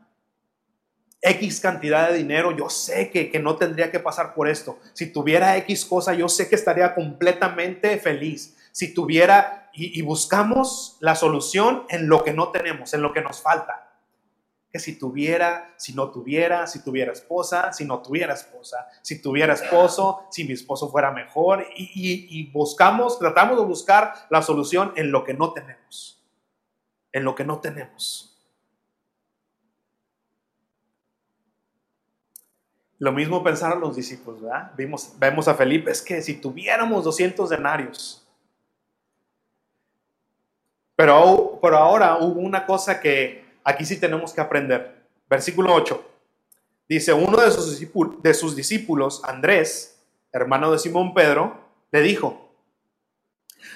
X 1.22 1.60
cantidad 1.60 2.10
de 2.10 2.18
dinero, 2.18 2.54
yo 2.54 2.68
sé 2.68 3.10
que, 3.10 3.30
que, 3.30 3.38
no 3.38 3.56
tendría 3.56 3.90
que 3.90 4.00
pasar 4.00 4.34
por 4.34 4.48
esto. 4.48 4.78
Si 4.92 5.06
tuviera 5.06 5.56
X 5.58 5.84
cosa, 5.86 6.12
yo 6.14 6.28
sé 6.28 6.48
que 6.48 6.56
estaría 6.56 6.94
completamente 6.94 7.96
feliz. 7.98 8.56
Si 8.72 8.92
tuviera, 8.92 9.70
y 9.72 10.02
buscamos 10.02 10.98
la 11.00 11.14
solución 11.14 11.84
en 11.88 12.08
lo 12.08 12.24
que 12.24 12.32
no 12.32 12.50
tenemos, 12.50 12.92
en 12.92 13.02
lo 13.02 13.12
que 13.12 13.22
nos 13.22 13.40
falta 13.40 13.92
que 14.72 14.78
si 14.78 14.98
tuviera, 14.98 15.74
si 15.76 15.92
no 15.92 16.10
tuviera, 16.10 16.66
si 16.66 16.82
tuviera 16.82 17.12
esposa, 17.12 17.74
si 17.74 17.84
no 17.84 18.00
tuviera 18.00 18.32
esposa, 18.32 18.88
si 19.02 19.20
tuviera 19.20 19.52
esposo, 19.52 20.26
si 20.30 20.44
mi 20.44 20.54
esposo 20.54 20.88
fuera 20.88 21.10
mejor, 21.10 21.66
y, 21.76 22.50
buscamos, 22.52 23.18
tratamos 23.18 23.58
de 23.58 23.66
buscar 23.66 24.14
la 24.30 24.40
solución 24.40 24.94
en 24.96 25.12
lo 25.12 25.24
que 25.24 25.34
no 25.34 25.52
tenemos, 25.52 26.24
en 27.12 27.24
lo 27.24 27.34
que 27.34 27.44
no 27.44 27.60
tenemos. 27.60 28.31
Lo 33.02 33.10
mismo 33.10 33.42
pensaron 33.42 33.80
los 33.80 33.96
discípulos, 33.96 34.42
¿verdad? 34.42 34.70
Vimos, 34.76 35.14
vemos 35.18 35.48
a 35.48 35.54
Felipe, 35.54 35.90
es 35.90 36.00
que 36.00 36.22
si 36.22 36.34
tuviéramos 36.34 37.02
200 37.02 37.50
denarios, 37.50 38.24
pero, 40.94 41.58
pero 41.60 41.78
ahora 41.78 42.18
hubo 42.18 42.38
una 42.38 42.64
cosa 42.64 43.00
que 43.00 43.44
aquí 43.64 43.84
sí 43.84 43.98
tenemos 43.98 44.32
que 44.32 44.40
aprender. 44.40 45.02
Versículo 45.28 45.74
8. 45.74 46.00
Dice, 46.88 47.12
uno 47.12 47.38
de 47.38 47.50
sus, 47.50 47.70
discípulos, 47.70 48.22
de 48.22 48.34
sus 48.34 48.54
discípulos, 48.54 49.20
Andrés, 49.24 50.00
hermano 50.30 50.70
de 50.70 50.78
Simón 50.78 51.12
Pedro, 51.12 51.58
le 51.90 52.02
dijo, 52.02 52.52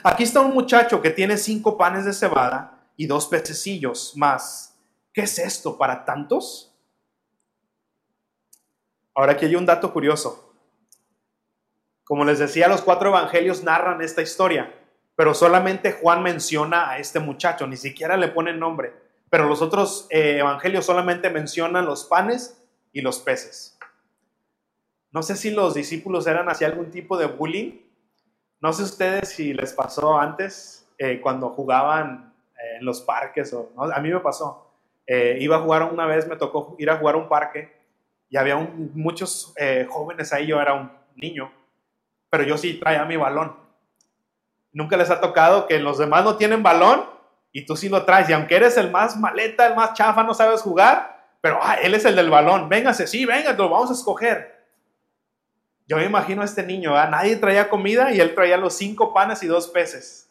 aquí 0.05 0.22
está 0.22 0.39
un 0.39 0.55
muchacho 0.55 1.03
que 1.03 1.11
tiene 1.11 1.37
cinco 1.37 1.77
panes 1.77 2.05
de 2.05 2.12
cebada 2.12 2.79
y 2.97 3.09
dos 3.09 3.27
pececillos 3.27 4.12
más. 4.14 4.79
¿Qué 5.12 5.22
es 5.22 5.37
esto 5.41 5.77
para 5.77 6.05
tantos? 6.05 6.76
Ahora 9.16 9.32
aquí 9.32 9.46
hay 9.46 9.56
un 9.56 9.66
dato 9.66 9.92
curioso. 9.92 10.54
Como 12.04 12.24
les 12.24 12.38
decía, 12.38 12.68
los 12.68 12.82
cuatro 12.82 13.08
evangelios 13.08 13.64
narran 13.64 14.00
esta 14.00 14.22
historia, 14.22 14.72
pero 15.16 15.34
solamente 15.34 15.90
Juan 15.90 16.22
menciona 16.22 16.90
a 16.90 16.98
este 16.98 17.18
muchacho, 17.18 17.66
ni 17.66 17.76
siquiera 17.76 18.16
le 18.16 18.28
pone 18.28 18.52
nombre 18.52 19.06
pero 19.30 19.48
los 19.48 19.62
otros 19.62 20.06
eh, 20.10 20.38
evangelios 20.38 20.86
solamente 20.86 21.30
mencionan 21.30 21.84
los 21.84 22.04
panes 22.04 22.62
y 22.92 23.00
los 23.00 23.18
peces. 23.18 23.78
No 25.10 25.22
sé 25.22 25.36
si 25.36 25.50
los 25.50 25.74
discípulos 25.74 26.26
eran 26.26 26.48
hacia 26.48 26.66
algún 26.66 26.90
tipo 26.90 27.16
de 27.16 27.26
bullying. 27.26 27.80
No 28.60 28.72
sé 28.72 28.82
ustedes 28.82 29.30
si 29.30 29.52
les 29.54 29.72
pasó 29.72 30.18
antes 30.18 30.88
eh, 30.98 31.20
cuando 31.20 31.50
jugaban 31.50 32.34
eh, 32.54 32.76
en 32.78 32.84
los 32.84 33.00
parques 33.00 33.52
o 33.52 33.72
a 33.76 34.00
mí 34.00 34.10
me 34.10 34.20
pasó. 34.20 34.72
iba 35.06 35.56
a 35.56 35.60
jugar 35.60 35.84
una 35.92 36.06
vez, 36.06 36.26
me 36.26 36.36
tocó 36.36 36.74
ir 36.78 36.90
a 36.90 36.96
jugar 36.96 37.14
a 37.14 37.18
un 37.18 37.28
parque 37.28 37.76
y 38.29 38.37
había 38.37 38.57
muchos 38.57 39.55
jóvenes 39.89 40.33
ahí, 40.33 40.47
yo 40.47 40.61
era 40.61 40.74
un 40.74 40.91
niño, 41.14 41.53
pero 42.31 42.45
yo 42.45 42.59
sí 42.59 42.74
traía 42.74 43.05
mi 43.05 43.16
balón. 43.16 43.57
Nunca 44.72 44.97
les 44.97 45.11
ha 45.11 45.20
tocado 45.20 45.66
que 45.66 45.79
los 45.79 45.99
demás 45.99 46.24
no 46.24 46.37
tienen 46.37 46.62
balón 46.62 47.05
y 47.51 47.64
tú 47.64 47.77
sí 47.77 47.89
lo 47.89 48.05
traes. 48.05 48.29
Y 48.29 48.35
aunque 48.35 48.57
eres 48.57 48.77
el 48.77 48.91
más 48.91 49.16
maleta, 49.16 49.66
el 49.66 49.74
más 49.74 49.95
chafa, 49.95 50.22
no 50.22 50.35
sabes 50.35 50.61
jugar, 50.61 51.16
pero 51.41 51.59
ah, 51.62 51.77
él 51.77 51.95
es 51.95 52.05
el 52.05 52.14
del 52.14 52.29
balón. 52.29 52.68
Véngase, 52.68 53.07
sí, 53.07 53.24
venga, 53.24 53.53
lo 53.55 53.70
vamos 53.70 53.89
a 53.91 53.95
escoger. 53.95 54.55
Yo 55.89 55.97
me 55.97 56.05
imagino 56.05 56.43
a 56.43 56.45
este 56.45 56.62
niño, 56.62 56.93
nadie 57.09 57.37
traía 57.37 57.70
comida 57.70 58.12
y 58.12 58.20
él 58.20 58.35
traía 58.35 58.59
los 58.59 58.74
cinco 58.74 59.14
panes 59.14 59.43
y 59.43 59.47
dos 59.47 59.68
peces. 59.68 60.29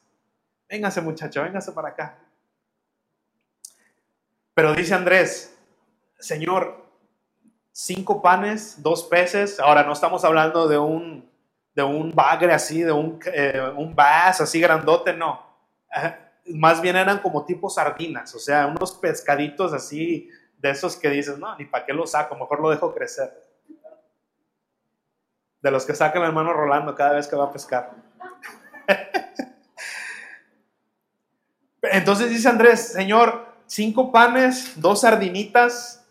Véngase, 0.70 1.02
muchacho, 1.02 1.42
véngase 1.42 1.72
para 1.72 1.90
acá. 1.90 2.20
Pero 4.54 4.76
dice 4.76 4.94
Andrés, 4.94 5.58
Señor, 6.20 6.85
cinco 7.78 8.22
panes, 8.22 8.82
dos 8.82 9.04
peces. 9.04 9.60
Ahora 9.60 9.84
no 9.84 9.92
estamos 9.92 10.24
hablando 10.24 10.68
de 10.68 10.78
un, 10.78 11.30
de 11.76 11.84
un 11.84 12.12
bagre 12.14 12.54
así, 12.54 12.82
de 12.82 12.94
un, 12.94 13.20
eh, 13.26 13.62
un 13.76 13.94
vas 13.94 14.40
así 14.40 14.62
grandote, 14.62 15.14
no 15.14 15.44
más 16.48 16.82
bien 16.82 16.96
eran 16.96 17.20
como 17.20 17.46
tipo 17.46 17.70
sardinas, 17.70 18.34
o 18.36 18.40
sea, 18.40 18.68
unos 18.68 18.94
pescaditos 18.94 19.74
así 19.74 20.30
de 20.58 20.70
esos 20.70 20.96
que 20.96 21.10
dices, 21.10 21.38
no, 21.38 21.56
ni 21.58 21.66
para 21.66 21.86
qué 21.86 21.94
lo 21.94 22.06
saco, 22.06 22.36
mejor 22.36 22.60
lo 22.62 22.70
dejo 22.70 22.94
crecer. 22.94 23.34
De 25.62 25.72
los 25.72 25.86
que 25.86 25.96
sacan 25.96 26.22
el 26.22 26.28
hermano 26.28 26.54
Rolando 26.54 26.94
cada 26.94 27.14
vez 27.14 27.28
que 27.28 27.36
va 27.36 27.46
a 27.46 27.52
pescar. 27.52 27.92
Entonces 31.82 32.30
dice 32.30 32.48
Andrés, 32.48 32.94
Señor, 32.94 33.48
cinco 33.66 34.12
panes, 34.12 34.80
dos 34.80 35.02
sardinitas, 35.02 36.05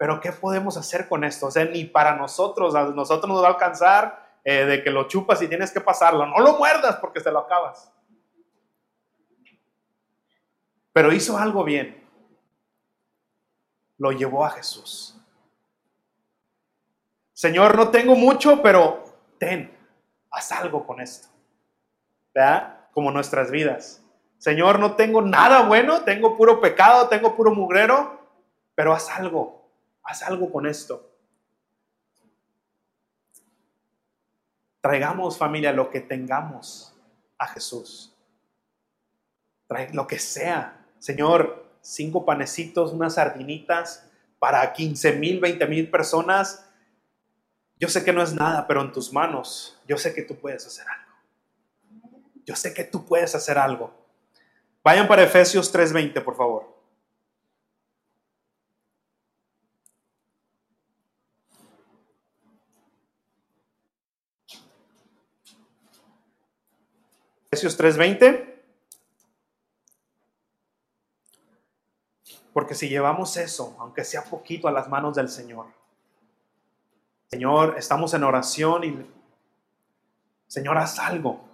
pero 0.00 0.18
¿qué 0.18 0.32
podemos 0.32 0.78
hacer 0.78 1.06
con 1.06 1.22
esto? 1.22 1.48
O 1.48 1.50
sea, 1.50 1.66
ni 1.66 1.84
para 1.84 2.16
nosotros, 2.16 2.74
a 2.74 2.84
nosotros 2.84 3.28
nos 3.28 3.42
va 3.42 3.48
a 3.48 3.50
alcanzar 3.50 4.38
eh, 4.42 4.64
de 4.64 4.82
que 4.82 4.90
lo 4.90 5.06
chupas 5.06 5.42
y 5.42 5.48
tienes 5.48 5.70
que 5.70 5.80
pasarlo. 5.80 6.24
No 6.24 6.38
lo 6.40 6.56
muerdas 6.56 6.96
porque 6.96 7.20
se 7.20 7.30
lo 7.30 7.40
acabas 7.40 7.92
pero 10.92 11.12
hizo 11.12 11.38
algo 11.38 11.64
bien. 11.64 12.02
Lo 13.98 14.12
llevó 14.12 14.44
a 14.44 14.50
Jesús. 14.50 15.16
Señor, 17.32 17.76
no 17.76 17.88
tengo 17.88 18.14
mucho, 18.14 18.60
pero 18.62 19.04
ten, 19.38 19.76
haz 20.30 20.52
algo 20.52 20.86
con 20.86 21.00
esto. 21.00 21.28
¿Verdad? 22.34 22.88
Como 22.92 23.10
nuestras 23.10 23.50
vidas. 23.50 24.02
Señor, 24.38 24.78
no 24.78 24.94
tengo 24.94 25.22
nada 25.22 25.62
bueno, 25.62 26.02
tengo 26.02 26.36
puro 26.36 26.60
pecado, 26.60 27.08
tengo 27.08 27.36
puro 27.36 27.54
mugrero, 27.54 28.20
pero 28.74 28.92
haz 28.92 29.10
algo, 29.10 29.59
haz 30.02 30.22
algo 30.22 30.50
con 30.50 30.66
esto. 30.66 31.10
Traigamos 34.80 35.36
familia 35.36 35.72
lo 35.72 35.90
que 35.90 36.00
tengamos 36.00 36.94
a 37.38 37.46
Jesús. 37.48 38.14
Trae 39.66 39.92
lo 39.92 40.06
que 40.06 40.18
sea, 40.18 40.86
Señor, 40.98 41.64
cinco 41.80 42.24
panecitos, 42.24 42.92
unas 42.92 43.14
sardinitas 43.14 44.06
para 44.38 44.72
15 44.72 45.12
mil, 45.12 45.40
20 45.40 45.66
mil 45.66 45.90
personas. 45.90 46.66
Yo 47.78 47.88
sé 47.88 48.04
que 48.04 48.12
no 48.12 48.22
es 48.22 48.34
nada, 48.34 48.66
pero 48.66 48.82
en 48.82 48.92
tus 48.92 49.12
manos, 49.12 49.78
yo 49.86 49.96
sé 49.96 50.14
que 50.14 50.22
tú 50.22 50.36
puedes 50.36 50.66
hacer 50.66 50.86
algo. 50.88 51.10
Yo 52.44 52.56
sé 52.56 52.74
que 52.74 52.84
tú 52.84 53.06
puedes 53.06 53.34
hacer 53.34 53.58
algo. 53.58 53.94
Vayan 54.82 55.06
para 55.06 55.22
Efesios 55.22 55.72
3:20, 55.72 56.20
por 56.22 56.36
favor. 56.36 56.69
Efesios 67.60 67.76
3:20. 67.76 68.46
Porque 72.52 72.74
si 72.74 72.88
llevamos 72.88 73.36
eso, 73.36 73.76
aunque 73.78 74.02
sea 74.02 74.24
poquito, 74.24 74.66
a 74.66 74.72
las 74.72 74.88
manos 74.88 75.14
del 75.14 75.28
Señor, 75.28 75.66
Señor, 77.30 77.76
estamos 77.78 78.12
en 78.14 78.24
oración 78.24 78.84
y 78.84 79.06
Señor, 80.46 80.78
haz 80.78 80.98
algo. 80.98 81.44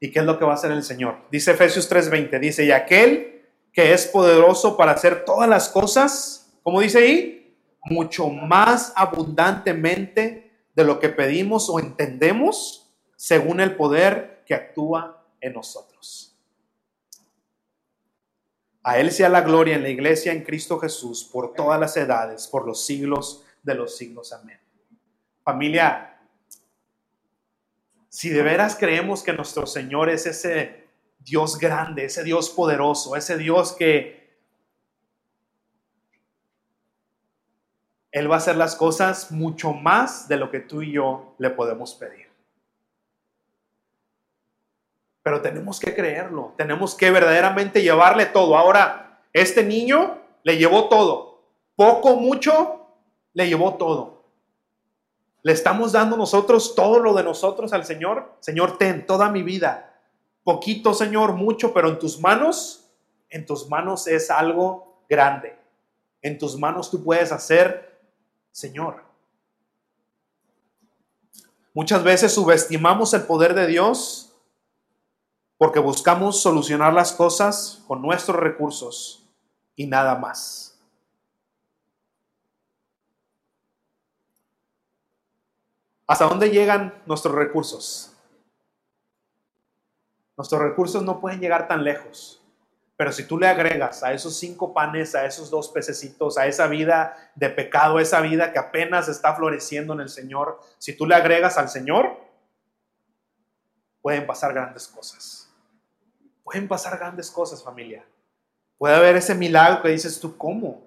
¿Y 0.00 0.10
qué 0.10 0.18
es 0.18 0.26
lo 0.26 0.38
que 0.38 0.44
va 0.44 0.50
a 0.50 0.54
hacer 0.54 0.72
el 0.72 0.82
Señor? 0.82 1.16
Dice 1.30 1.52
Efesios 1.52 1.88
3:20, 1.88 2.38
dice, 2.40 2.64
y 2.64 2.72
aquel 2.72 3.46
que 3.72 3.92
es 3.92 4.06
poderoso 4.06 4.76
para 4.76 4.92
hacer 4.92 5.24
todas 5.24 5.48
las 5.48 5.68
cosas, 5.68 6.52
como 6.62 6.80
dice 6.80 6.98
ahí, 6.98 7.56
mucho 7.84 8.28
más 8.28 8.92
abundantemente 8.96 10.66
de 10.74 10.84
lo 10.84 10.98
que 10.98 11.08
pedimos 11.08 11.70
o 11.70 11.78
entendemos 11.78 12.83
según 13.16 13.60
el 13.60 13.76
poder 13.76 14.42
que 14.46 14.54
actúa 14.54 15.24
en 15.40 15.52
nosotros. 15.54 16.36
A 18.82 18.98
Él 18.98 19.10
sea 19.12 19.30
la 19.30 19.40
gloria 19.40 19.76
en 19.76 19.82
la 19.82 19.88
iglesia 19.88 20.32
en 20.32 20.44
Cristo 20.44 20.78
Jesús 20.78 21.24
por 21.24 21.54
todas 21.54 21.80
las 21.80 21.96
edades, 21.96 22.46
por 22.46 22.66
los 22.66 22.84
siglos 22.84 23.42
de 23.62 23.74
los 23.74 23.96
siglos. 23.96 24.32
Amén. 24.32 24.60
Familia, 25.42 26.20
si 28.10 28.28
de 28.28 28.42
veras 28.42 28.76
creemos 28.76 29.22
que 29.22 29.32
nuestro 29.32 29.66
Señor 29.66 30.10
es 30.10 30.26
ese 30.26 30.86
Dios 31.18 31.58
grande, 31.58 32.04
ese 32.04 32.22
Dios 32.22 32.50
poderoso, 32.50 33.16
ese 33.16 33.38
Dios 33.38 33.72
que 33.72 34.24
Él 38.12 38.30
va 38.30 38.36
a 38.36 38.38
hacer 38.38 38.56
las 38.56 38.76
cosas 38.76 39.32
mucho 39.32 39.72
más 39.72 40.28
de 40.28 40.36
lo 40.36 40.50
que 40.50 40.60
tú 40.60 40.82
y 40.82 40.92
yo 40.92 41.34
le 41.38 41.50
podemos 41.50 41.94
pedir. 41.94 42.23
Pero 45.24 45.40
tenemos 45.40 45.80
que 45.80 45.92
creerlo, 45.92 46.52
tenemos 46.56 46.94
que 46.94 47.10
verdaderamente 47.10 47.82
llevarle 47.82 48.26
todo. 48.26 48.56
Ahora, 48.56 49.20
este 49.32 49.64
niño 49.64 50.20
le 50.44 50.58
llevó 50.58 50.88
todo, 50.88 51.42
poco, 51.74 52.14
mucho, 52.14 52.86
le 53.32 53.48
llevó 53.48 53.74
todo. 53.74 54.22
Le 55.42 55.52
estamos 55.52 55.92
dando 55.92 56.16
nosotros 56.16 56.74
todo 56.76 57.00
lo 57.00 57.14
de 57.14 57.24
nosotros 57.24 57.72
al 57.72 57.84
Señor. 57.84 58.36
Señor, 58.40 58.78
ten 58.78 59.06
toda 59.06 59.30
mi 59.30 59.42
vida. 59.42 59.98
Poquito, 60.44 60.94
Señor, 60.94 61.32
mucho, 61.32 61.74
pero 61.74 61.88
en 61.88 61.98
tus 61.98 62.20
manos, 62.20 62.88
en 63.30 63.44
tus 63.44 63.68
manos 63.68 64.06
es 64.06 64.30
algo 64.30 65.02
grande. 65.08 65.58
En 66.22 66.38
tus 66.38 66.58
manos 66.58 66.90
tú 66.90 67.02
puedes 67.02 67.32
hacer 67.32 67.98
Señor. 68.52 69.02
Muchas 71.72 72.04
veces 72.04 72.32
subestimamos 72.32 73.14
el 73.14 73.22
poder 73.22 73.54
de 73.54 73.66
Dios 73.66 74.33
porque 75.58 75.78
buscamos 75.78 76.40
solucionar 76.40 76.92
las 76.92 77.12
cosas 77.12 77.82
con 77.86 78.02
nuestros 78.02 78.36
recursos 78.38 79.28
y 79.76 79.86
nada 79.86 80.16
más. 80.16 80.78
¿Hasta 86.06 86.26
dónde 86.26 86.50
llegan 86.50 86.94
nuestros 87.06 87.34
recursos? 87.34 88.12
Nuestros 90.36 90.60
recursos 90.60 91.02
no 91.02 91.20
pueden 91.20 91.40
llegar 91.40 91.68
tan 91.68 91.84
lejos. 91.84 92.40
Pero 92.96 93.10
si 93.10 93.26
tú 93.26 93.38
le 93.38 93.48
agregas 93.48 94.04
a 94.04 94.12
esos 94.12 94.38
cinco 94.38 94.72
panes, 94.72 95.14
a 95.14 95.24
esos 95.24 95.50
dos 95.50 95.68
pececitos, 95.68 96.38
a 96.38 96.46
esa 96.46 96.68
vida 96.68 97.16
de 97.34 97.50
pecado, 97.50 97.98
esa 97.98 98.20
vida 98.20 98.52
que 98.52 98.58
apenas 98.58 99.08
está 99.08 99.34
floreciendo 99.34 99.94
en 99.94 100.00
el 100.00 100.08
Señor, 100.08 100.60
si 100.78 100.96
tú 100.96 101.06
le 101.06 101.16
agregas 101.16 101.58
al 101.58 101.68
Señor, 101.68 102.16
pueden 104.00 104.26
pasar 104.26 104.52
grandes 104.52 104.86
cosas. 104.86 105.43
Pueden 106.44 106.68
pasar 106.68 106.98
grandes 106.98 107.30
cosas, 107.30 107.64
familia. 107.64 108.04
Puede 108.78 108.94
haber 108.94 109.16
ese 109.16 109.34
milagro 109.34 109.82
que 109.82 109.88
dices 109.88 110.20
tú, 110.20 110.36
¿cómo? 110.36 110.82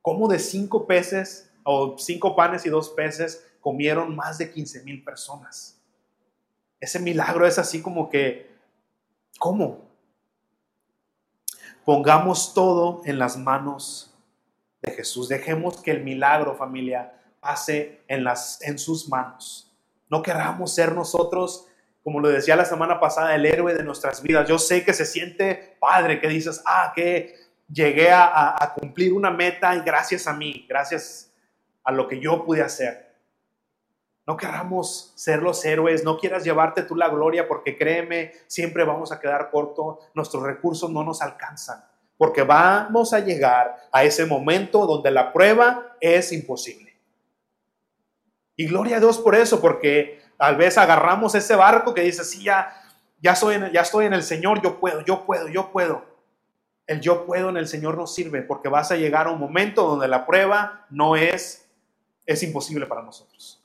¿Cómo 0.00 0.28
de 0.28 0.38
cinco 0.38 0.86
peces 0.86 1.50
o 1.64 1.96
cinco 1.98 2.34
panes 2.34 2.64
y 2.64 2.70
dos 2.70 2.90
peces 2.90 3.44
comieron 3.60 4.14
más 4.16 4.38
de 4.38 4.50
15 4.50 4.84
mil 4.84 5.02
personas? 5.02 5.78
Ese 6.80 6.98
milagro 6.98 7.46
es 7.46 7.58
así 7.58 7.82
como 7.82 8.08
que, 8.08 8.50
¿cómo? 9.38 9.80
Pongamos 11.84 12.54
todo 12.54 13.02
en 13.04 13.18
las 13.18 13.36
manos 13.36 14.14
de 14.82 14.92
Jesús. 14.92 15.28
Dejemos 15.28 15.80
que 15.80 15.90
el 15.90 16.04
milagro, 16.04 16.56
familia, 16.56 17.20
pase 17.40 18.00
en, 18.06 18.22
las, 18.22 18.62
en 18.62 18.78
sus 18.78 19.08
manos. 19.08 19.68
No 20.08 20.22
queramos 20.22 20.74
ser 20.74 20.94
nosotros, 20.94 21.66
como 22.02 22.20
lo 22.20 22.28
decía 22.28 22.56
la 22.56 22.64
semana 22.64 22.98
pasada, 22.98 23.34
el 23.34 23.46
héroe 23.46 23.74
de 23.74 23.84
nuestras 23.84 24.22
vidas. 24.22 24.48
Yo 24.48 24.58
sé 24.58 24.84
que 24.84 24.92
se 24.92 25.06
siente 25.06 25.76
padre, 25.80 26.20
que 26.20 26.28
dices, 26.28 26.62
ah, 26.66 26.92
que 26.94 27.34
llegué 27.72 28.10
a, 28.12 28.72
cumplir 28.78 29.12
una 29.12 29.30
meta 29.30 29.74
y 29.76 29.80
gracias 29.80 30.26
a 30.26 30.32
mí, 30.32 30.66
gracias 30.68 31.32
a 31.84 31.92
lo 31.92 32.08
que 32.08 32.20
yo 32.20 32.44
pude 32.44 32.62
hacer. 32.62 33.12
No 34.26 34.36
queramos 34.36 35.12
ser 35.16 35.42
los 35.42 35.64
héroes, 35.64 36.04
no 36.04 36.18
quieras 36.18 36.44
llevarte 36.44 36.82
tú 36.82 36.94
la 36.94 37.08
gloria 37.08 37.48
porque 37.48 37.76
créeme, 37.76 38.32
siempre 38.46 38.84
vamos 38.84 39.10
a 39.10 39.18
quedar 39.18 39.50
corto, 39.50 39.98
nuestros 40.14 40.42
recursos 40.42 40.90
no 40.90 41.02
nos 41.02 41.22
alcanzan, 41.22 41.84
porque 42.16 42.42
vamos 42.42 43.12
a 43.12 43.20
llegar 43.20 43.76
a 43.90 44.04
ese 44.04 44.26
momento 44.26 44.86
donde 44.86 45.10
la 45.10 45.32
prueba 45.32 45.96
es 46.00 46.32
imposible. 46.32 46.92
Y 48.54 48.66
gloria 48.66 48.98
a 48.98 49.00
Dios 49.00 49.18
por 49.18 49.34
eso, 49.34 49.60
porque 49.60 50.21
tal 50.42 50.56
vez 50.56 50.76
agarramos 50.76 51.36
ese 51.36 51.54
barco 51.54 51.94
que 51.94 52.00
dice, 52.00 52.24
sí, 52.24 52.42
ya, 52.42 52.74
ya, 53.20 53.34
ya 53.72 53.80
estoy 53.80 54.06
en 54.06 54.12
el 54.12 54.24
Señor, 54.24 54.60
yo 54.60 54.80
puedo, 54.80 55.04
yo 55.04 55.24
puedo, 55.24 55.46
yo 55.46 55.70
puedo. 55.70 56.04
El 56.86 57.00
yo 57.00 57.26
puedo 57.26 57.48
en 57.48 57.56
el 57.56 57.68
Señor 57.68 57.96
no 57.96 58.08
sirve 58.08 58.42
porque 58.42 58.68
vas 58.68 58.90
a 58.90 58.96
llegar 58.96 59.28
a 59.28 59.30
un 59.30 59.38
momento 59.38 59.86
donde 59.86 60.08
la 60.08 60.26
prueba 60.26 60.84
no 60.90 61.14
es, 61.14 61.68
es 62.26 62.42
imposible 62.42 62.86
para 62.86 63.02
nosotros 63.02 63.62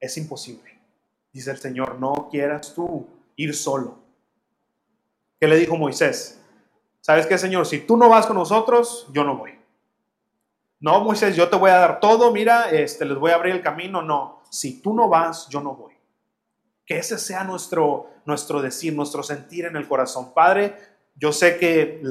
es 0.00 0.16
imposible. 0.16 0.78
Dice 1.32 1.50
el 1.50 1.58
Señor, 1.58 1.98
no 1.98 2.28
quieras 2.30 2.74
tú 2.74 3.06
ir 3.36 3.54
solo. 3.54 3.98
¿Qué 5.38 5.46
le 5.46 5.56
dijo 5.56 5.76
Moisés? 5.76 6.40
¿Sabes 7.00 7.26
qué, 7.26 7.36
Señor? 7.36 7.66
Si 7.66 7.80
tú 7.80 7.96
no 7.96 8.08
vas 8.08 8.26
con 8.26 8.36
nosotros, 8.36 9.06
yo 9.12 9.22
no 9.22 9.36
voy. 9.36 9.58
No, 10.80 11.00
Moisés, 11.00 11.36
yo 11.36 11.48
te 11.48 11.56
voy 11.56 11.70
a 11.70 11.78
dar 11.78 12.00
todo, 12.00 12.32
mira, 12.32 12.70
este, 12.70 13.04
les 13.04 13.18
voy 13.18 13.30
a 13.30 13.36
abrir 13.36 13.54
el 13.54 13.62
camino. 13.62 14.02
No, 14.02 14.35
si 14.50 14.80
tú 14.80 14.94
no 14.94 15.08
vas, 15.08 15.48
yo 15.48 15.60
no 15.60 15.74
voy. 15.74 15.94
Que 16.84 16.98
ese 16.98 17.18
sea 17.18 17.44
nuestro, 17.44 18.10
nuestro 18.24 18.62
decir, 18.62 18.94
nuestro 18.94 19.22
sentir 19.22 19.64
en 19.64 19.76
el 19.76 19.88
corazón. 19.88 20.32
Padre, 20.32 20.76
yo 21.14 21.32
sé 21.32 21.58
que 21.58 22.02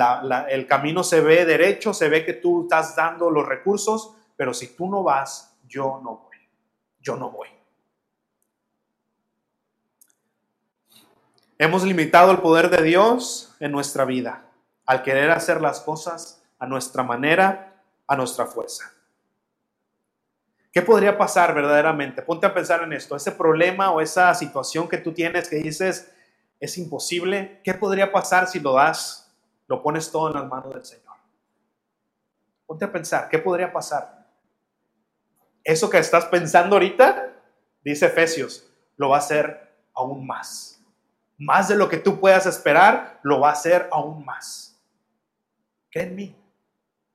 el 0.49 0.67
camino 0.67 1.03
se 1.03 1.21
ve 1.21 1.45
derecho, 1.45 1.93
se 1.93 2.09
ve 2.09 2.25
que 2.25 2.33
tú 2.33 2.63
estás 2.63 2.95
dando 2.95 3.29
los 3.29 3.45
recursos, 3.47 4.15
pero 4.35 4.53
si 4.53 4.75
tú 4.75 4.89
no 4.89 5.03
vas, 5.03 5.57
yo 5.67 6.01
no 6.03 6.17
voy. 6.17 6.37
Yo 6.99 7.15
no 7.15 7.29
voy. 7.29 7.49
Hemos 11.57 11.83
limitado 11.83 12.31
el 12.31 12.39
poder 12.39 12.69
de 12.69 12.83
Dios 12.83 13.55
en 13.59 13.71
nuestra 13.71 14.03
vida 14.03 14.45
al 14.85 15.03
querer 15.03 15.31
hacer 15.31 15.61
las 15.61 15.79
cosas 15.79 16.43
a 16.59 16.67
nuestra 16.67 17.03
manera, 17.03 17.81
a 18.07 18.15
nuestra 18.15 18.45
fuerza. 18.45 18.94
¿Qué 20.75 20.81
podría 20.81 21.17
pasar 21.17 21.55
verdaderamente? 21.55 22.21
Ponte 22.21 22.45
a 22.45 22.53
pensar 22.53 22.83
en 22.83 22.91
esto, 22.91 23.15
ese 23.15 23.31
problema 23.31 23.91
o 23.91 24.01
esa 24.01 24.35
situación 24.35 24.89
que 24.89 24.97
tú 24.97 25.13
tienes 25.13 25.47
que 25.47 25.55
dices 25.55 26.11
es 26.59 26.77
imposible, 26.77 27.61
¿qué 27.63 27.73
podría 27.73 28.11
pasar 28.11 28.47
si 28.47 28.59
lo 28.59 28.73
das, 28.73 29.33
lo 29.67 29.81
pones 29.81 30.11
todo 30.11 30.27
en 30.27 30.33
las 30.33 30.47
manos 30.47 30.73
del 30.73 30.83
Señor? 30.83 31.15
Ponte 32.65 32.83
a 32.83 32.91
pensar, 32.91 33.29
¿qué 33.29 33.39
podría 33.39 33.71
pasar? 33.71 34.27
Eso 35.63 35.89
que 35.89 35.97
estás 35.97 36.25
pensando 36.25 36.75
ahorita, 36.75 37.33
dice 37.81 38.07
Efesios, 38.07 38.69
lo 38.97 39.09
va 39.09 39.15
a 39.15 39.19
hacer 39.19 39.73
aún 39.93 40.27
más 40.27 40.75
más 41.37 41.67
de 41.67 41.75
lo 41.75 41.89
que 41.89 41.97
tú 41.97 42.19
puedas 42.19 42.45
esperar, 42.45 43.19
lo 43.23 43.39
va 43.39 43.49
a 43.49 43.53
hacer 43.53 43.89
aún 43.91 44.23
más. 44.25 44.79
Cree 45.91 46.05
en 46.05 46.15
mí, 46.15 46.35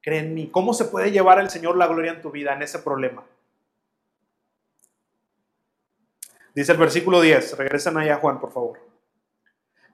cree 0.03 0.21
en 0.21 0.35
mí. 0.35 0.51
¿Cómo 0.51 0.75
se 0.75 0.85
puede 0.85 1.11
llevar 1.11 1.39
el 1.39 1.51
Señor 1.51 1.77
la 1.77 1.87
gloria 1.87 2.13
en 2.13 2.23
tu 2.23 2.31
vida 2.31 2.53
en 2.55 2.63
ese 2.63 2.79
problema? 2.79 3.25
Dice 6.55 6.73
el 6.73 6.79
versículo 6.79 7.21
10, 7.21 7.57
regresen 7.57 7.97
allá 7.97 8.17
Juan, 8.17 8.41
por 8.41 8.53
favor. 8.53 8.81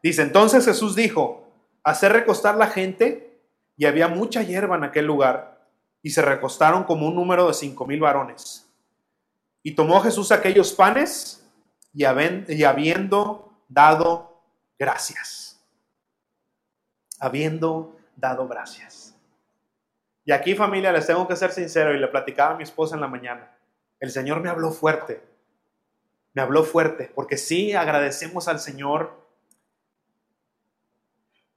Dice, 0.03 0.23
entonces 0.23 0.65
Jesús 0.65 0.95
dijo, 0.95 1.49
hacer 1.83 2.13
recostar 2.13 2.57
la 2.57 2.69
gente, 2.69 3.41
y 3.77 3.85
había 3.85 4.09
mucha 4.09 4.43
hierba 4.43 4.77
en 4.77 4.85
aquel 4.85 5.07
lugar, 5.07 5.69
y 6.03 6.11
se 6.11 6.23
recostaron 6.23 6.85
como 6.85 7.07
un 7.07 7.15
número 7.15 7.49
de 7.49 7.55
cinco 7.55 7.87
mil 7.87 8.01
varones. 8.01 8.69
Y 9.63 9.75
tomó 9.75 10.01
Jesús 10.01 10.33
aquellos 10.33 10.73
panes, 10.73 11.45
y 11.93 12.05
habiendo 12.05 13.53
dado 13.69 14.43
gracias. 14.79 15.61
Habiendo 17.19 17.97
dado 18.15 18.47
gracias. 18.47 19.15
Y 20.25 20.33
aquí 20.33 20.55
familia, 20.55 20.93
les 20.93 21.07
tengo 21.07 21.27
que 21.29 21.37
ser 21.37 21.53
sincero 21.53 21.95
y 21.95 21.99
le 21.99 22.09
platicaba 22.09 22.55
a 22.55 22.57
mi 22.57 22.65
esposa 22.65 22.97
en 22.97 23.01
la 23.01 23.09
mañana. 23.09 23.57
El 24.01 24.11
Señor 24.11 24.41
me 24.41 24.49
habló 24.49 24.73
fuerte. 24.73 25.23
Me 26.37 26.43
habló 26.43 26.65
fuerte, 26.65 27.11
porque 27.15 27.39
sí 27.39 27.73
agradecemos 27.73 28.47
al 28.47 28.61
Señor 28.61 29.27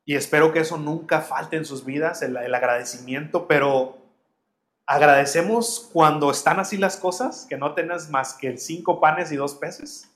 y 0.05 0.15
espero 0.15 0.53
que 0.53 0.61
eso 0.61 0.77
nunca 0.77 1.19
falte 1.19 1.57
en 1.57 1.65
sus 1.65 1.83
vidas, 1.83 2.21
el, 2.21 2.37
agradecimiento, 2.37 3.45
pero 3.45 3.97
agradecemos 4.85 5.89
cuando 5.91 6.31
están 6.31 6.61
así 6.61 6.77
las 6.77 6.95
cosas, 6.95 7.45
que 7.49 7.57
no 7.57 7.73
tengas 7.73 8.09
más 8.09 8.35
que 8.35 8.57
cinco 8.57 9.01
panes 9.01 9.33
y 9.33 9.35
dos 9.35 9.55
peces. 9.55 10.09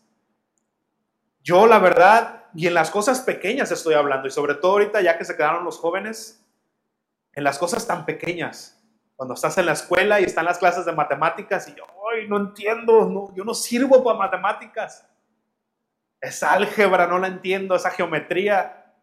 Yo, 1.43 1.67
la 1.67 1.79
verdad, 1.79 2.45
y 2.55 2.67
en 2.67 2.73
las 2.73 2.89
cosas 2.89 3.19
pequeñas 3.19 3.69
estoy 3.69 3.95
hablando, 3.95 4.29
y 4.29 4.31
sobre 4.31 4.55
todo 4.55 4.71
ahorita 4.71 5.01
ya 5.01 5.17
que 5.17 5.25
se 5.25 5.35
quedaron 5.35 5.65
los 5.65 5.77
jóvenes, 5.77 6.41
en 7.33 7.43
las 7.43 7.59
cosas 7.59 7.85
tan 7.85 8.05
pequeñas, 8.05 8.81
Cuando 9.15 9.35
estás 9.35 9.57
en 9.57 9.67
la 9.67 9.73
escuela 9.73 10.19
y 10.19 10.23
están 10.23 10.45
las 10.45 10.57
clases 10.57 10.85
de 10.85 10.91
matemáticas 10.91 11.67
y 11.67 11.75
yo, 11.75 11.85
ay, 12.11 12.27
no 12.27 12.37
entiendo, 12.37 13.05
no, 13.07 13.33
yo 13.35 13.43
no 13.43 13.53
sirvo 13.53 14.03
para 14.03 14.17
matemáticas. 14.17 15.07
Esa 16.19 16.53
álgebra 16.53 17.05
no 17.07 17.19
la 17.19 17.27
entiendo, 17.27 17.75
esa 17.75 17.91
geometría. 17.91 18.93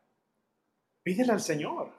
Pídele 1.03 1.33
al 1.33 1.41
Señor. 1.41 1.91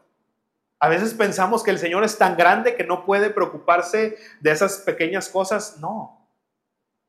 A 0.80 0.90
veces 0.90 1.14
pensamos 1.14 1.62
que 1.62 1.70
el 1.70 1.78
Señor 1.78 2.04
es 2.04 2.18
tan 2.18 2.36
grande 2.36 2.76
que 2.76 2.84
no 2.84 3.06
puede 3.06 3.30
preocuparse 3.30 4.18
de 4.40 4.52
esas 4.52 4.80
pequeñas 4.80 5.30
cosas. 5.30 5.78
No. 5.80 6.28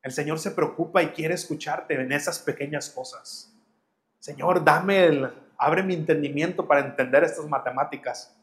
El 0.02 0.12
Señor 0.12 0.38
se 0.38 0.50
preocupa 0.50 1.02
y 1.02 1.08
quiere 1.08 1.34
escucharte 1.34 1.94
en 1.94 2.12
esas 2.12 2.38
pequeñas 2.38 2.90
cosas. 2.90 3.50
Señor, 4.18 4.62
dame 4.62 5.06
el, 5.06 5.32
abre 5.56 5.82
mi 5.82 5.94
entendimiento 5.94 6.68
para 6.68 6.80
entender 6.80 7.24
estas 7.24 7.46
matemáticas. 7.46 8.36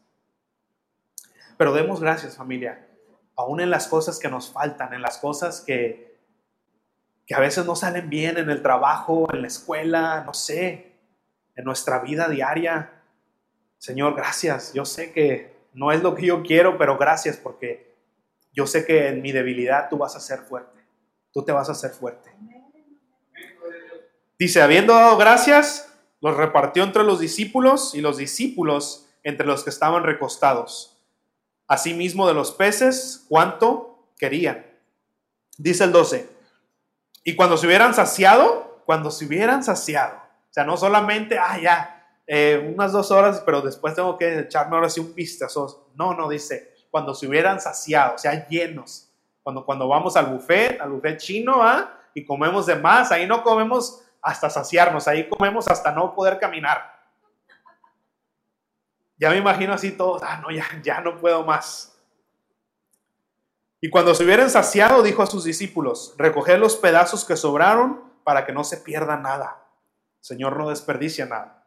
Pero 1.60 1.74
demos 1.74 2.00
gracias, 2.00 2.38
familia, 2.38 2.88
aún 3.36 3.60
en 3.60 3.68
las 3.68 3.86
cosas 3.86 4.18
que 4.18 4.30
nos 4.30 4.50
faltan, 4.50 4.94
en 4.94 5.02
las 5.02 5.18
cosas 5.18 5.60
que, 5.60 6.18
que 7.26 7.34
a 7.34 7.38
veces 7.38 7.66
no 7.66 7.76
salen 7.76 8.08
bien 8.08 8.38
en 8.38 8.48
el 8.48 8.62
trabajo, 8.62 9.28
en 9.30 9.42
la 9.42 9.48
escuela, 9.48 10.22
no 10.24 10.32
sé, 10.32 10.96
en 11.54 11.64
nuestra 11.66 11.98
vida 11.98 12.30
diaria. 12.30 13.02
Señor, 13.76 14.14
gracias. 14.16 14.72
Yo 14.72 14.86
sé 14.86 15.12
que 15.12 15.54
no 15.74 15.92
es 15.92 16.02
lo 16.02 16.14
que 16.14 16.24
yo 16.24 16.42
quiero, 16.42 16.78
pero 16.78 16.96
gracias 16.96 17.36
porque 17.36 17.94
yo 18.54 18.66
sé 18.66 18.86
que 18.86 19.08
en 19.08 19.20
mi 19.20 19.30
debilidad 19.30 19.90
tú 19.90 19.98
vas 19.98 20.16
a 20.16 20.20
ser 20.20 20.38
fuerte. 20.38 20.80
Tú 21.30 21.44
te 21.44 21.52
vas 21.52 21.68
a 21.68 21.72
hacer 21.72 21.90
fuerte. 21.90 22.32
Dice, 24.38 24.62
habiendo 24.62 24.94
dado 24.94 25.18
gracias, 25.18 25.92
los 26.22 26.38
repartió 26.38 26.84
entre 26.84 27.04
los 27.04 27.20
discípulos 27.20 27.94
y 27.94 28.00
los 28.00 28.16
discípulos 28.16 29.10
entre 29.24 29.46
los 29.46 29.62
que 29.62 29.68
estaban 29.68 30.04
recostados 30.04 30.96
asimismo 31.70 32.26
de 32.26 32.34
los 32.34 32.50
peces 32.50 33.24
cuanto 33.28 34.08
querían. 34.18 34.66
Dice 35.56 35.84
el 35.84 35.92
12, 35.92 36.28
y 37.22 37.36
cuando 37.36 37.56
se 37.56 37.68
hubieran 37.68 37.94
saciado, 37.94 38.82
cuando 38.84 39.12
se 39.12 39.24
hubieran 39.24 39.62
saciado, 39.62 40.16
o 40.16 40.52
sea, 40.52 40.64
no 40.64 40.76
solamente, 40.76 41.38
ah, 41.38 41.60
ya, 41.62 42.08
eh, 42.26 42.72
unas 42.74 42.90
dos 42.90 43.12
horas, 43.12 43.40
pero 43.46 43.60
después 43.60 43.94
tengo 43.94 44.18
que 44.18 44.40
echarme 44.40 44.74
ahora 44.74 44.90
sí 44.90 44.98
un 44.98 45.14
vistazo. 45.14 45.92
No, 45.94 46.12
no, 46.12 46.28
dice, 46.28 46.74
cuando 46.90 47.14
se 47.14 47.28
hubieran 47.28 47.60
saciado, 47.60 48.16
o 48.16 48.18
sea, 48.18 48.48
llenos. 48.48 49.08
Cuando, 49.44 49.64
cuando 49.64 49.86
vamos 49.86 50.16
al 50.16 50.26
buffet, 50.26 50.80
al 50.80 50.90
buffet 50.90 51.18
chino, 51.18 51.62
¿ah? 51.62 51.96
y 52.14 52.24
comemos 52.24 52.66
de 52.66 52.74
más, 52.74 53.12
ahí 53.12 53.28
no 53.28 53.44
comemos 53.44 54.02
hasta 54.20 54.50
saciarnos, 54.50 55.06
ahí 55.06 55.28
comemos 55.28 55.68
hasta 55.68 55.92
no 55.92 56.16
poder 56.16 56.40
caminar. 56.40 56.99
Ya 59.20 59.28
me 59.28 59.36
imagino 59.36 59.74
así 59.74 59.92
todos, 59.92 60.22
ah, 60.24 60.40
no, 60.42 60.50
ya, 60.50 60.64
ya 60.82 61.02
no 61.02 61.18
puedo 61.18 61.44
más. 61.44 61.94
Y 63.78 63.90
cuando 63.90 64.14
se 64.14 64.24
hubieran 64.24 64.48
saciado, 64.48 65.02
dijo 65.02 65.22
a 65.22 65.26
sus 65.26 65.44
discípulos, 65.44 66.14
recoged 66.16 66.58
los 66.58 66.76
pedazos 66.76 67.26
que 67.26 67.36
sobraron 67.36 68.02
para 68.24 68.46
que 68.46 68.52
no 68.52 68.64
se 68.64 68.78
pierda 68.78 69.18
nada. 69.18 69.66
Señor 70.20 70.56
no 70.56 70.70
desperdicia 70.70 71.26
nada. 71.26 71.66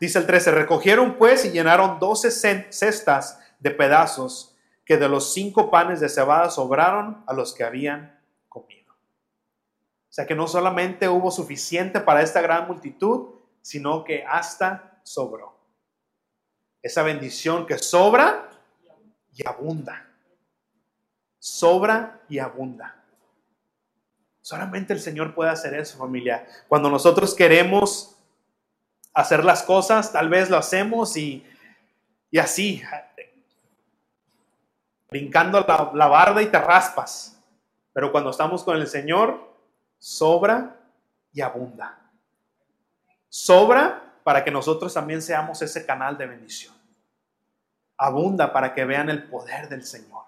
Dice 0.00 0.18
el 0.18 0.26
13, 0.26 0.50
recogieron 0.50 1.14
pues 1.14 1.44
y 1.44 1.50
llenaron 1.50 2.00
doce 2.00 2.32
cestas 2.32 3.38
de 3.60 3.70
pedazos 3.70 4.56
que 4.84 4.96
de 4.96 5.08
los 5.08 5.32
cinco 5.32 5.70
panes 5.70 6.00
de 6.00 6.08
cebada 6.08 6.50
sobraron 6.50 7.22
a 7.28 7.34
los 7.34 7.54
que 7.54 7.62
habían 7.62 8.20
comido. 8.48 8.94
O 8.94 10.12
sea 10.12 10.26
que 10.26 10.34
no 10.34 10.48
solamente 10.48 11.08
hubo 11.08 11.30
suficiente 11.30 12.00
para 12.00 12.22
esta 12.22 12.40
gran 12.40 12.66
multitud, 12.66 13.28
sino 13.62 14.02
que 14.02 14.24
hasta 14.24 15.00
sobró 15.04 15.55
esa 16.82 17.02
bendición 17.02 17.66
que 17.66 17.78
sobra 17.78 18.50
y 19.34 19.46
abunda. 19.46 20.06
Sobra 21.38 22.20
y 22.28 22.38
abunda. 22.38 22.96
Solamente 24.40 24.92
el 24.92 25.00
Señor 25.00 25.34
puede 25.34 25.50
hacer 25.50 25.74
eso, 25.74 25.98
familia. 25.98 26.46
Cuando 26.68 26.88
nosotros 26.88 27.34
queremos 27.34 28.16
hacer 29.12 29.44
las 29.44 29.62
cosas, 29.62 30.12
tal 30.12 30.28
vez 30.28 30.50
lo 30.50 30.56
hacemos 30.56 31.16
y, 31.16 31.44
y 32.30 32.38
así, 32.38 32.82
brincando 35.10 35.60
la, 35.60 35.90
la 35.94 36.06
barda 36.06 36.42
y 36.42 36.46
te 36.46 36.58
raspas. 36.58 37.36
Pero 37.92 38.12
cuando 38.12 38.30
estamos 38.30 38.62
con 38.62 38.76
el 38.76 38.86
Señor, 38.86 39.52
sobra 39.98 40.76
y 41.32 41.40
abunda. 41.40 41.98
Sobra 43.28 44.05
para 44.26 44.42
que 44.42 44.50
nosotros 44.50 44.92
también 44.92 45.22
seamos 45.22 45.62
ese 45.62 45.86
canal 45.86 46.18
de 46.18 46.26
bendición 46.26 46.74
abunda 47.96 48.52
para 48.52 48.74
que 48.74 48.84
vean 48.84 49.08
el 49.08 49.28
poder 49.28 49.68
del 49.68 49.84
Señor. 49.84 50.24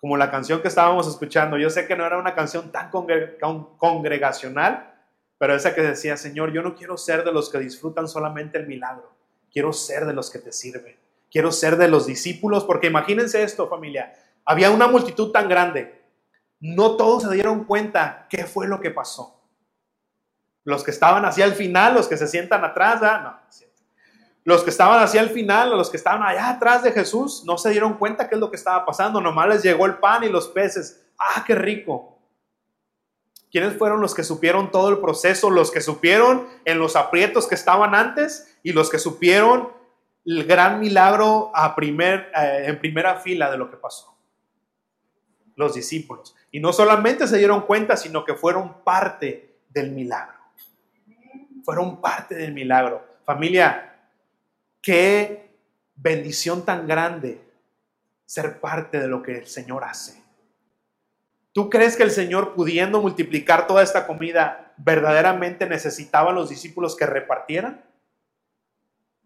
Como 0.00 0.16
la 0.16 0.32
canción 0.32 0.60
que 0.60 0.68
estábamos 0.68 1.06
escuchando, 1.06 1.56
yo 1.56 1.70
sé 1.70 1.86
que 1.86 1.94
no 1.94 2.04
era 2.04 2.18
una 2.18 2.34
canción 2.34 2.72
tan 2.72 2.90
congregacional, 2.90 4.94
pero 5.38 5.54
esa 5.54 5.76
que 5.76 5.82
decía, 5.82 6.16
Señor, 6.16 6.52
yo 6.52 6.62
no 6.62 6.74
quiero 6.74 6.96
ser 6.96 7.24
de 7.24 7.32
los 7.32 7.50
que 7.50 7.60
disfrutan 7.60 8.08
solamente 8.08 8.58
el 8.58 8.66
milagro, 8.66 9.12
quiero 9.52 9.72
ser 9.72 10.04
de 10.04 10.12
los 10.12 10.28
que 10.28 10.40
te 10.40 10.52
sirven, 10.52 10.96
quiero 11.30 11.52
ser 11.52 11.76
de 11.76 11.86
los 11.86 12.04
discípulos, 12.04 12.64
porque 12.64 12.88
imagínense 12.88 13.44
esto, 13.44 13.68
familia, 13.68 14.12
había 14.44 14.72
una 14.72 14.88
multitud 14.88 15.30
tan 15.30 15.48
grande, 15.48 16.02
no 16.58 16.96
todos 16.96 17.22
se 17.22 17.32
dieron 17.32 17.64
cuenta 17.64 18.26
qué 18.28 18.44
fue 18.44 18.68
lo 18.68 18.80
que 18.80 18.90
pasó. 18.90 19.35
Los 20.66 20.82
que 20.82 20.90
estaban 20.90 21.24
hacia 21.24 21.44
el 21.44 21.52
final, 21.52 21.94
los 21.94 22.08
que 22.08 22.16
se 22.16 22.26
sientan 22.26 22.64
atrás, 22.64 23.00
¿ah? 23.00 23.20
no, 23.22 23.46
los 24.42 24.64
que 24.64 24.70
estaban 24.70 25.00
hacia 25.00 25.20
el 25.20 25.30
final, 25.30 25.70
los 25.70 25.90
que 25.90 25.96
estaban 25.96 26.24
allá 26.24 26.50
atrás 26.50 26.82
de 26.82 26.90
Jesús, 26.90 27.44
no 27.46 27.56
se 27.56 27.70
dieron 27.70 27.94
cuenta 27.94 28.28
qué 28.28 28.34
es 28.34 28.40
lo 28.40 28.50
que 28.50 28.56
estaba 28.56 28.84
pasando. 28.84 29.20
Nomás 29.20 29.48
les 29.48 29.62
llegó 29.62 29.86
el 29.86 29.98
pan 29.98 30.24
y 30.24 30.28
los 30.28 30.48
peces. 30.48 31.04
¡Ah, 31.18 31.44
qué 31.46 31.54
rico! 31.54 32.18
¿Quiénes 33.50 33.76
fueron 33.76 34.00
los 34.00 34.12
que 34.12 34.24
supieron 34.24 34.72
todo 34.72 34.88
el 34.88 34.98
proceso? 34.98 35.50
Los 35.50 35.70
que 35.70 35.80
supieron 35.80 36.48
en 36.64 36.80
los 36.80 36.96
aprietos 36.96 37.46
que 37.46 37.54
estaban 37.54 37.94
antes 37.94 38.56
y 38.64 38.72
los 38.72 38.90
que 38.90 38.98
supieron 38.98 39.68
el 40.24 40.44
gran 40.44 40.80
milagro 40.80 41.52
eh, 41.80 42.64
en 42.66 42.78
primera 42.80 43.16
fila 43.20 43.52
de 43.52 43.56
lo 43.56 43.70
que 43.70 43.76
pasó. 43.76 44.16
Los 45.54 45.74
discípulos. 45.74 46.34
Y 46.50 46.58
no 46.58 46.72
solamente 46.72 47.28
se 47.28 47.38
dieron 47.38 47.62
cuenta, 47.62 47.96
sino 47.96 48.24
que 48.24 48.34
fueron 48.34 48.82
parte 48.82 49.58
del 49.70 49.92
milagro. 49.92 50.35
Fueron 51.66 52.00
parte 52.00 52.34
del 52.34 52.54
milagro. 52.54 53.04
Familia, 53.24 53.86
Qué 54.86 55.50
bendición 55.96 56.64
tan 56.64 56.86
grande 56.86 57.40
ser 58.24 58.60
parte 58.60 59.00
de 59.00 59.08
lo 59.08 59.20
que 59.20 59.38
el 59.38 59.48
Señor 59.48 59.82
hace. 59.82 60.22
¿Tú 61.50 61.68
crees 61.68 61.96
que 61.96 62.04
el 62.04 62.12
Señor, 62.12 62.54
pudiendo 62.54 63.02
multiplicar 63.02 63.66
toda 63.66 63.82
esta 63.82 64.06
comida, 64.06 64.72
verdaderamente 64.76 65.66
necesitaba 65.66 66.30
a 66.30 66.34
los 66.34 66.50
discípulos 66.50 66.94
que 66.94 67.04
repartieran? 67.04 67.84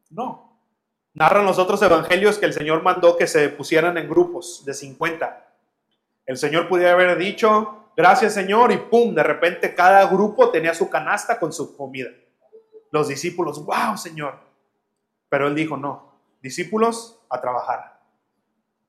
No. 0.09 0.59
Narran 1.12 1.45
los 1.45 1.59
otros 1.59 1.82
evangelios 1.82 2.38
que 2.38 2.47
el 2.47 2.55
Señor 2.55 2.82
mandó 2.82 3.18
que 3.18 3.26
se 3.26 3.51
pusieran 3.51 3.99
en 3.99 4.09
grupos 4.09 4.64
de 4.64 4.72
50. 4.72 5.47
El 6.24 6.38
Señor 6.38 6.70
pudiera 6.70 6.93
haber 6.93 7.18
dicho, 7.18 7.91
gracias 7.95 8.32
Señor, 8.32 8.72
y 8.72 8.78
pum, 8.78 9.14
de 9.14 9.24
repente 9.24 9.74
cada 9.74 10.07
grupo 10.07 10.49
tenía 10.49 10.72
su 10.72 10.88
canasta 10.88 11.38
con 11.38 11.53
su 11.53 11.76
comida. 11.76 12.09
Los 12.91 13.09
discípulos, 13.09 13.64
wow 13.64 13.97
Señor, 13.97 14.38
pero 15.28 15.47
él 15.47 15.55
dijo, 15.55 15.76
no, 15.76 16.12
discípulos 16.43 17.20
a 17.28 17.41
trabajar. 17.41 18.01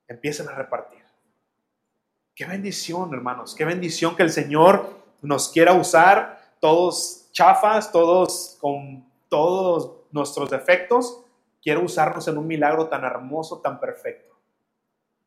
Empiecen 0.08 0.48
a 0.48 0.52
repartir. 0.52 1.02
Qué 2.34 2.46
bendición, 2.46 3.12
hermanos, 3.14 3.54
qué 3.54 3.64
bendición 3.64 4.16
que 4.16 4.22
el 4.22 4.30
Señor 4.30 5.02
nos 5.20 5.48
quiera 5.48 5.74
usar, 5.74 6.56
todos 6.60 7.28
chafas, 7.32 7.92
todos 7.92 8.56
con 8.60 9.06
todos 9.28 10.02
nuestros 10.10 10.50
defectos, 10.50 11.24
quiere 11.62 11.80
usarnos 11.80 12.26
en 12.28 12.38
un 12.38 12.46
milagro 12.46 12.88
tan 12.88 13.04
hermoso, 13.04 13.60
tan 13.60 13.78
perfecto. 13.80 14.34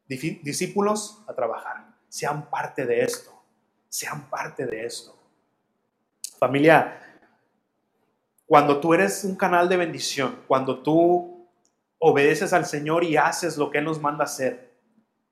Discípulos 0.07 1.23
a 1.27 1.33
trabajar, 1.33 1.87
sean 2.09 2.49
parte 2.49 2.85
de 2.85 3.03
esto, 3.03 3.31
sean 3.89 4.29
parte 4.29 4.65
de 4.65 4.85
esto. 4.85 5.17
Familia, 6.37 7.04
cuando 8.45 8.79
tú 8.79 8.93
eres 8.93 9.23
un 9.23 9.35
canal 9.35 9.67
de 9.69 9.77
bendición, 9.77 10.39
cuando 10.47 10.79
tú 10.79 11.47
obedeces 11.97 12.53
al 12.53 12.65
Señor 12.65 13.03
y 13.03 13.17
haces 13.17 13.57
lo 13.57 13.71
que 13.71 13.79
Él 13.79 13.85
nos 13.85 13.99
manda 13.99 14.25
hacer, 14.25 14.75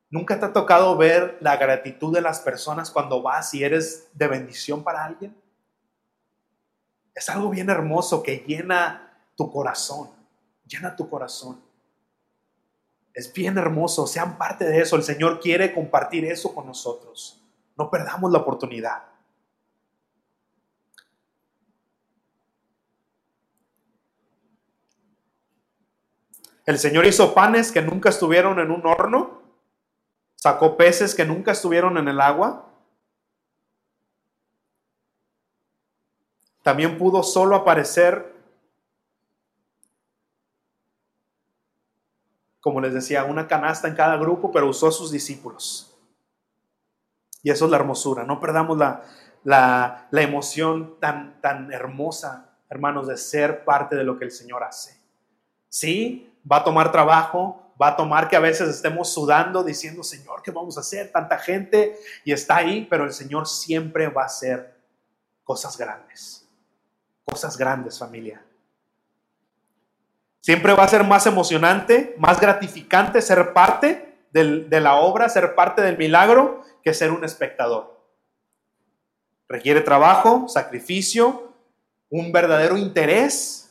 ¿nunca 0.09 0.39
te 0.39 0.45
ha 0.45 0.53
tocado 0.53 0.97
ver 0.97 1.37
la 1.39 1.57
gratitud 1.57 2.13
de 2.13 2.21
las 2.21 2.39
personas 2.39 2.89
cuando 2.89 3.21
vas 3.21 3.53
y 3.53 3.63
eres 3.63 4.09
de 4.13 4.27
bendición 4.27 4.83
para 4.83 5.05
alguien? 5.05 5.35
Es 7.13 7.29
algo 7.29 7.49
bien 7.49 7.69
hermoso 7.69 8.23
que 8.23 8.43
llena 8.47 9.19
tu 9.35 9.51
corazón, 9.51 10.09
llena 10.65 10.95
tu 10.95 11.07
corazón. 11.07 11.61
Es 13.13 13.31
bien 13.31 13.59
hermoso, 13.59 14.07
sean 14.07 14.39
parte 14.39 14.65
de 14.65 14.81
eso. 14.81 14.95
El 14.95 15.03
Señor 15.03 15.39
quiere 15.39 15.71
compartir 15.71 16.25
eso 16.25 16.55
con 16.55 16.65
nosotros. 16.65 17.39
No 17.77 17.91
perdamos 17.91 18.31
la 18.31 18.39
oportunidad. 18.39 19.03
El 26.65 26.79
Señor 26.79 27.05
hizo 27.05 27.33
panes 27.33 27.71
que 27.71 27.81
nunca 27.81 28.09
estuvieron 28.09 28.59
en 28.59 28.71
un 28.71 28.85
horno, 28.85 29.41
sacó 30.35 30.77
peces 30.77 31.13
que 31.13 31.25
nunca 31.25 31.51
estuvieron 31.51 31.97
en 31.97 32.07
el 32.07 32.21
agua. 32.21 32.69
También 36.61 36.97
pudo 36.97 37.21
solo 37.23 37.57
aparecer, 37.57 38.33
como 42.61 42.79
les 42.79 42.93
decía, 42.93 43.25
una 43.25 43.47
canasta 43.47 43.89
en 43.89 43.95
cada 43.95 44.15
grupo, 44.15 44.51
pero 44.53 44.69
usó 44.69 44.87
a 44.87 44.91
sus 44.93 45.11
discípulos. 45.11 45.93
Y 47.41 47.51
eso 47.51 47.65
es 47.65 47.71
la 47.71 47.77
hermosura. 47.77 48.23
No 48.23 48.39
perdamos 48.39 48.77
la, 48.77 49.03
la, 49.43 50.07
la 50.11 50.21
emoción 50.21 50.97
tan, 51.01 51.41
tan 51.41 51.73
hermosa, 51.73 52.57
hermanos, 52.69 53.07
de 53.07 53.17
ser 53.17 53.65
parte 53.65 53.97
de 53.97 54.05
lo 54.05 54.17
que 54.17 54.23
el 54.23 54.31
Señor 54.31 54.63
hace. 54.63 54.97
Sí, 55.67 56.32
va 56.49 56.57
a 56.57 56.63
tomar 56.63 56.91
trabajo, 56.91 57.73
va 57.81 57.89
a 57.89 57.95
tomar 57.95 58.29
que 58.29 58.35
a 58.35 58.39
veces 58.39 58.69
estemos 58.69 59.13
sudando 59.13 59.63
diciendo, 59.63 60.03
Señor, 60.03 60.41
¿qué 60.41 60.51
vamos 60.51 60.77
a 60.77 60.81
hacer? 60.81 61.11
Tanta 61.11 61.37
gente 61.39 61.97
y 62.23 62.31
está 62.31 62.57
ahí, 62.57 62.87
pero 62.89 63.05
el 63.05 63.13
Señor 63.13 63.47
siempre 63.47 64.07
va 64.07 64.23
a 64.23 64.27
hacer 64.27 64.75
cosas 65.43 65.77
grandes. 65.77 66.47
Cosas 67.25 67.57
grandes, 67.57 67.97
familia. 67.97 68.43
Siempre 70.41 70.73
va 70.73 70.83
a 70.83 70.87
ser 70.89 71.03
más 71.05 71.25
emocionante, 71.25 72.15
más 72.17 72.39
gratificante 72.39 73.21
ser 73.21 73.53
parte 73.53 74.13
de 74.31 74.81
la 74.81 74.95
obra, 74.95 75.29
ser 75.29 75.55
parte 75.55 75.81
del 75.81 75.97
milagro, 75.97 76.63
que 76.83 76.93
ser 76.93 77.11
un 77.11 77.23
espectador. 77.23 77.93
Requiere 79.47 79.81
trabajo, 79.81 80.47
sacrificio, 80.49 81.53
un 82.09 82.31
verdadero 82.31 82.77
interés, 82.77 83.62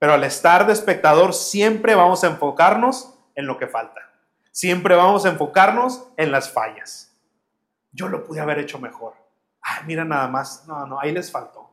pero 0.00 0.14
al 0.14 0.24
estar 0.24 0.66
de 0.66 0.72
espectador 0.72 1.34
siempre 1.34 1.94
vamos 1.94 2.24
a 2.24 2.28
enfocarnos 2.28 3.14
en 3.34 3.46
lo 3.46 3.58
que 3.58 3.66
falta. 3.66 4.00
Siempre 4.50 4.96
vamos 4.96 5.26
a 5.26 5.28
enfocarnos 5.28 6.08
en 6.16 6.32
las 6.32 6.50
fallas. 6.50 7.14
Yo 7.92 8.08
lo 8.08 8.24
pude 8.24 8.40
haber 8.40 8.58
hecho 8.58 8.78
mejor. 8.78 9.12
Ay, 9.60 9.84
mira 9.86 10.06
nada 10.06 10.26
más. 10.26 10.66
No, 10.66 10.86
no, 10.86 10.98
ahí 10.98 11.12
les 11.12 11.30
faltó. 11.30 11.70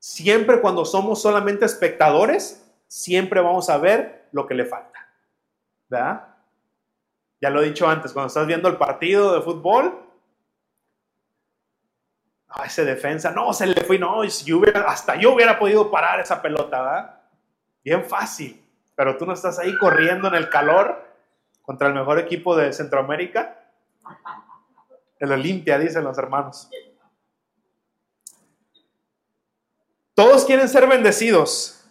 Siempre 0.00 0.60
cuando 0.60 0.84
somos 0.84 1.22
solamente 1.22 1.64
espectadores, 1.64 2.68
siempre 2.88 3.40
vamos 3.40 3.70
a 3.70 3.78
ver 3.78 4.28
lo 4.32 4.44
que 4.48 4.54
le 4.54 4.64
falta. 4.64 5.08
¿Verdad? 5.88 6.34
Ya 7.40 7.50
lo 7.50 7.62
he 7.62 7.66
dicho 7.66 7.88
antes, 7.88 8.12
cuando 8.12 8.26
estás 8.26 8.48
viendo 8.48 8.68
el 8.68 8.76
partido 8.76 9.32
de 9.32 9.42
fútbol, 9.42 10.02
ese 12.64 12.84
defensa, 12.84 13.30
no, 13.30 13.52
se 13.52 13.68
le 13.68 13.82
fue, 13.82 14.00
no, 14.00 14.28
si 14.28 14.52
hubiera, 14.52 14.80
hasta 14.80 15.14
yo 15.14 15.34
hubiera 15.34 15.60
podido 15.60 15.92
parar 15.92 16.18
esa 16.18 16.42
pelota, 16.42 16.82
¿verdad? 16.82 17.16
Bien 17.86 18.04
fácil, 18.04 18.60
pero 18.96 19.16
tú 19.16 19.26
no 19.26 19.32
estás 19.32 19.60
ahí 19.60 19.72
corriendo 19.78 20.26
en 20.26 20.34
el 20.34 20.50
calor 20.50 21.06
contra 21.62 21.86
el 21.86 21.94
mejor 21.94 22.18
equipo 22.18 22.56
de 22.56 22.72
Centroamérica. 22.72 23.70
El 25.20 25.30
Olimpia, 25.30 25.78
dicen 25.78 26.02
los 26.02 26.18
hermanos. 26.18 26.68
Todos 30.14 30.44
quieren 30.46 30.68
ser 30.68 30.88
bendecidos, 30.88 31.88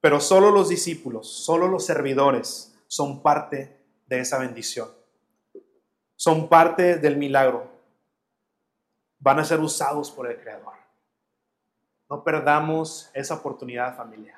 pero 0.00 0.20
solo 0.20 0.52
los 0.52 0.68
discípulos, 0.68 1.28
solo 1.28 1.66
los 1.66 1.84
servidores 1.84 2.78
son 2.86 3.20
parte 3.20 3.76
de 4.06 4.20
esa 4.20 4.38
bendición. 4.38 4.88
Son 6.14 6.48
parte 6.48 6.96
del 6.96 7.16
milagro. 7.16 7.68
Van 9.18 9.40
a 9.40 9.44
ser 9.44 9.58
usados 9.58 10.12
por 10.12 10.30
el 10.30 10.40
Creador. 10.40 10.74
No 12.08 12.22
perdamos 12.22 13.10
esa 13.14 13.34
oportunidad, 13.34 13.96
familia. 13.96 14.37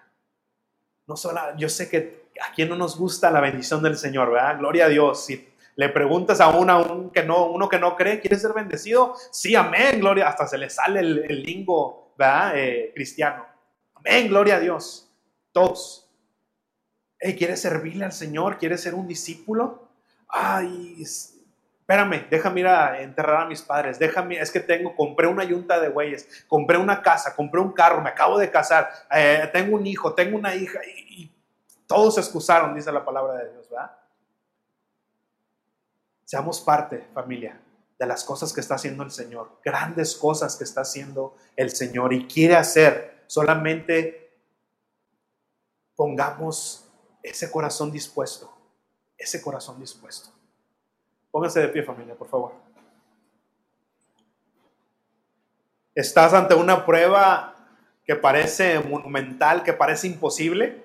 No 1.10 1.16
solo, 1.16 1.40
yo 1.56 1.68
sé 1.68 1.90
que 1.90 2.30
a 2.40 2.54
quien 2.54 2.68
no 2.68 2.76
nos 2.76 2.96
gusta 2.96 3.32
la 3.32 3.40
bendición 3.40 3.82
del 3.82 3.96
Señor, 3.96 4.30
¿verdad? 4.30 4.60
Gloria 4.60 4.84
a 4.84 4.88
Dios. 4.88 5.26
Si 5.26 5.44
le 5.74 5.88
preguntas 5.88 6.40
a 6.40 6.50
uno, 6.50 7.10
que 7.12 7.24
no, 7.24 7.46
uno 7.46 7.68
que 7.68 7.80
no 7.80 7.96
cree, 7.96 8.20
¿quiere 8.20 8.38
ser 8.38 8.52
bendecido? 8.52 9.16
Sí, 9.32 9.56
amén, 9.56 9.98
gloria. 9.98 10.28
Hasta 10.28 10.46
se 10.46 10.56
le 10.56 10.70
sale 10.70 11.00
el, 11.00 11.42
lingo, 11.42 12.14
¿verdad? 12.16 12.52
Eh, 12.54 12.92
cristiano. 12.94 13.44
Amén, 13.96 14.28
gloria 14.28 14.54
a 14.54 14.60
Dios. 14.60 15.10
Todos. 15.50 16.08
¿quieres 17.36 17.60
servirle 17.60 18.04
al 18.04 18.12
Señor? 18.12 18.56
¿Quieres 18.56 18.80
ser 18.80 18.94
un 18.94 19.08
discípulo? 19.08 19.88
Ay, 20.28 21.04
espérame, 21.90 22.24
déjame 22.30 22.60
ir 22.60 22.68
a 22.68 23.02
enterrar 23.02 23.42
a 23.42 23.46
mis 23.46 23.62
padres, 23.62 23.98
déjame, 23.98 24.38
es 24.38 24.52
que 24.52 24.60
tengo, 24.60 24.94
compré 24.94 25.26
una 25.26 25.42
yunta 25.42 25.80
de 25.80 25.88
güeyes, 25.88 26.44
compré 26.46 26.78
una 26.78 27.02
casa, 27.02 27.34
compré 27.34 27.60
un 27.60 27.72
carro, 27.72 28.00
me 28.00 28.10
acabo 28.10 28.38
de 28.38 28.48
casar, 28.48 28.88
eh, 29.10 29.50
tengo 29.52 29.74
un 29.74 29.84
hijo, 29.84 30.14
tengo 30.14 30.38
una 30.38 30.54
hija, 30.54 30.78
y, 30.86 31.28
todos 31.88 32.14
se 32.14 32.20
excusaron, 32.20 32.76
dice 32.76 32.92
la 32.92 33.04
palabra 33.04 33.34
de 33.34 33.50
Dios, 33.50 33.68
¿verdad? 33.68 33.90
Seamos 36.24 36.60
parte, 36.60 37.08
familia, 37.12 37.60
de 37.98 38.06
las 38.06 38.22
cosas 38.22 38.52
que 38.52 38.60
está 38.60 38.76
haciendo 38.76 39.02
el 39.02 39.10
Señor, 39.10 39.58
grandes 39.64 40.14
cosas 40.14 40.54
que 40.54 40.62
está 40.62 40.82
haciendo 40.82 41.36
el 41.56 41.70
Señor 41.70 42.12
y 42.12 42.28
quiere 42.28 42.54
hacer, 42.54 43.24
solamente 43.26 44.38
pongamos 45.96 46.88
ese 47.24 47.50
corazón 47.50 47.90
dispuesto, 47.90 48.56
ese 49.18 49.42
corazón 49.42 49.80
dispuesto. 49.80 50.39
Pónganse 51.30 51.60
de 51.60 51.68
pie 51.68 51.82
familia, 51.82 52.14
por 52.14 52.28
favor. 52.28 52.52
Estás 55.94 56.32
ante 56.34 56.54
una 56.54 56.84
prueba 56.84 57.54
que 58.04 58.16
parece 58.16 58.80
monumental, 58.80 59.62
que 59.62 59.72
parece 59.72 60.06
imposible. 60.06 60.84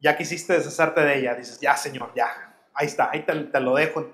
Ya 0.00 0.16
quisiste 0.16 0.52
deshacerte 0.52 1.00
de 1.00 1.18
ella, 1.18 1.34
dices, 1.34 1.60
ya 1.60 1.76
Señor, 1.76 2.12
ya, 2.14 2.56
ahí 2.74 2.86
está, 2.86 3.10
ahí 3.10 3.22
te, 3.24 3.34
te 3.34 3.60
lo 3.60 3.74
dejo. 3.74 4.12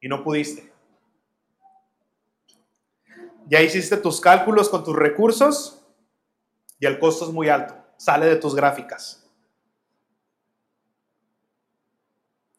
Y 0.00 0.08
no 0.08 0.22
pudiste. 0.22 0.72
Ya 3.46 3.60
hiciste 3.62 3.96
tus 3.96 4.20
cálculos 4.20 4.68
con 4.68 4.84
tus 4.84 4.94
recursos 4.94 5.86
y 6.78 6.86
el 6.86 6.98
costo 6.98 7.24
es 7.26 7.32
muy 7.32 7.48
alto 7.48 7.78
sale 7.98 8.26
de 8.26 8.36
tus 8.36 8.54
gráficas. 8.54 9.27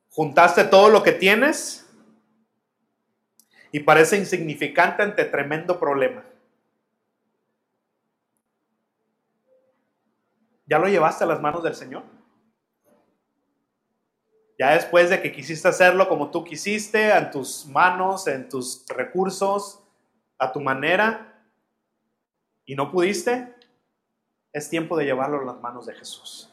Juntaste 0.09 0.63
todo 0.65 0.89
lo 0.89 1.03
que 1.03 1.11
tienes 1.11 1.87
y 3.71 3.79
parece 3.81 4.17
insignificante 4.17 5.03
ante 5.03 5.25
tremendo 5.25 5.79
problema. 5.79 6.23
¿Ya 10.65 10.77
lo 10.77 10.87
llevaste 10.87 11.23
a 11.23 11.27
las 11.27 11.41
manos 11.41 11.63
del 11.63 11.75
Señor? 11.75 12.03
Ya 14.59 14.73
después 14.73 15.09
de 15.09 15.21
que 15.21 15.31
quisiste 15.31 15.67
hacerlo 15.67 16.09
como 16.09 16.29
tú 16.31 16.43
quisiste, 16.43 17.15
en 17.15 17.31
tus 17.31 17.65
manos, 17.65 18.27
en 18.27 18.49
tus 18.49 18.85
recursos, 18.89 19.81
a 20.37 20.51
tu 20.51 20.59
manera, 20.59 21.43
y 22.65 22.75
no 22.75 22.91
pudiste, 22.91 23.55
es 24.51 24.69
tiempo 24.69 24.97
de 24.97 25.05
llevarlo 25.05 25.39
en 25.39 25.47
las 25.47 25.61
manos 25.61 25.85
de 25.85 25.95
Jesús. 25.95 26.48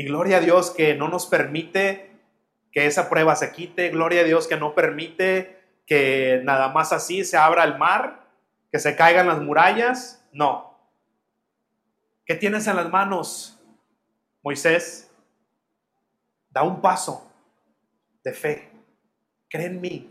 Y 0.00 0.04
gloria 0.04 0.38
a 0.38 0.40
Dios 0.40 0.70
que 0.70 0.94
no 0.94 1.08
nos 1.08 1.26
permite 1.26 2.10
que 2.72 2.86
esa 2.86 3.10
prueba 3.10 3.36
se 3.36 3.52
quite, 3.52 3.90
gloria 3.90 4.22
a 4.22 4.24
Dios 4.24 4.48
que 4.48 4.56
no 4.56 4.74
permite 4.74 5.60
que 5.86 6.40
nada 6.42 6.68
más 6.68 6.94
así 6.94 7.22
se 7.22 7.36
abra 7.36 7.64
el 7.64 7.76
mar, 7.76 8.24
que 8.72 8.78
se 8.78 8.96
caigan 8.96 9.26
las 9.26 9.42
murallas, 9.42 10.26
no. 10.32 10.74
¿Qué 12.24 12.34
tienes 12.34 12.66
en 12.66 12.76
las 12.76 12.88
manos, 12.88 13.60
Moisés? 14.42 15.10
Da 16.48 16.62
un 16.62 16.80
paso 16.80 17.30
de 18.24 18.32
fe, 18.32 18.70
cree 19.50 19.66
en 19.66 19.82
mí. 19.82 20.10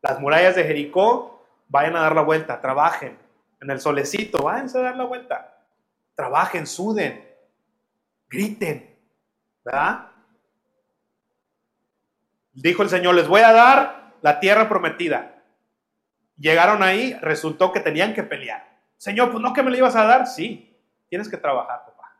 Las 0.00 0.18
murallas 0.20 0.56
de 0.56 0.64
Jericó 0.64 1.46
vayan 1.68 1.96
a 1.96 2.00
dar 2.00 2.14
la 2.14 2.22
vuelta, 2.22 2.62
trabajen, 2.62 3.18
en 3.60 3.70
el 3.70 3.78
solecito, 3.78 4.42
váyanse 4.42 4.78
a 4.78 4.84
dar 4.84 4.96
la 4.96 5.04
vuelta. 5.04 5.54
Trabajen, 6.14 6.66
suden, 6.66 7.31
griten, 8.32 8.98
¿verdad? 9.64 10.08
Dijo 12.54 12.82
el 12.82 12.88
Señor, 12.88 13.14
les 13.14 13.28
voy 13.28 13.42
a 13.42 13.52
dar 13.52 14.14
la 14.22 14.40
tierra 14.40 14.68
prometida. 14.68 15.44
Llegaron 16.36 16.82
ahí, 16.82 17.14
resultó 17.20 17.72
que 17.72 17.80
tenían 17.80 18.14
que 18.14 18.22
pelear. 18.22 18.80
Señor, 18.96 19.30
pues 19.30 19.42
no 19.42 19.52
que 19.52 19.62
me 19.62 19.70
la 19.70 19.76
ibas 19.76 19.96
a 19.96 20.04
dar, 20.04 20.26
sí, 20.26 20.76
tienes 21.08 21.28
que 21.28 21.36
trabajar, 21.36 21.84
papá. 21.84 22.16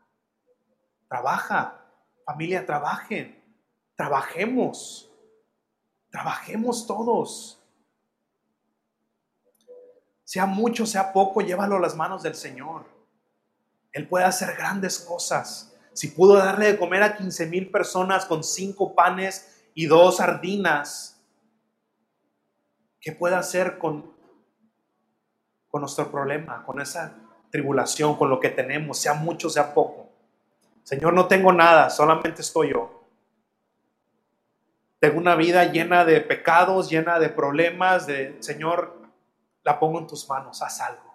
Trabaja, 1.07 1.81
familia, 2.25 2.65
trabajen, 2.65 3.41
trabajemos, 3.95 5.11
trabajemos 6.09 6.85
todos. 6.85 7.59
Sea 10.23 10.45
mucho, 10.45 10.85
sea 10.85 11.11
poco, 11.11 11.41
llévalo 11.41 11.77
a 11.77 11.81
las 11.81 11.95
manos 11.95 12.23
del 12.23 12.35
Señor. 12.35 12.85
Él 13.91 14.07
puede 14.07 14.25
hacer 14.25 14.55
grandes 14.55 14.99
cosas. 14.99 15.72
Si 15.93 16.09
pudo 16.09 16.35
darle 16.35 16.67
de 16.67 16.77
comer 16.77 17.03
a 17.03 17.15
15 17.15 17.47
mil 17.47 17.69
personas 17.69 18.25
con 18.25 18.43
cinco 18.43 18.95
panes 18.95 19.63
y 19.73 19.85
dos 19.85 20.17
sardinas, 20.17 21.21
¿qué 22.99 23.11
puede 23.11 23.35
hacer 23.35 23.77
con, 23.77 24.13
con 25.67 25.81
nuestro 25.81 26.11
problema, 26.11 26.63
con 26.65 26.81
esa 26.81 27.15
tribulación, 27.53 28.15
con 28.15 28.31
lo 28.31 28.39
que 28.39 28.49
tenemos, 28.49 28.97
sea 28.97 29.13
mucho, 29.13 29.47
sea 29.47 29.75
poco. 29.75 30.09
Señor, 30.81 31.13
no 31.13 31.27
tengo 31.27 31.53
nada, 31.53 31.91
solamente 31.91 32.41
estoy 32.41 32.71
yo. 32.71 33.07
Tengo 34.99 35.19
una 35.19 35.35
vida 35.35 35.65
llena 35.65 36.03
de 36.03 36.19
pecados, 36.19 36.89
llena 36.89 37.19
de 37.19 37.29
problemas, 37.29 38.07
de 38.07 38.37
Señor, 38.39 38.99
la 39.63 39.79
pongo 39.79 39.99
en 39.99 40.07
tus 40.07 40.27
manos, 40.27 40.63
haz 40.63 40.81
algo. 40.81 41.12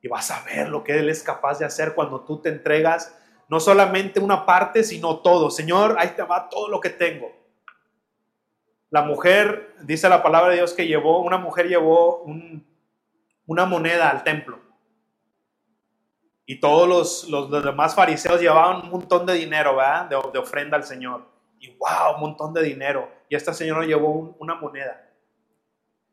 Y 0.00 0.08
vas 0.08 0.30
a 0.30 0.42
ver 0.44 0.68
lo 0.68 0.84
que 0.84 0.98
Él 0.98 1.08
es 1.08 1.22
capaz 1.22 1.58
de 1.58 1.64
hacer 1.64 1.94
cuando 1.94 2.20
tú 2.20 2.40
te 2.40 2.48
entregas 2.48 3.14
no 3.48 3.60
solamente 3.60 4.20
una 4.20 4.44
parte, 4.44 4.84
sino 4.84 5.20
todo. 5.20 5.50
Señor, 5.50 5.96
ahí 5.98 6.10
te 6.10 6.22
va 6.22 6.48
todo 6.48 6.68
lo 6.68 6.80
que 6.80 6.90
tengo. 6.90 7.32
La 8.90 9.02
mujer, 9.02 9.74
dice 9.82 10.08
la 10.08 10.22
palabra 10.22 10.50
de 10.50 10.56
Dios 10.56 10.74
que 10.74 10.86
llevó, 10.86 11.20
una 11.20 11.38
mujer 11.38 11.66
llevó 11.66 12.24
una 13.46 13.64
moneda 13.64 14.10
al 14.10 14.22
templo. 14.22 14.60
Y 16.44 16.60
todos 16.60 16.88
los, 16.88 17.28
los, 17.28 17.50
demás 17.62 17.94
fariseos 17.94 18.40
llevaban 18.40 18.82
un 18.82 18.90
montón 18.90 19.26
de 19.26 19.34
dinero, 19.34 19.76
¿verdad? 19.76 20.06
De, 20.06 20.38
ofrenda 20.38 20.76
al 20.76 20.84
Señor. 20.84 21.26
Y 21.60 21.76
wow, 21.76 22.14
un 22.14 22.20
montón 22.20 22.54
de 22.54 22.62
dinero. 22.62 23.10
Y 23.28 23.36
esta 23.36 23.52
señora 23.52 23.84
llevó 23.84 24.34
una 24.38 24.54
moneda. 24.54 25.10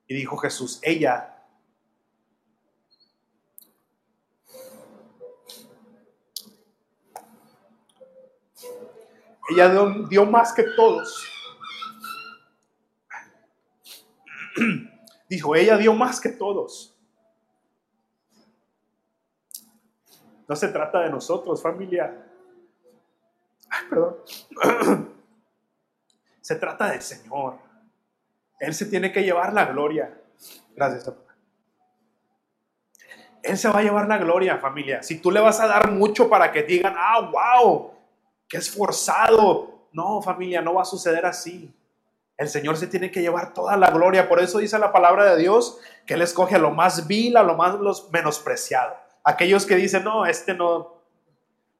Y 0.08 0.16
dijo 0.16 0.36
Jesús, 0.36 0.80
ella 0.84 1.35
ella 9.50 9.70
dio, 10.10 10.26
más 10.26 10.54
que 10.54 10.64
todos. 10.64 11.28
Dijo, 15.30 15.56
ella 15.56 15.78
dio 15.78 15.94
más 15.94 16.20
que 16.20 16.30
todos. 16.30 16.98
No 20.48 20.56
se 20.56 20.68
trata 20.70 21.02
de 21.02 21.10
nosotros, 21.10 21.62
familia. 21.62 22.28
Ay, 23.70 23.86
perdón. 23.90 24.18
Se 26.42 26.56
trata 26.56 26.92
del 26.92 27.02
Señor. 27.02 27.58
Él 28.60 28.76
se 28.76 28.86
tiene 28.86 29.12
que 29.12 29.24
llevar 29.24 29.52
la 29.52 29.66
gloria. 29.66 30.16
Gracias. 30.76 31.12
Él 33.42 33.58
se 33.58 33.68
va 33.68 33.80
a 33.80 33.82
llevar 33.82 34.08
la 34.08 34.20
gloria, 34.20 34.60
familia. 34.60 35.02
Si 35.02 35.20
tú 35.20 35.32
le 35.32 35.40
vas 35.40 35.60
a 35.60 35.66
dar 35.66 35.90
mucho 35.90 36.30
para 36.30 36.52
que 36.52 36.62
digan, 36.62 36.94
ah, 36.96 37.32
wow, 37.32 37.95
qué 38.48 38.58
esforzado. 38.58 39.88
No, 39.92 40.22
familia, 40.22 40.62
no 40.62 40.74
va 40.74 40.82
a 40.82 40.86
suceder 40.86 41.26
así. 41.26 41.74
El 42.38 42.50
Señor 42.50 42.76
se 42.78 42.88
tiene 42.88 43.12
que 43.12 43.22
llevar 43.22 43.54
toda 43.54 43.78
la 43.78 43.92
gloria. 43.92 44.28
Por 44.28 44.42
eso 44.42 44.60
dice 44.60 44.78
la 44.78 44.92
palabra 44.92 45.34
de 45.34 45.42
Dios 45.42 45.78
que 46.06 46.16
Él 46.16 46.22
escoge 46.22 46.56
a 46.56 46.60
lo 46.60 46.72
más 46.72 47.08
vil, 47.08 47.38
a 47.38 47.44
lo 47.44 47.56
más 47.56 47.76
menospreciado. 48.12 48.96
Aquellos 49.24 49.66
que 49.66 49.76
dicen, 49.76 50.04
no, 50.04 50.26
este 50.26 50.54
no, 50.54 51.02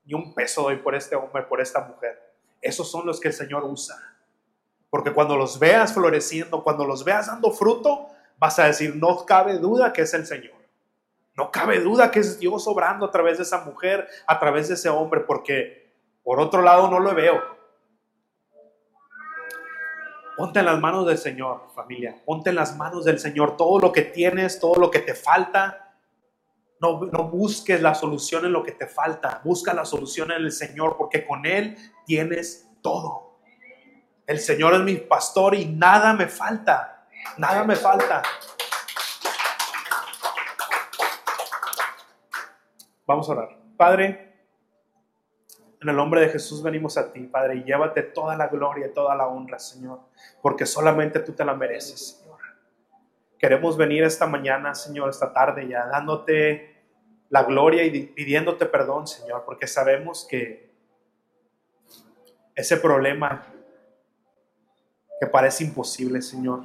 ni 0.06 0.14
un 0.14 0.34
peso 0.34 0.64
doy 0.64 0.78
por 0.78 0.96
este 0.96 1.16
hombre, 1.16 1.44
por 1.44 1.60
esta 1.60 1.82
mujer. 1.82 2.34
Esos 2.62 2.90
son 2.90 3.06
los 3.06 3.20
que 3.20 3.28
el 3.28 3.34
Señor 3.34 3.64
usa. 3.66 3.96
Porque 4.90 5.12
cuando 5.12 5.36
los 5.36 5.60
veas 5.60 5.94
floreciendo, 5.94 6.64
cuando 6.64 6.86
los 6.86 7.04
veas 7.04 7.28
dando 7.28 7.52
fruto, 7.52 8.08
vas 8.38 8.58
a 8.60 8.66
decir, 8.66 8.96
no 8.96 9.26
cabe 9.26 9.58
duda 9.58 9.92
que 9.92 10.04
es 10.04 10.14
el 10.14 10.26
Señor. 10.26 10.56
No 11.36 11.52
cabe 11.52 11.82
duda 11.82 12.12
que 12.12 12.20
es 12.20 12.40
Dios 12.40 12.66
obrando 12.68 13.06
a 13.06 13.12
través 13.12 13.38
de 13.38 13.44
esa 13.44 13.60
mujer, 13.66 14.08
a 14.26 14.40
través 14.40 14.70
de 14.70 14.76
ese 14.76 14.88
hombre, 14.88 15.20
porque 15.22 15.85
por 16.26 16.40
otro 16.40 16.64
lado, 16.64 16.90
no 16.90 17.00
lo 17.00 17.14
veo. 17.14 17.40
Ponte 20.36 20.60
en 20.60 20.66
las 20.66 20.82
manos 20.82 21.06
del 21.06 21.20
Señor, 21.20 21.70
familia. 21.74 22.22
Ponte 22.26 22.50
en 22.50 22.56
las 22.56 22.76
manos 22.76 23.06
del 23.06 23.20
Señor. 23.20 23.56
Todo 23.56 23.80
lo 23.80 23.92
que 23.92 24.02
tienes, 24.02 24.60
todo 24.60 24.76
lo 24.76 24.90
que 24.90 25.00
te 25.00 25.14
falta. 25.14 25.94
No, 26.82 27.06
no 27.06 27.30
busques 27.30 27.80
la 27.80 27.94
solución 27.94 28.44
en 28.44 28.54
lo 28.54 28.64
que 28.64 28.72
te 28.72 28.88
falta. 28.88 29.40
Busca 29.44 29.74
la 29.74 29.86
solución 29.86 30.32
en 30.32 30.42
el 30.42 30.52
Señor, 30.52 30.98
porque 30.98 31.26
con 31.26 31.46
Él 31.46 31.78
tienes 32.06 32.68
todo. 32.82 33.38
El 34.26 34.40
Señor 34.40 34.74
es 34.74 34.82
mi 34.82 34.96
pastor 34.96 35.54
y 35.54 35.66
nada 35.66 36.14
me 36.14 36.28
falta. 36.28 37.08
Nada 37.38 37.64
me 37.64 37.76
falta. 37.76 38.24
Vamos 43.06 43.30
a 43.30 43.32
orar. 43.34 43.58
Padre, 43.78 44.35
en 45.86 45.90
el 45.90 45.98
nombre 45.98 46.22
de 46.22 46.30
Jesús 46.30 46.64
venimos 46.64 46.98
a 46.98 47.14
ti, 47.14 47.20
Padre, 47.28 47.58
y 47.58 47.64
llévate 47.64 48.02
toda 48.02 48.36
la 48.36 48.48
gloria 48.48 48.88
y 48.88 48.94
toda 48.94 49.14
la 49.14 49.28
honra, 49.28 49.60
Señor, 49.60 50.00
porque 50.42 50.66
solamente 50.66 51.20
tú 51.20 51.34
te 51.34 51.46
la 51.46 51.54
mereces, 51.54 52.18
Señor. 52.18 52.40
Queremos 53.38 53.78
venir 53.78 54.04
esta 54.04 54.26
mañana, 54.26 54.74
Señor, 54.74 55.12
esta 55.12 55.32
tarde 55.32 55.68
ya, 55.68 55.86
dándote 55.86 56.76
la 57.30 57.44
gloria 57.44 57.84
y 57.84 58.02
pidiéndote 58.08 58.66
perdón, 58.66 59.06
Señor, 59.06 59.44
porque 59.46 59.68
sabemos 59.68 60.26
que 60.28 60.74
ese 62.56 62.78
problema 62.78 63.46
que 65.20 65.28
parece 65.28 65.66
imposible, 65.66 66.20
Señor, 66.24 66.64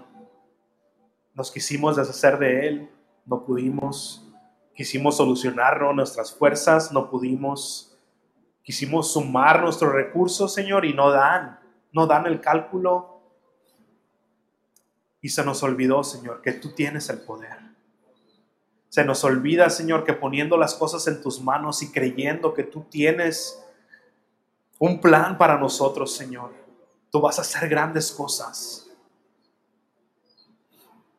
nos 1.34 1.50
quisimos 1.50 1.96
deshacer 1.96 2.38
de 2.38 2.68
él, 2.68 2.90
no 3.26 3.44
pudimos, 3.44 4.26
quisimos 4.74 5.18
solucionarlo, 5.18 5.92
nuestras 5.92 6.34
fuerzas, 6.34 6.90
no 6.90 7.10
pudimos 7.10 7.89
Quisimos 8.62 9.12
sumar 9.12 9.62
nuestros 9.62 9.92
recursos, 9.92 10.52
Señor, 10.52 10.84
y 10.84 10.94
no 10.94 11.10
dan, 11.10 11.58
no 11.92 12.06
dan 12.06 12.26
el 12.26 12.40
cálculo. 12.40 13.20
Y 15.20 15.30
se 15.30 15.44
nos 15.44 15.62
olvidó, 15.62 16.04
Señor, 16.04 16.42
que 16.42 16.52
tú 16.52 16.74
tienes 16.74 17.08
el 17.08 17.20
poder. 17.20 17.58
Se 18.88 19.04
nos 19.04 19.22
olvida, 19.24 19.70
Señor, 19.70 20.04
que 20.04 20.12
poniendo 20.12 20.56
las 20.56 20.74
cosas 20.74 21.06
en 21.06 21.22
tus 21.22 21.40
manos 21.40 21.82
y 21.82 21.92
creyendo 21.92 22.54
que 22.54 22.64
tú 22.64 22.86
tienes 22.90 23.64
un 24.78 25.00
plan 25.00 25.38
para 25.38 25.58
nosotros, 25.58 26.14
Señor, 26.16 26.52
tú 27.10 27.20
vas 27.20 27.38
a 27.38 27.42
hacer 27.42 27.68
grandes 27.68 28.10
cosas. 28.10 28.88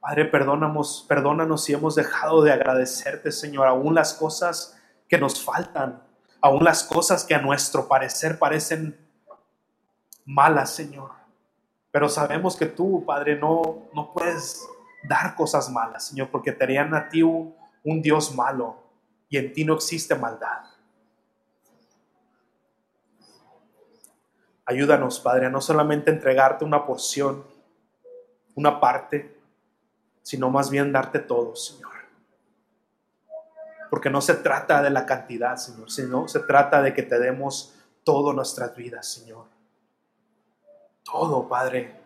Padre, 0.02 0.26
perdónanos, 0.26 1.06
perdónanos 1.08 1.64
si 1.64 1.74
hemos 1.74 1.96
dejado 1.96 2.42
de 2.42 2.52
agradecerte, 2.52 3.32
Señor, 3.32 3.68
aún 3.68 3.94
las 3.94 4.16
cosas 4.16 4.78
que 5.08 5.20
nos 5.20 5.44
faltan 5.44 6.02
aún 6.42 6.64
las 6.64 6.84
cosas 6.84 7.24
que 7.24 7.36
a 7.36 7.42
nuestro 7.42 7.88
parecer 7.88 8.40
parecen 8.40 8.98
malas, 10.26 10.72
Señor. 10.72 11.12
Pero 11.92 12.10
sabemos 12.10 12.56
que 12.56 12.66
tú, 12.66 13.06
Padre, 13.06 13.38
no, 13.38 13.90
no 13.94 14.12
puedes 14.14 14.68
dar 15.04 15.36
cosas 15.36 15.70
malas, 15.70 16.08
Señor, 16.08 16.30
porque 16.30 16.52
te 16.52 16.64
harían 16.64 16.94
a 16.96 17.10
ti 17.10 17.22
un, 17.22 17.56
un 17.84 18.02
Dios 18.02 18.34
malo 18.36 18.78
y 19.30 19.38
en 19.38 19.54
ti 19.54 19.64
no 19.64 19.76
existe 19.76 20.16
maldad. 20.16 20.66
Ayúdanos, 24.66 25.20
Padre, 25.20 25.48
a 25.48 25.50
no 25.50 25.60
solamente 25.60 26.12
entregarte 26.12 26.64
una 26.64 26.86
porción, 26.86 27.44
una 28.56 28.80
parte, 28.80 29.38
sino 30.22 30.50
más 30.50 30.70
bien 30.70 30.92
darte 30.92 31.20
todo, 31.20 31.56
Señor 31.56 32.01
porque 33.92 34.10
no 34.10 34.22
se 34.22 34.36
trata 34.36 34.82
de 34.82 34.90
la 34.90 35.06
cantidad, 35.06 35.58
Señor, 35.58 35.92
sino 35.92 36.26
se 36.26 36.40
trata 36.40 36.82
de 36.82 36.94
que 36.94 37.04
te 37.04 37.20
demos 37.20 37.76
todas 38.06 38.34
nuestras 38.34 38.74
vidas, 38.74 39.06
Señor. 39.06 39.48
Todo, 41.04 41.46
Padre. 41.46 42.00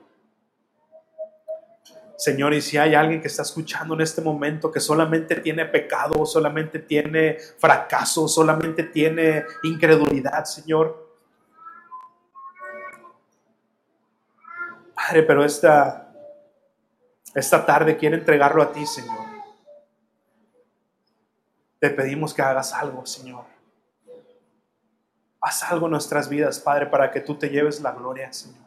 Señor, 2.17 2.55
y 2.55 2.61
si 2.61 2.79
hay 2.79 2.95
alguien 2.95 3.21
que 3.21 3.27
está 3.27 3.43
escuchando 3.43 3.93
en 3.93 4.01
este 4.01 4.23
momento 4.23 4.71
que 4.71 4.79
solamente 4.79 5.35
tiene 5.35 5.63
pecado, 5.65 6.25
solamente 6.25 6.79
tiene 6.79 7.37
fracaso, 7.59 8.27
solamente 8.27 8.85
tiene 8.85 9.45
incredulidad, 9.61 10.43
Señor. 10.45 11.13
Padre, 14.95 15.21
pero 15.21 15.45
esta, 15.45 16.11
esta 17.35 17.63
tarde 17.63 17.95
quiere 17.95 18.17
entregarlo 18.17 18.63
a 18.63 18.71
ti, 18.71 18.83
Señor. 18.87 19.24
Te 21.79 21.89
pedimos 21.89 22.33
que 22.33 22.41
hagas 22.41 22.73
algo, 22.73 23.05
Señor. 23.05 23.45
Haz 25.41 25.63
algo 25.63 25.85
en 25.87 25.91
nuestras 25.91 26.29
vidas, 26.29 26.59
Padre, 26.59 26.87
para 26.87 27.11
que 27.11 27.21
tú 27.21 27.35
te 27.35 27.49
lleves 27.49 27.81
la 27.81 27.91
gloria, 27.91 28.31
Señor. 28.33 28.65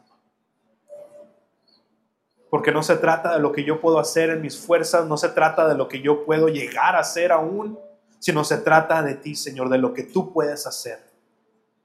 Porque 2.49 2.71
no 2.71 2.81
se 2.81 2.95
trata 2.95 3.33
de 3.33 3.39
lo 3.39 3.51
que 3.51 3.63
yo 3.63 3.79
puedo 3.79 3.99
hacer 3.99 4.29
en 4.29 4.41
mis 4.41 4.57
fuerzas, 4.57 5.05
no 5.05 5.17
se 5.17 5.29
trata 5.29 5.67
de 5.67 5.75
lo 5.75 5.87
que 5.87 6.01
yo 6.01 6.25
puedo 6.25 6.47
llegar 6.47 6.95
a 6.95 6.99
hacer 6.99 7.31
aún, 7.31 7.77
sino 8.19 8.43
se 8.43 8.57
trata 8.57 9.03
de 9.03 9.15
ti, 9.15 9.35
Señor, 9.35 9.69
de 9.69 9.77
lo 9.77 9.93
que 9.93 10.03
tú 10.03 10.33
puedes 10.33 10.65
hacer. 10.65 10.99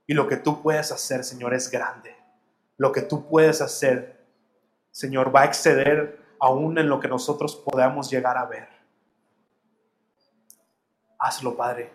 Y 0.06 0.14
lo 0.14 0.26
que 0.26 0.36
tú 0.36 0.62
puedes 0.62 0.90
hacer, 0.90 1.24
Señor, 1.24 1.54
es 1.54 1.70
grande. 1.70 2.16
Lo 2.76 2.92
que 2.92 3.02
tú 3.02 3.28
puedes 3.28 3.60
hacer, 3.60 4.24
Señor, 4.90 5.34
va 5.34 5.42
a 5.42 5.44
exceder 5.46 6.20
aún 6.40 6.78
en 6.78 6.88
lo 6.88 7.00
que 7.00 7.08
nosotros 7.08 7.56
podamos 7.56 8.10
llegar 8.10 8.36
a 8.36 8.46
ver. 8.46 8.73
Hazlo, 11.24 11.56
Padre. 11.56 11.90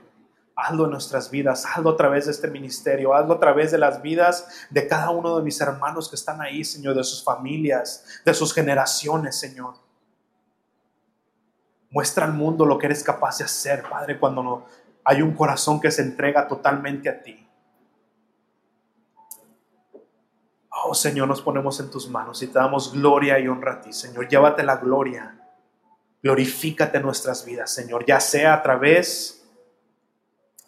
Hazlo 0.56 0.86
en 0.86 0.92
nuestras 0.92 1.30
vidas, 1.30 1.66
hazlo 1.66 1.92
a 1.92 1.96
través 1.96 2.26
de 2.26 2.32
este 2.32 2.50
ministerio, 2.50 3.14
hazlo 3.14 3.36
a 3.36 3.40
través 3.40 3.72
de 3.72 3.78
las 3.78 4.02
vidas 4.02 4.68
de 4.72 4.88
cada 4.88 5.12
uno 5.12 5.38
de 5.38 5.44
mis 5.44 5.62
hermanos 5.62 6.10
que 6.10 6.16
están 6.16 6.42
ahí, 6.42 6.66
Señor, 6.66 6.96
de 6.96 7.04
sus 7.04 7.24
familias, 7.24 8.22
de 8.26 8.34
sus 8.34 8.54
generaciones, 8.54 9.40
Señor. 9.40 9.76
Muestra 11.92 12.26
al 12.26 12.34
mundo 12.34 12.66
lo 12.66 12.78
que 12.78 12.88
eres 12.88 13.04
capaz 13.04 13.38
de 13.38 13.46
hacer, 13.46 13.84
Padre, 13.88 14.20
cuando 14.20 14.44
no, 14.44 14.66
hay 15.04 15.22
un 15.22 15.36
corazón 15.36 15.80
que 15.80 15.92
se 15.92 16.02
entrega 16.02 16.48
totalmente 16.48 17.08
a 17.08 17.22
ti. 17.22 17.48
Oh 20.86 20.96
Señor, 20.96 21.28
nos 21.28 21.42
ponemos 21.42 21.80
en 21.80 21.92
tus 21.92 22.10
manos 22.10 22.42
y 22.42 22.48
te 22.48 22.58
damos 22.58 22.94
gloria 22.94 23.38
y 23.38 23.48
honra 23.48 23.74
a 23.74 23.82
ti, 23.82 23.94
Señor. 23.94 24.28
Llévate 24.28 24.64
la 24.64 24.78
gloria. 24.78 25.39
Glorifícate 26.22 27.00
nuestras 27.00 27.46
vidas, 27.46 27.74
Señor, 27.74 28.06
ya 28.06 28.20
sea 28.20 28.54
a 28.54 28.62
través 28.62 29.48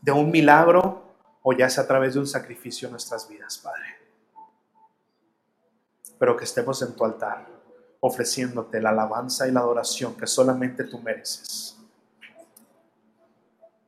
de 0.02 0.12
un 0.12 0.32
milagro 0.32 1.04
o 1.44 1.54
ya 1.54 1.70
sea 1.70 1.84
a 1.84 1.88
través 1.88 2.14
de 2.14 2.20
un 2.20 2.28
sacrificio 2.28 2.88
en 2.88 2.92
nuestras 2.92 3.28
vidas, 3.28 3.58
Padre. 3.58 4.00
Pero 6.18 6.38
que 6.38 6.46
estemos 6.46 6.82
en 6.82 6.96
tu 6.96 7.04
altar, 7.04 7.48
ofreciéndote 8.00 8.80
la 8.80 8.90
alabanza 8.90 9.48
y 9.48 9.52
la 9.52 9.60
adoración 9.62 10.16
que 10.16 10.28
solamente 10.28 10.84
tú 10.86 11.00
mereces. 11.00 11.78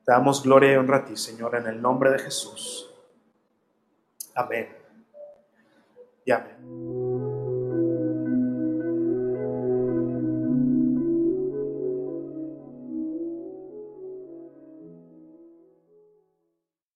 Te 0.04 0.12
damos 0.12 0.42
gloria 0.42 0.72
y 0.72 0.76
honra 0.76 0.98
a 0.98 1.04
ti, 1.04 1.16
Señor, 1.16 1.56
en 1.56 1.66
el 1.66 1.80
nombre 1.80 2.10
de 2.10 2.18
Jesús. 2.18 2.90
Amén. 4.34 4.68
Y 6.26 6.32
amén. 6.32 7.03